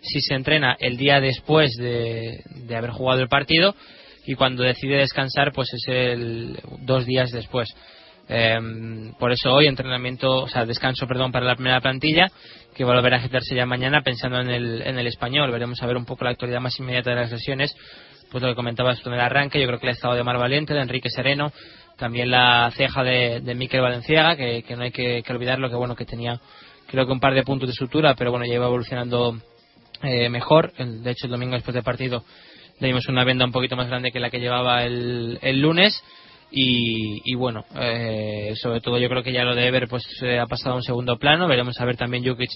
[0.00, 2.42] si se entrena el día después de
[2.74, 3.74] haber jugado el partido,
[4.26, 7.74] y cuando decide descansar pues es el dos días después.
[8.28, 12.30] Em, por eso hoy entrenamiento o sea descanso perdón para la primera plantilla
[12.74, 15.50] que va a agitarse ya mañana pensando en el, en el español.
[15.50, 17.74] Veremos a ver un poco la actualidad más inmediata de las lesiones.
[18.30, 20.72] Pues lo que comentabas tú en arranque, yo creo que el estado de Mar Valiente,
[20.72, 21.52] de Enrique Sereno,
[21.96, 25.96] también la ceja de, de Miquel Valenciaga, que, no hay que, que olvidarlo, que bueno,
[25.96, 26.40] que tenía
[26.86, 29.36] creo que un par de puntos de sutura, pero bueno, ya iba evolucionando
[30.02, 30.72] eh, mejor.
[30.72, 32.24] de hecho, el domingo después del partido
[32.80, 36.02] le dimos una venda un poquito más grande que la que llevaba el, el lunes.
[36.52, 40.72] Y, bueno, eh, sobre todo yo creo que ya lo de Ever pues ha pasado
[40.72, 41.46] a un segundo plano.
[41.46, 42.50] Veremos a ver también Jukic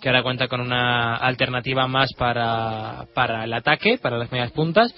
[0.00, 4.94] que ahora cuenta con una alternativa más para, para el ataque, para las medias puntas.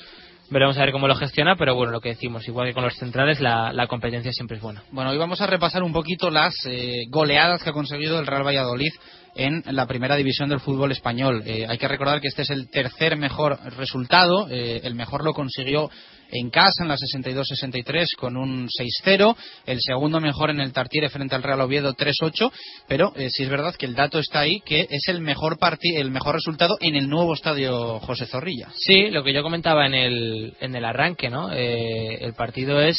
[0.51, 2.95] Veremos a ver cómo lo gestiona, pero bueno, lo que decimos, igual que con los
[2.97, 4.83] centrales, la, la competencia siempre es buena.
[4.93, 8.47] Bueno, hoy vamos a repasar un poquito las eh, goleadas que ha conseguido el Real
[8.47, 8.93] Valladolid
[9.35, 11.43] en la primera división del fútbol español.
[11.47, 14.49] Eh, hay que recordar que este es el tercer mejor resultado.
[14.51, 15.91] Eh, el mejor lo consiguió
[16.31, 19.37] en casa en la 62-63 con un 6-0.
[19.67, 22.51] El segundo mejor en el Tartiere frente al Real Oviedo 3-8.
[22.89, 26.11] Pero eh, sí es verdad que el dato está ahí que es el mejor el
[26.11, 28.69] mejor resultado en el nuevo estadio José Zorrilla.
[28.77, 31.51] Sí, lo que yo comentaba en el, en el arranque, ¿no?
[31.53, 32.99] el partido es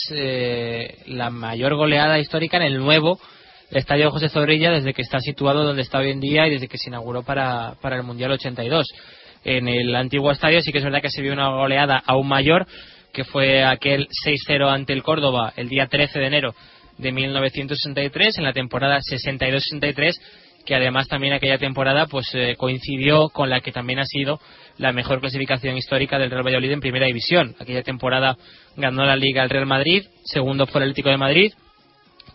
[1.07, 3.19] la mayor goleada histórica en el nuevo
[3.71, 6.77] Estadio José Zorrilla desde que está situado donde está hoy en día y desde que
[6.77, 8.87] se inauguró para, para el Mundial 82.
[9.43, 12.67] En el antiguo estadio sí que es verdad que se vio una goleada aún mayor,
[13.13, 16.55] que fue aquel 6-0 ante el Córdoba el día 13 de enero
[16.97, 20.13] de 1963, en la temporada 62-63,
[20.65, 24.39] que además también aquella temporada pues eh, coincidió con la que también ha sido
[24.77, 27.55] la mejor clasificación histórica del Real Valladolid en Primera División.
[27.59, 28.37] Aquella temporada
[28.75, 31.53] ganó la Liga el Real Madrid, segundo fue el Atlético de Madrid,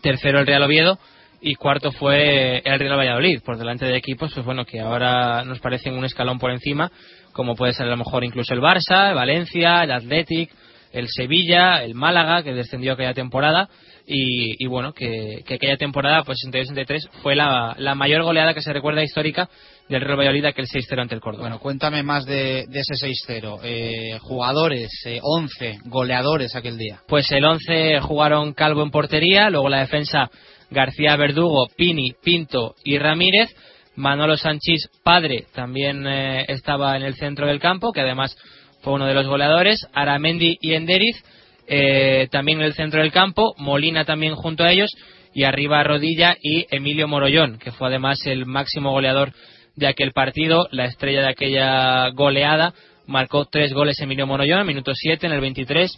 [0.01, 0.97] tercero el Real Oviedo
[1.41, 5.59] y cuarto fue el Real Valladolid, por delante de equipos, pues bueno, que ahora nos
[5.59, 6.91] parecen un escalón por encima,
[7.33, 10.51] como puede ser a lo mejor incluso el Barça, el Valencia, el Athletic,
[10.91, 13.69] el Sevilla, el Málaga, que descendió aquella temporada,
[14.13, 19.03] y, bueno, que, aquella temporada, pues 62-63, fue la, la, mayor goleada que se recuerda
[19.03, 19.49] histórica
[19.87, 21.43] del Real Valladolid, aquel 6-0 ante el Córdoba.
[21.43, 23.59] Bueno, cuéntame más de, ese 6-0.
[23.63, 24.89] Eh, jugadores,
[25.21, 26.99] 11, eh, goleadores aquel día.
[27.07, 30.29] Pues el 11 jugaron Calvo en portería, luego la defensa
[30.71, 33.49] García Verdugo, Pini, Pinto y Ramírez.
[33.95, 38.37] Manolo Sánchez, padre, también eh, estaba en el centro del campo, que además
[38.81, 39.85] fue uno de los goleadores.
[39.93, 41.21] Aramendi y Enderiz,
[41.67, 43.53] eh, también en el centro del campo.
[43.57, 44.91] Molina también junto a ellos.
[45.33, 49.33] Y arriba Rodilla y Emilio Morollón, que fue además el máximo goleador
[49.75, 52.73] de aquel partido, la estrella de aquella goleada.
[53.07, 55.91] Marcó tres goles Emilio Morollón, minuto 7, en el 23,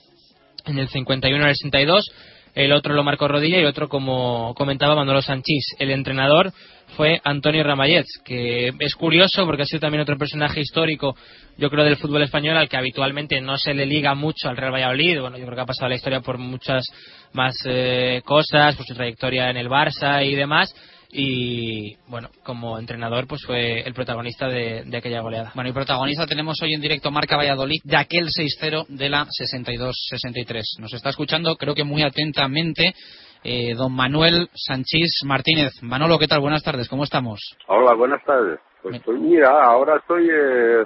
[0.66, 2.06] en el 51, en el 62
[2.56, 5.76] el otro lo marcó Rodilla y otro, como comentaba Manolo Sanchís.
[5.80, 6.52] El entrenador
[6.96, 11.16] fue Antonio Ramallets, que es curioso porque ha sido también otro personaje histórico,
[11.58, 14.74] yo creo, del fútbol español al que habitualmente no se le liga mucho al Real
[14.74, 15.20] Valladolid.
[15.20, 16.86] Bueno, yo creo que ha pasado la historia por muchas
[17.34, 20.74] más eh, cosas, por su trayectoria en el Barça y demás
[21.16, 25.52] y bueno, como entrenador pues fue el protagonista de, aquella goleada.
[25.54, 30.80] Bueno, y protagonista tenemos hoy en directo Marca Valladolid de aquel 6-0 de la 62-63.
[30.80, 32.96] Nos está escuchando, creo que muy atentamente,
[33.44, 35.72] eh, don Manuel Sánchez Martínez.
[35.84, 36.42] Manolo, ¿qué tal?
[36.42, 37.40] Buenas tardes, ¿cómo estamos?
[37.68, 38.60] Hola, buenas tardes.
[38.82, 40.84] Pues, pues mira, ahora estoy, eh,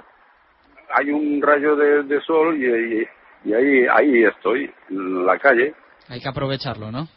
[0.94, 5.74] hay un rayo de, sol y, y, ahí, ahí estoy, en la calle.
[6.08, 7.08] Hay que aprovecharlo, ¿no?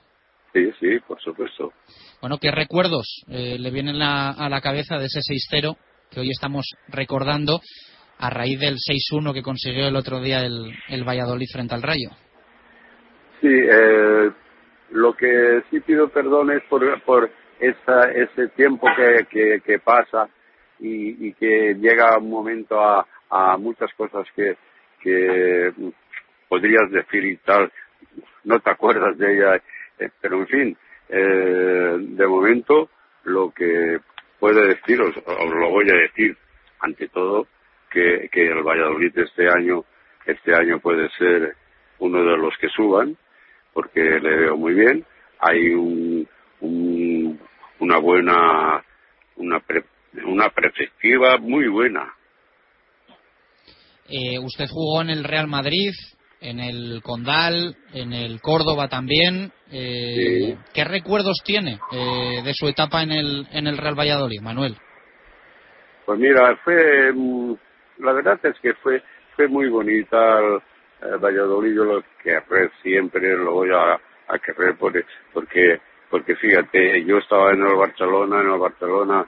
[0.54, 1.72] Sí, sí, por supuesto.
[2.20, 5.78] Bueno, ¿qué recuerdos eh, le vienen a la cabeza de ese 6-0
[6.12, 7.62] que hoy estamos recordando
[8.22, 12.10] a raíz del 6-1 que consiguió el otro día el, el Valladolid frente al Rayo?
[13.42, 14.32] Sí, eh,
[14.92, 18.88] lo que sí pido perdón es por, por esa, ese tiempo
[19.32, 20.30] que, que, pasa
[20.80, 24.56] y, y, que llega un momento a, a muchas cosas que,
[25.02, 25.74] que
[26.48, 27.72] podrías decir y tal,
[28.44, 29.64] no te acuerdas de ella,
[30.22, 30.78] pero en fin,
[31.10, 32.90] eh, de momento,
[33.26, 34.00] lo que
[34.40, 36.38] puedo decir, os, lo voy a decir,
[36.80, 37.48] ante todo,
[37.92, 39.84] que, que el Valladolid este año,
[40.26, 41.56] este año puede ser
[42.00, 43.18] uno de los que suban,
[43.74, 45.06] porque le veo muy bien.
[45.40, 46.28] Hay un,
[47.80, 48.84] una buena,
[49.36, 49.62] una,
[50.26, 52.14] una perspectiva muy buena.
[54.08, 55.92] Eh, usted jugó en el Real Madrid,
[56.42, 59.52] en el Condal, en el Córdoba también.
[59.72, 64.76] Eh, ¿Qué recuerdos tiene eh, de su etapa en el, en el Real Valladolid, Manuel?
[66.06, 67.54] Pues mira, fue, mm,
[68.00, 69.02] la verdad es que fue,
[69.36, 75.04] fue muy bonita el, Valladolid, yo lo querré siempre, lo voy a, a querer porque,
[75.34, 79.28] porque, porque fíjate, yo estaba en el Barcelona, en el Barcelona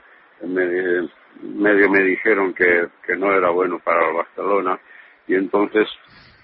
[1.42, 4.78] medio me dijeron que, que no era bueno para el Barcelona
[5.26, 5.88] y entonces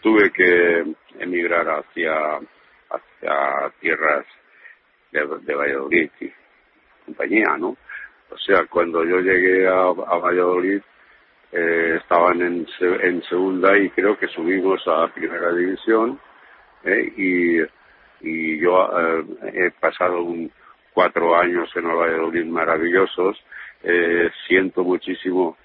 [0.01, 0.85] tuve que
[1.19, 2.39] emigrar hacia,
[2.91, 4.27] hacia tierras
[5.13, 6.33] de, Valladolid y
[7.07, 7.77] compañía, ¿no?
[8.31, 10.81] O sea, cuando yo llegué a, Valladolid,
[11.53, 16.21] eh, estaban en, en segunda y creo que subimos a primera división
[16.85, 17.61] eh, y,
[18.21, 20.51] y yo eh, he pasado un,
[20.95, 23.37] cuatro años en Valladolid maravillosos.
[23.83, 25.57] Eh, siento muchísimo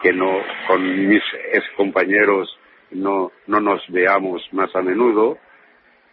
[0.00, 2.56] que no con mis ex compañeros
[2.94, 5.38] no, no nos veamos más a menudo,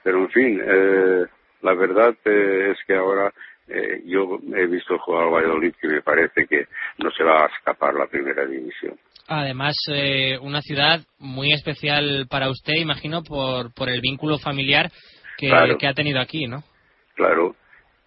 [0.04, 1.26] pero en fin, eh,
[1.62, 3.32] la verdad eh, es que ahora
[3.68, 6.66] eh, yo he visto jugar al Valladolid que me parece que
[6.98, 8.98] no se va a escapar la primera división.
[9.28, 14.92] Además, eh, una ciudad muy especial para usted, imagino, por, por el vínculo familiar
[15.38, 15.78] que, Claro.
[15.78, 16.64] que ha tenido aquí, ¿no?
[17.16, 17.56] Claro,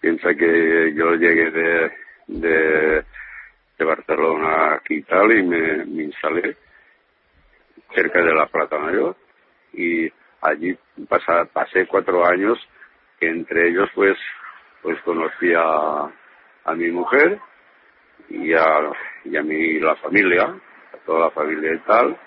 [0.01, 1.91] piensa que yo llegué de,
[2.27, 3.03] de,
[3.79, 6.57] de Barcelona aquí y tal y me, me instalé
[7.93, 9.15] cerca de la Plata Mayor
[9.73, 10.77] y allí
[11.09, 12.57] pasa- pasé cuatro años
[13.19, 14.17] que entre ellos pues
[14.81, 16.11] pues conocí a,
[16.65, 17.39] a mi mujer
[18.29, 18.91] y a,
[19.23, 22.17] y a mi la familia, a toda la familia y tal.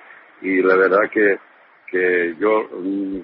[0.42, 1.38] Y la verdad que
[1.86, 3.20] que yo mm,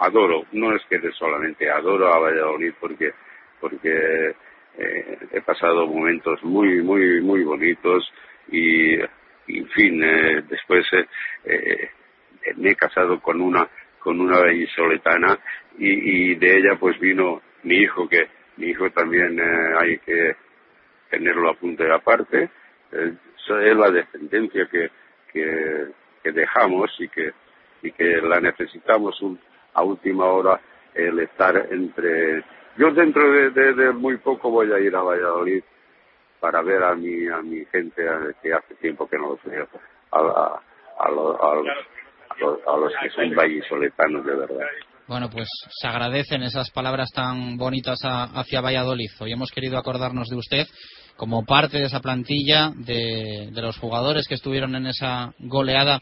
[0.00, 3.12] adoro, no es que solamente adoro a Valladolid porque
[3.60, 4.34] porque
[4.78, 8.10] eh, he pasado momentos muy muy muy bonitos
[8.48, 8.96] y,
[9.48, 11.06] en fin eh, después eh,
[11.44, 11.90] eh,
[12.56, 13.68] me he casado con una
[13.98, 15.38] con una vallisoletana
[15.78, 20.36] y, y de ella pues vino mi hijo que mi hijo también eh, hay que
[21.10, 22.50] tenerlo a punto de aparte
[22.92, 23.12] eh,
[23.62, 24.90] es la descendencia que,
[25.32, 27.32] que, dejamos y que
[27.82, 29.38] y que la necesitamos un-
[29.74, 30.58] a última hora
[30.94, 32.42] el estar entre
[32.78, 35.62] yo dentro de, de- de muy poco voy a ir a Valladolid
[36.44, 39.66] para ver a mi a mi gente a- que hace tiempo que no los veo
[40.12, 40.60] a, a,
[41.06, 41.66] a lo- a los,
[42.28, 44.66] a los- a los que son vallisoletanos de verdad
[45.08, 45.48] Bueno, pues
[45.80, 49.08] se agradecen esas palabras tan bonitas a- hacia Valladolid.
[49.20, 50.66] Hoy hemos querido acordarnos de usted
[51.16, 55.98] como parte de esa plantilla de, de los jugadores que estuvieron en esa goleada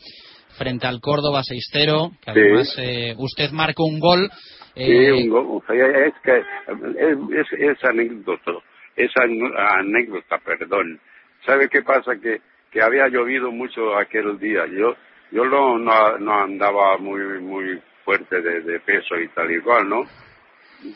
[0.59, 2.41] frente al Córdoba 6-0, que Sí.
[2.41, 4.29] además eh, usted marcó un gol.
[4.75, 7.47] Sí, eh, un go- o sea, es que es, es,
[7.79, 8.53] es anécdota,
[8.97, 11.01] es an- anécdota, perdón.
[11.45, 12.17] ¿Sabe qué pasa?
[12.21, 12.41] Que,
[12.71, 14.67] que había llovido mucho aquel día.
[14.67, 14.97] Yo
[15.31, 20.05] yo no, no, no andaba muy muy fuerte de, peso y tal y cual, ¿no?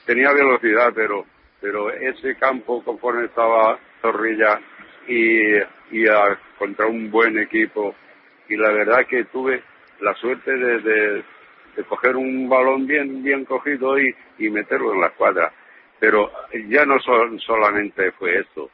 [0.05, 1.25] Tenía velocidad, pero
[1.61, 4.61] pero ese campo conforme estaba Zorrilla
[5.09, 5.57] y,
[5.91, 6.05] y
[6.59, 7.95] contra un buen equipo
[8.49, 9.63] y la verdad que tuve
[10.01, 11.25] la suerte de, de,
[11.77, 15.53] de coger un balón bien bien cogido y, y meterlo en la cuadra
[16.01, 16.31] pero
[16.69, 18.71] ya no sol- solamente fue esto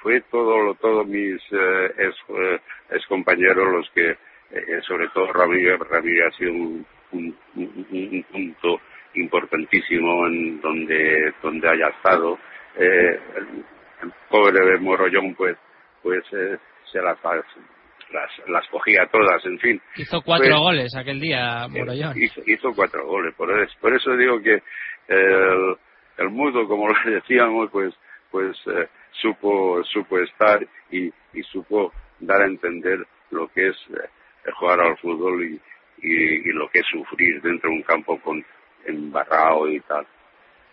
[0.00, 5.32] fue todo lo- todos mis eh, ex, eh, ex compañeros los que eh, sobre todo
[5.32, 8.80] Ramírez Ramírez ha sido un, un, un- un punto
[9.14, 12.38] importantísimo en donde donde haya estado
[12.76, 13.64] eh, el,
[14.02, 15.56] el pobre Morollón pues
[16.02, 16.56] pues eh,
[16.92, 22.14] se las, las las cogía todas en fin Hizo cuatro Pues, goles aquel día, Morollón.
[22.16, 23.34] hizo, hizo cuatro goles.
[23.34, 24.62] Por eso, por eso digo que
[25.08, 25.76] el,
[26.18, 27.94] el mudo, como le decíamos, pues,
[28.30, 34.50] pues eh, supo, supo estar y, y supo dar a entender lo que es eh,
[34.58, 35.60] jugar al fútbol y,
[36.02, 38.44] y, y lo que es sufrir dentro de un campo con
[38.84, 40.06] embarrado y tal.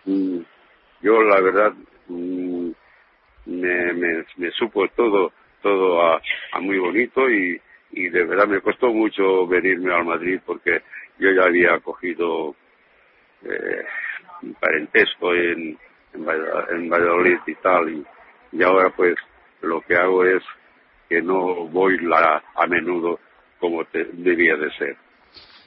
[0.06, 0.40] Mm,
[1.02, 1.74] Yo, la verdad,
[2.08, 2.72] mm,
[3.46, 6.22] me, me, me supo todo todo a,
[6.52, 7.60] a muy bonito y,
[7.92, 10.82] y de verdad me costó mucho venirme al Madrid porque
[11.18, 12.54] yo ya había cogido
[13.44, 13.86] eh,
[14.60, 15.78] parentesco en,
[16.14, 16.26] en,
[16.72, 18.04] en Valladolid y tal y,
[18.52, 19.16] y ahora pues
[19.62, 20.44] lo que hago es
[21.10, 23.20] que no voy la, a menudo
[23.60, 24.96] como te- debía de ser.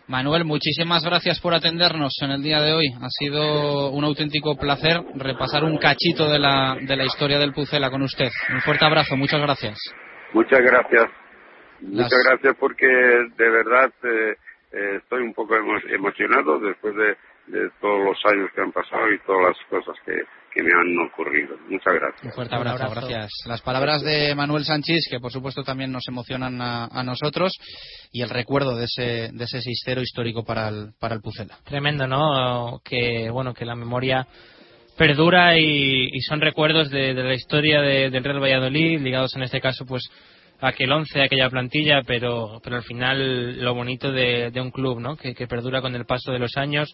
[0.08, 2.86] Manuel, muchísimas gracias por atendernos en el día de hoy.
[3.02, 7.90] Ha sido un auténtico placer repasar un cachito de la, de la historia del Pucela
[7.90, 8.28] con usted.
[8.52, 9.76] Un fuerte abrazo, muchas gracias.
[10.32, 11.06] Muchas gracias.
[11.80, 14.34] Las- Muchas gracias porque de verdad eh,
[14.72, 17.16] eh, estoy un poco emo- emocionado después de,
[17.48, 20.12] de todos los años que han pasado y todas las cosas que,
[20.52, 21.56] que me han ocurrido.
[21.68, 22.24] Muchas gracias.
[22.24, 23.30] Un fuerte abrazo, gracias.
[23.46, 27.52] Las palabras de Manuel Sánchez, que por supuesto también nos emocionan a, a nosotros,
[28.10, 31.56] y el recuerdo de ese, de ese 6-0 histórico para el, para el Pucela.
[31.64, 32.80] Tremendo, ¿no?
[32.84, 34.26] Que, bueno, que la memoria
[34.96, 39.42] perdura y, y son recuerdos de, de la historia de- del Real Valladolid, ligados en
[39.42, 40.08] este caso, pues,
[40.58, 44.70] a aquel once, a aquella plantilla, pero, pero al final lo bonito de, de un
[44.70, 45.14] club, ¿no?
[45.16, 46.90] Que, que perdura con el paso de los años,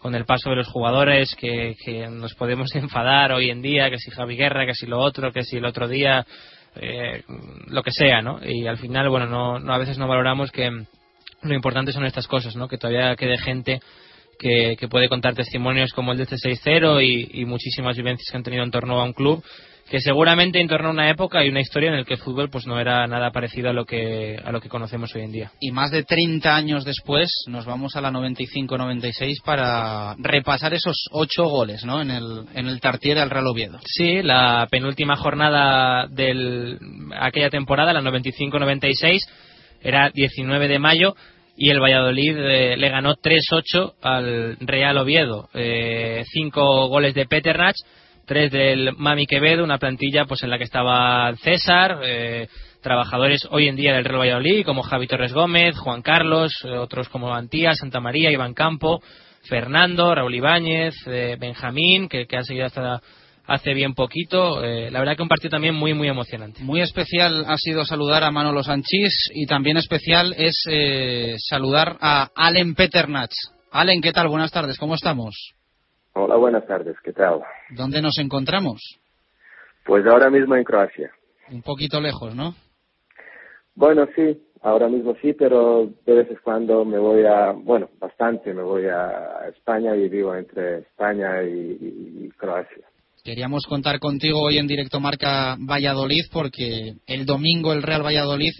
[0.00, 3.98] con el paso de los jugadores, que, que nos podemos enfadar hoy en día, que
[3.98, 6.26] si Javi Guerra, que si lo otro, que si el otro día,
[6.76, 7.22] eh,
[7.66, 8.40] lo que sea, ¿no?
[8.44, 10.70] Y al final, bueno, no, no a veces no valoramos que
[11.42, 12.68] lo importante son estas cosas, ¿no?
[12.68, 13.80] Que todavía quede gente
[14.38, 18.36] que, que puede contar testimonios como el de este 6-0 y, y muchísimas vivencias que
[18.36, 19.44] han tenido en torno a un club
[19.90, 22.48] que seguramente en torno a una época y una historia en la que el fútbol
[22.48, 25.52] pues no era nada parecido a lo que a lo que conocemos hoy en día.
[25.58, 31.44] Y más de 30 años después nos vamos a la 95-96 para repasar esos ocho
[31.44, 32.00] goles, ¿no?
[32.00, 33.80] En el en el Tartier al Real Oviedo.
[33.84, 36.78] Sí, la penúltima jornada de
[37.18, 39.18] aquella temporada, la 95-96,
[39.82, 41.16] era 19 de mayo
[41.56, 45.48] y el Valladolid eh, le ganó 3-8 al Real Oviedo.
[45.52, 47.74] Eh, cinco goles de Peternach
[48.30, 52.46] tres del Mami Quevedo, una plantilla pues en la que estaba César, eh,
[52.80, 57.08] trabajadores hoy en día del Real Valladolid como Javi Torres Gómez, Juan Carlos, eh, otros
[57.08, 59.02] como Antía, Santa María, Iván Campo,
[59.48, 63.02] Fernando, Raúl Ibáñez, eh, Benjamín, que, que han seguido hasta
[63.48, 64.60] hace bien poquito.
[64.60, 66.62] la verdad que un partido también muy, muy emocionante.
[66.62, 70.62] Muy especial ha sido saludar a Manolo Sanchís y también especial es
[71.48, 73.32] saludar a Allen Peternach.
[73.72, 74.28] Allen, ¿qué tal?
[74.28, 75.56] Buenas tardes, ¿cómo estamos?
[76.22, 77.40] Hola, buenas tardes, ¿qué tal?
[77.70, 78.78] ¿Dónde nos encontramos?
[79.86, 81.10] Pues ahora mismo en Croacia.
[81.50, 82.54] Un poquito lejos, ¿no?
[83.74, 88.52] Bueno, sí, ahora mismo sí, pero de vez en cuando me voy a, bueno, bastante
[88.52, 92.84] me voy a España y vivo entre España y, Croacia.
[93.24, 98.52] Queríamos contar contigo hoy en directo Marca Valladolid porque el domingo el Real Valladolid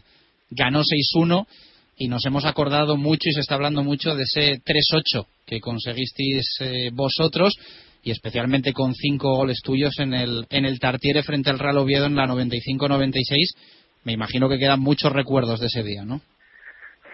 [0.49, 1.47] ganó 6-1
[2.01, 6.57] y nos hemos acordado mucho y se está hablando mucho de ese 3-8 que conseguisteis
[6.63, 7.53] eh, vosotros
[8.03, 12.07] y especialmente con cinco goles tuyos en el, en el Tartiere frente al Real Oviedo
[12.07, 13.55] en la 95-96.
[14.05, 16.23] Me imagino que quedan muchos recuerdos de ese día, ¿no?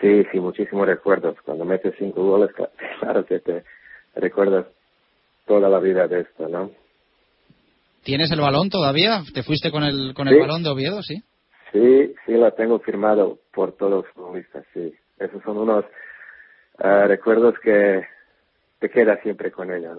[0.00, 1.36] Sí, sí, muchísimos recuerdos.
[1.44, 2.54] Cuando metes cinco goles,
[3.00, 3.64] claro que te
[4.14, 4.66] recuerdas
[5.48, 6.70] toda la vida de esto, ¿no?
[8.04, 9.24] ¿Tienes el balón todavía?
[9.34, 11.24] ¿Te fuiste con el, con el balón de Oviedo, sí?
[11.72, 14.94] Sí, sí, lo tengo firmado por todos los futbolistas, sí.
[15.18, 15.84] Esos son unos
[16.78, 18.02] ah, recuerdos que
[18.78, 19.94] te queda siempre con ella.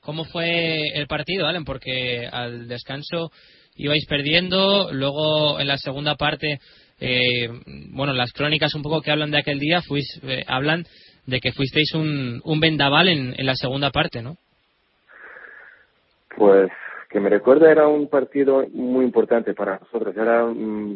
[0.00, 1.64] ¿Cómo fue el partido, Allen?
[1.64, 3.30] Porque al descanso
[3.76, 6.58] ibais perdiendo, luego en la segunda parte,
[7.00, 7.48] eh,
[7.90, 10.84] bueno, las crónicas un poco que hablan de aquel día fuis, eh, hablan
[11.26, 14.36] de que fuisteis un, un vendaval en, en la segunda parte, ¿no?
[16.36, 16.70] Pues
[17.12, 20.46] que me recuerda era un partido muy importante para nosotros, era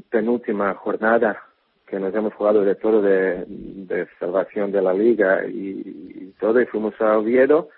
[0.09, 1.43] penúltima jornada
[1.87, 6.99] que nos hemos jugado de todo de, salvación de la liga y, todo y fuimos
[7.03, 7.69] a Oviedo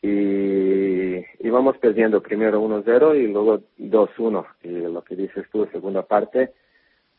[0.00, 6.54] y íbamos perdiendo primero 1-0 y luego 2-1 y lo que dices tú segunda parte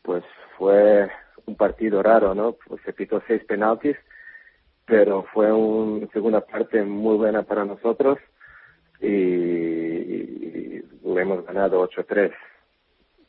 [0.02, 0.24] pues
[0.58, 1.08] fue
[1.46, 3.96] un partido raro no pues se pitó seis penaltis
[4.84, 8.18] pero fue una segunda parte muy buena para nosotros
[9.02, 12.32] y, lo hemos ganado 8-3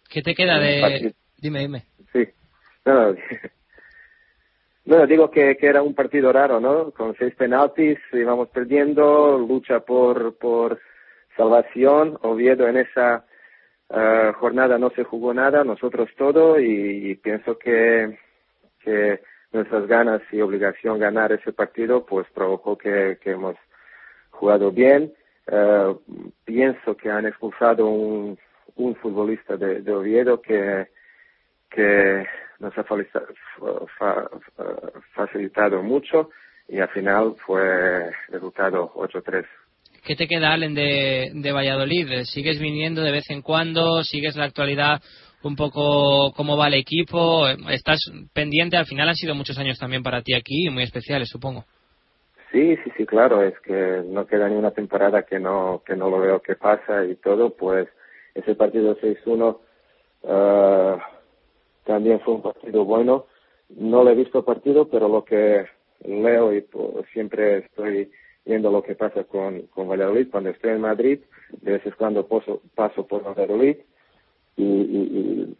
[0.09, 2.27] ¿qué te queda de dime dime sí
[2.85, 3.15] no,
[4.85, 6.91] no digo que, que, era un partido raro, ¿no?
[6.91, 10.79] Con seis penaltis, íbamos perdiendo, lucha por, por
[11.37, 12.17] salvación.
[12.21, 13.25] Oviedo en esa
[13.89, 18.17] uh, jornada no se jugó nada, nosotros todo, y, pienso que,
[18.81, 19.21] que
[19.51, 23.55] nuestras ganas y obligación ganar ese partido, pues provocó que, que hemos
[24.31, 25.13] jugado bien.
[25.45, 25.99] Uh,
[26.45, 28.37] pienso que han expulsado un,
[29.01, 30.87] futbolista de, Oviedo que,
[31.69, 32.25] que
[32.59, 32.83] nos ha
[35.13, 36.29] facilitado mucho
[36.69, 39.45] y al final fue resultado 8-3.
[40.05, 42.23] ¿Qué te queda, Allen, de, de Valladolid?
[42.23, 44.03] ¿Sigues viniendo de vez en cuando?
[44.03, 45.01] ¿Sigues la actualidad
[45.43, 47.47] un poco cómo va el equipo?
[47.69, 47.99] ¿Estás
[48.33, 48.77] pendiente?
[48.77, 51.65] Al final han sido muchos años también para ti aquí, muy especiales, supongo.
[52.53, 53.41] Sí, sí, sí, claro.
[53.41, 57.03] Es que no queda ni una temporada que no, que no lo veo que pasa
[57.03, 57.49] y todo.
[57.49, 57.87] Pues
[58.35, 59.57] ese partido 6-1
[61.83, 63.25] también fue un partido bueno.
[63.69, 65.65] No le he visto partido, pero lo que
[66.05, 68.11] leo y pues, siempre estoy
[68.45, 70.29] viendo lo que pasa con, con Valladolid.
[70.29, 71.21] Cuando estoy en Madrid,
[71.59, 73.77] de vez en cuando paso, paso por Valladolid
[74.57, 75.57] y, y,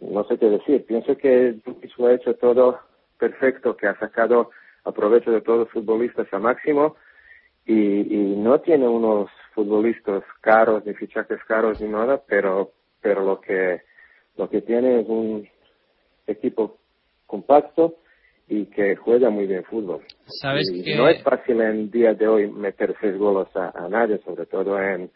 [0.00, 0.86] no sé qué decir.
[0.86, 1.56] Pienso que
[1.98, 2.80] lo ha hecho todo
[3.18, 4.50] perfecto, que ha sacado
[4.84, 6.96] aprovecho de todos los futbolistas a máximo
[7.66, 13.40] y, y no tiene unos futbolistas caros, ni fichajes caros, ni nada, pero, pero lo
[13.40, 13.82] que
[14.36, 15.48] lo que tiene es un
[16.26, 16.78] equipo
[17.26, 17.96] compacto
[18.48, 20.02] y que juega muy bien fútbol.
[20.26, 24.78] ¿Sabes No es fácil en día de hoy meter seis goles a, nadie, sobre todo
[24.78, 25.10] en,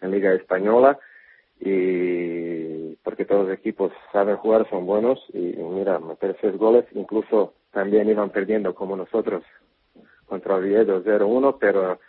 [0.00, 0.98] en Liga Española,
[1.60, 7.54] y porque todos los equipos saben jugar, son buenos, y mira, meter seis goles, incluso
[7.78, 9.44] también iban perdiendo como nosotros
[10.26, 12.00] contra Oviedo 0-1, pero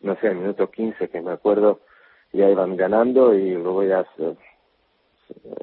[0.00, 1.78] no sé, minuto 15 que me acuerdo,
[2.32, 4.34] ya iban ganando y luego ya se,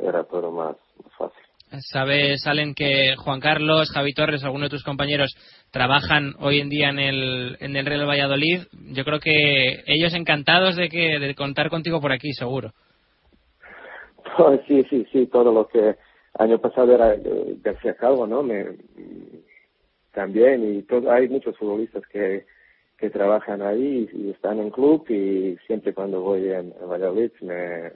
[0.02, 0.78] era todo más,
[1.18, 1.44] fácil.
[1.92, 5.36] Sabes, Salen, que Juan Carlos, Javi Torres, algunos de tus compañeros
[5.72, 8.62] trabajan hoy en día en el, en el Real Valladolid.
[8.94, 12.72] Yo creo que ellos encantados de, que, de contar contigo por aquí, seguro.
[14.70, 15.98] sí, sí, sí, todo lo que
[16.40, 18.42] año pasado era eh, García Calvo, ¿no?
[18.42, 18.66] Me,
[20.14, 22.46] también, y todo, hay muchos futbolistas que,
[22.98, 27.92] que trabajan ahí y, están en club y siempre cuando voy a, Valladolid me,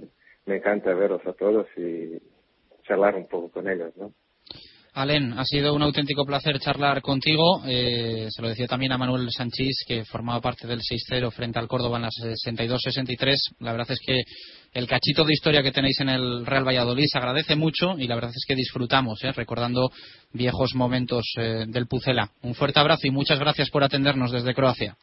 [0.46, 2.20] me encanta verlos a todos y
[2.84, 4.12] charlar un poco con ellos, ¿no?
[4.96, 7.64] Alen, ha sido un auténtico placer charlar contigo.
[7.66, 11.68] Eh, se lo decía también a Manuel Sánchez, que formaba parte del 6-0 frente al
[11.68, 13.36] Córdoba en la 62-63.
[13.60, 14.22] La verdad es que
[14.72, 18.16] el cachito de historia que tenéis en el Real Valladolid se agradece mucho y la
[18.16, 19.92] verdad es que disfrutamos, eh, recordando
[20.32, 22.30] viejos momentos eh, del Pucela.
[22.44, 24.96] Un fuerte abrazo y muchas gracias por atendernos desde Croacia.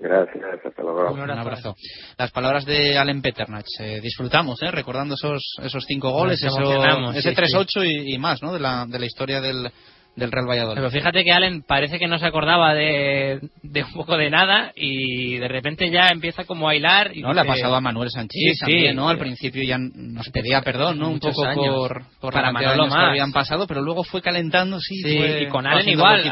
[0.00, 1.12] Gracias, hasta luego.
[1.12, 1.74] Un abrazo.
[2.18, 3.66] Las palabras de Allen Peternach.
[3.80, 4.70] Eh, disfrutamos, ¿eh?
[4.70, 8.52] recordando esos, esos cinco goles, ese 3-8 y, y, más ¿no?
[8.52, 9.70] de, la, de la historia del,
[10.16, 10.76] del Real Valladolid.
[10.76, 14.72] Pero fíjate que Allen parece que no se acordaba de, de un poco de nada
[14.76, 17.16] y de repente ya empieza como a hilar.
[17.16, 19.08] Y no, le ha pasado a Manuel Sánchez también, ¿no?
[19.08, 21.10] Al principio ya nos pedía perdón, ¿no?
[21.10, 22.94] Un poco por, por Para la Manolo más.
[22.94, 24.94] que habían pasado, pero luego fue calentando, sí.
[25.04, 26.22] y con Allen igual.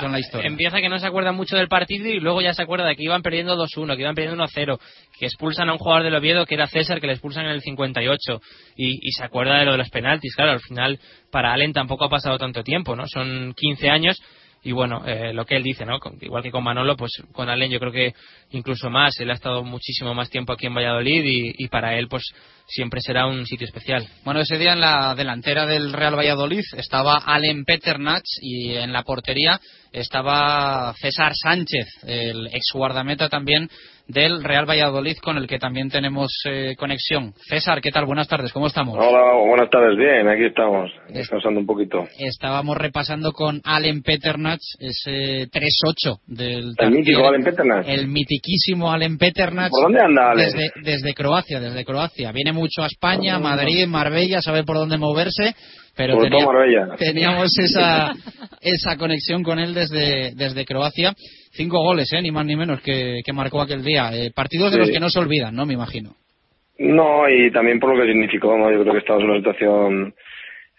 [0.42, 3.02] Empieza que no se acuerda mucho del partido y luego ya se acuerda de que
[3.02, 4.78] iban perdiendo 2-1, que iban perdiendo 1-0,
[5.18, 7.60] que expulsan a un jugador del Oviedo que era César, que le expulsan en el
[7.60, 8.40] 58
[8.76, 10.34] y, y se acuerda de lo de los penaltis.
[10.34, 10.98] Claro, al final
[11.32, 13.04] para Allen tampoco ha pasado tanto tiempo, ¿no?
[13.08, 14.20] Son 15 años
[14.64, 15.98] y bueno, eh, lo que él dice, ¿no?
[16.20, 18.14] Igual que con Manolo, pues con Allen yo creo que
[18.50, 22.06] incluso más, él ha estado muchísimo más tiempo aquí en Valladolid y, y, para él
[22.06, 22.22] pues
[22.68, 24.06] siempre será un sitio especial.
[24.24, 29.02] Bueno, ese día en la delantera del Real Valladolid estaba Allen Peternach y en la
[29.02, 29.60] portería
[29.92, 33.68] estaba César Sánchez, el ex guardameta también
[34.08, 37.32] del Real Valladolid con el que también tenemos eh, conexión.
[37.48, 38.04] César, ¿qué tal?
[38.04, 38.96] Buenas tardes, ¿cómo estamos?
[38.98, 42.04] Hola, buenas tardes, bien, aquí estamos, descansando un poquito.
[42.18, 46.72] Estábamos repasando con Allen Peternach ese 3-8 del...
[46.78, 47.88] El mítico Allen Peternach.
[47.88, 49.70] El mitiquísimo Allen Peternach.
[49.70, 50.46] ¿Por dónde anda Allen?
[50.46, 52.32] Desde, desde Croacia, desde Croacia.
[52.32, 55.54] Viene mucho a España, Madrid, Marbella, sabe por dónde moverse
[55.96, 56.18] pero
[56.98, 58.12] teníamos esa,
[58.60, 61.12] esa conexión con él desde, desde Croacia.
[61.52, 62.22] Cinco goles, ¿eh?
[62.22, 64.10] ni más ni menos, que, que marcó aquel día.
[64.14, 65.66] Eh, partidos de los que no se olvidan, ¿no?
[65.66, 66.14] Me imagino.
[66.78, 68.70] No, y también por lo que significó, ¿no?
[68.72, 70.14] Yo creo que estábamos en una situación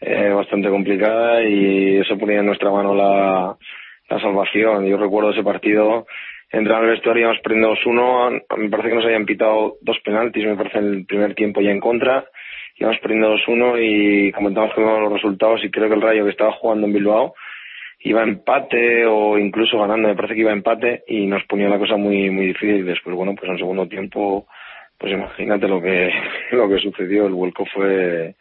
[0.02, 3.56] eh, bastante complicada y eso ponía en nuestra mano la,
[4.10, 4.86] la salvación.
[4.86, 6.06] Yo recuerdo ese partido,
[6.52, 10.58] entrando al vestuario íbamos perdiendo uno, me parece que nos habían pitado dos penaltis, me
[10.58, 12.26] parece en el primer tiempo ya en contra,
[12.78, 16.54] íbamos perdiendo 2-1 y comentamos con los resultados y creo que el Rayo que estaba
[16.54, 17.34] jugando en Bilbao
[18.02, 21.70] iba a empate o incluso ganando, me parece que iba a empate y nos ponía
[21.70, 22.86] la cosa muy muy difícil.
[22.86, 24.48] Después, bueno, pues en segundo tiempo,
[24.98, 26.12] pues imagínate lo que
[26.52, 28.36] lo que sucedió, el vuelco fue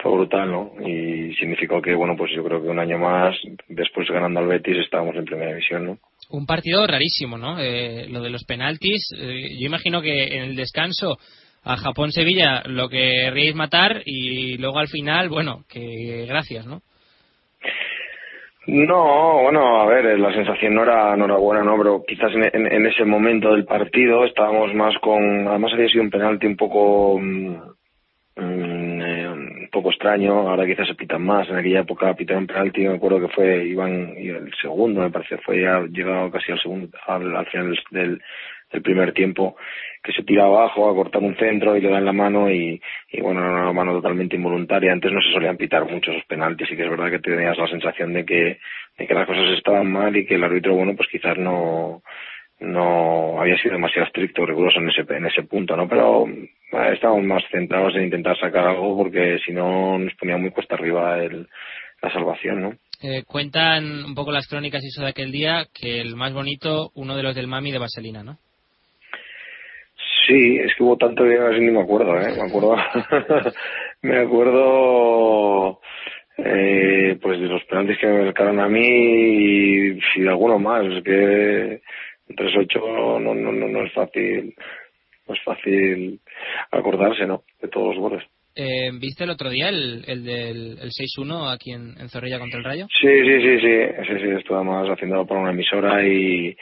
[0.00, 0.72] fue brutal, ¿no?
[0.86, 3.34] Y significó que, bueno, pues yo creo que un año más,
[3.68, 5.98] después ganando al Betis, estábamos en primera división, ¿no?
[6.30, 7.58] Un partido rarísimo, ¿no?
[7.58, 11.18] Eh, lo de los penaltis, eh, yo imagino que en el descanso
[11.64, 16.82] a Japón-Sevilla lo que querríais matar y luego al final, bueno, que gracias, ¿no?
[18.68, 21.78] No, bueno, a ver, la sensación no era, no era buena, ¿no?
[21.78, 26.10] Pero quizás en, en, ese momento del partido estábamos más con, además había sido un
[26.10, 27.56] penalti un poco, mm,
[28.36, 32.82] mm, eh, un poco extraño, ahora quizás se pitan más, en aquella época pitaron penalti,
[32.86, 36.88] me acuerdo que fue, iban, el segundo me parece, fue ya llegado casi al segundo,
[37.06, 38.20] al, al final del,
[38.72, 39.56] del primer tiempo
[40.02, 42.80] que se tira abajo a cortar un centro y le dan la mano y,
[43.20, 44.92] bueno, era una mano totalmente involuntaria.
[44.92, 47.66] Antes no se solían pitar mucho esos penaltis y que es verdad que tenías la
[47.66, 48.58] sensación de que,
[48.98, 52.02] de que las cosas estaban mal y que el árbitro, bueno, pues quizás no,
[52.60, 55.88] no había sido demasiado estricto, riguroso en ese, en ese punto, ¿no?
[55.88, 60.50] Pero eh, estábamos más centrados en intentar sacar algo porque si no nos ponía muy
[60.50, 61.48] cuesta arriba el,
[62.02, 62.72] la salvación, ¿no?
[63.00, 66.90] Eh, cuentan un poco las crónicas y eso de aquel día que el más bonito,
[66.94, 68.38] uno de los del Mami de Vaselina, ¿no?
[70.28, 72.34] Sí, es que hubo tanto que así ni me acuerdo, ¿eh?
[72.36, 72.76] Me acuerdo,
[74.02, 75.80] me acuerdo,
[76.36, 80.84] eh, pues de los penaltis que me marcaron a mí y, y de alguno más.
[80.84, 81.80] Es que
[82.28, 84.54] 3-8 no, no, no, no es fácil,
[85.26, 86.20] no es fácil
[86.72, 87.44] acordarse, ¿no?
[87.62, 88.22] De todos los goles.
[88.54, 92.58] Eh, ¿Viste el otro día el, el del el 6-1 aquí en, en Zorrilla contra
[92.58, 92.86] el Rayo?
[93.00, 96.54] Sí, sí, sí, sí, sí, sí, estuvimos haciendo por una emisora y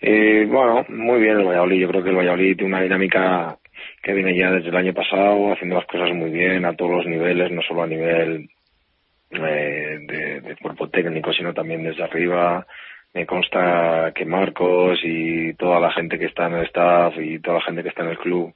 [0.00, 1.80] eh, bueno, muy bien el Valladolid.
[1.80, 3.58] Yo creo que el Valladolid tiene una dinámica
[4.02, 7.06] que viene ya desde el año pasado, haciendo las cosas muy bien a todos los
[7.06, 8.48] niveles, no solo a nivel
[9.30, 12.66] eh, de, de, cuerpo técnico, sino también desde arriba.
[13.14, 17.58] Me consta que Marcos y toda la gente que está en el staff y toda
[17.58, 18.54] la gente que está en el club,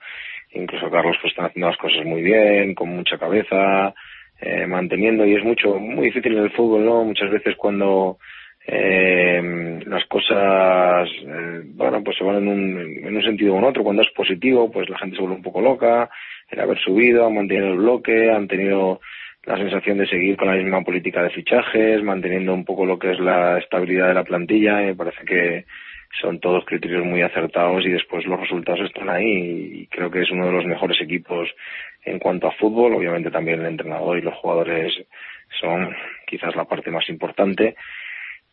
[0.52, 3.94] incluso Carlos, pues están haciendo las cosas muy bien, con mucha cabeza,
[4.40, 7.04] eh, manteniendo, y es mucho, muy difícil en el fútbol, ¿no?
[7.04, 8.18] Muchas veces cuando
[8.66, 13.64] eh, las cosas, eh, bueno, pues se van en un, en un sentido o en
[13.64, 13.82] otro.
[13.82, 16.10] Cuando es positivo, pues la gente se vuelve un poco loca.
[16.50, 19.00] El haber subido, han mantenido el bloque, han tenido
[19.44, 23.12] la sensación de seguir con la misma política de fichajes, manteniendo un poco lo que
[23.12, 24.76] es la estabilidad de la plantilla.
[24.76, 25.64] Me parece que
[26.20, 30.30] son todos criterios muy acertados y después los resultados están ahí y creo que es
[30.30, 31.48] uno de los mejores equipos
[32.04, 32.94] en cuanto a fútbol.
[32.94, 34.92] Obviamente también el entrenador y los jugadores
[35.60, 35.94] son
[36.26, 37.76] quizás la parte más importante,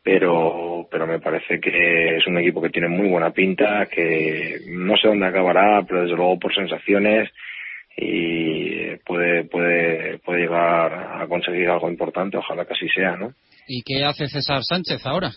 [0.08, 4.96] pero, pero me parece que es un equipo que tiene muy buena pinta, que no
[4.96, 7.30] sé dónde acabará, pero desde luego por sensaciones
[7.98, 13.34] y puede, puede, puede llegar a conseguir algo importante, ojalá que así sea, ¿no?
[13.68, 15.32] ¿Y qué hace César Sánchez ahora?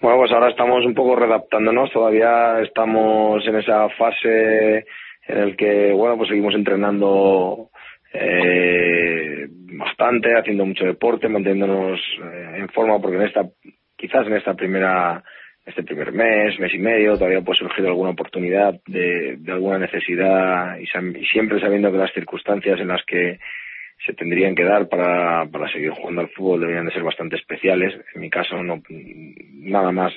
[0.00, 4.86] Bueno, pues ahora estamos un poco redactándonos, todavía estamos en esa fase
[5.28, 7.68] en el que, bueno, pues seguimos entrenando
[8.18, 13.42] eh, bastante, haciendo mucho deporte, manteniéndonos eh, en forma, porque en esta,
[13.96, 15.22] quizás en esta primera,
[15.64, 20.78] este primer mes, mes y medio, todavía puede surgir alguna oportunidad de, de alguna necesidad
[20.78, 20.86] y,
[21.26, 23.38] siempre sabiendo que las circunstancias en las que
[24.04, 27.94] se tendrían que dar para, para seguir jugando al fútbol deberían de ser bastante especiales.
[28.14, 28.82] En mi caso, no
[29.54, 30.12] nada más,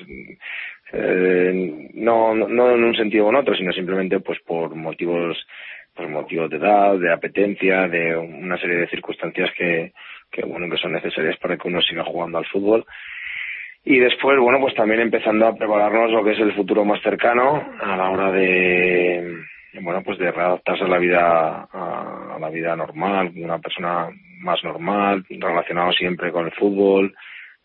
[0.92, 5.38] eh, no, no en un sentido o en otro, sino simplemente pues por motivos,
[6.00, 9.92] por motivos de edad, de apetencia, de una serie de circunstancias que,
[10.30, 12.86] que bueno que son necesarias para que uno siga jugando al fútbol.
[13.84, 17.62] Y después, bueno, pues también empezando a prepararnos lo que es el futuro más cercano
[17.80, 19.44] a la hora de
[19.82, 24.08] bueno pues de readaptarse a la vida a, la vida normal una persona
[24.40, 27.14] más normal relacionado siempre con el fútbol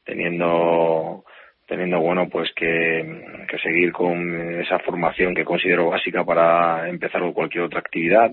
[0.03, 1.23] teniendo
[1.67, 7.33] teniendo bueno pues que, que seguir con esa formación que considero básica para empezar con
[7.33, 8.31] cualquier otra actividad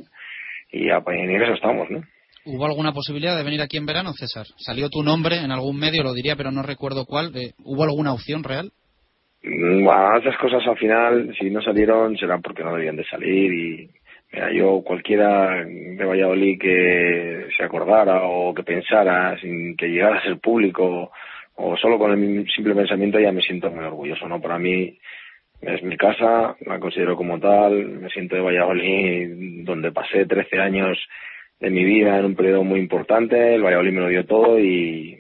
[0.71, 2.03] y a, en eso estamos no
[2.45, 4.47] ¿Hubo alguna posibilidad de venir aquí en verano, César?
[4.57, 7.31] Salió tu nombre en algún medio, lo diría, pero no recuerdo cuál.
[7.37, 8.73] Eh, ¿Hubo alguna opción real?
[9.45, 13.53] Mm, bueno, esas cosas al final, si no salieron, serán porque no debían de salir
[13.53, 13.91] y
[14.33, 20.23] mira, yo cualquiera de Valladolid que se acordara o que pensara sin que llegara a
[20.23, 21.13] ser público
[21.57, 24.41] o solo con el simple pensamiento ya me siento muy orgulloso, ¿no?
[24.41, 24.99] Para mí
[25.61, 30.99] es mi casa, la considero como tal, me siento de Valladolid donde pasé 13 años
[31.61, 35.19] de mi vida en un periodo muy importante, el Valladolid me lo dio todo y,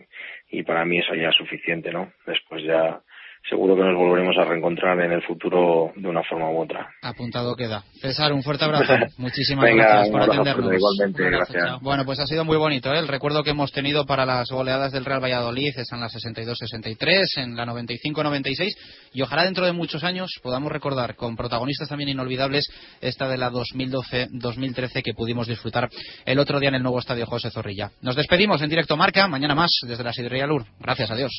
[0.50, 2.12] y para mí eso ya es suficiente, ¿no?
[2.26, 3.00] Después ya
[3.48, 6.88] seguro que nos volveremos a reencontrar en el futuro de una forma u otra.
[7.02, 7.82] Apuntado queda.
[8.00, 8.94] César, un fuerte abrazo.
[9.18, 10.72] Muchísimas gracias por atendernos.
[10.72, 11.80] Igualmente, gracias.
[11.80, 12.98] Bueno, pues ha sido muy bonito ¿eh?
[12.98, 15.72] el recuerdo que hemos tenido para las goleadas del Real Valladolid.
[15.76, 18.76] Están las 62-63, en la 95-96
[19.12, 22.70] y ojalá dentro de muchos años podamos recordar con protagonistas también inolvidables
[23.00, 25.88] esta de la 2012-2013 que pudimos disfrutar
[26.24, 27.90] el otro día en el nuevo estadio José Zorrilla.
[28.02, 30.64] Nos despedimos en directo Marca, mañana más desde la Sidrería Lur.
[30.80, 31.32] Gracias, adiós.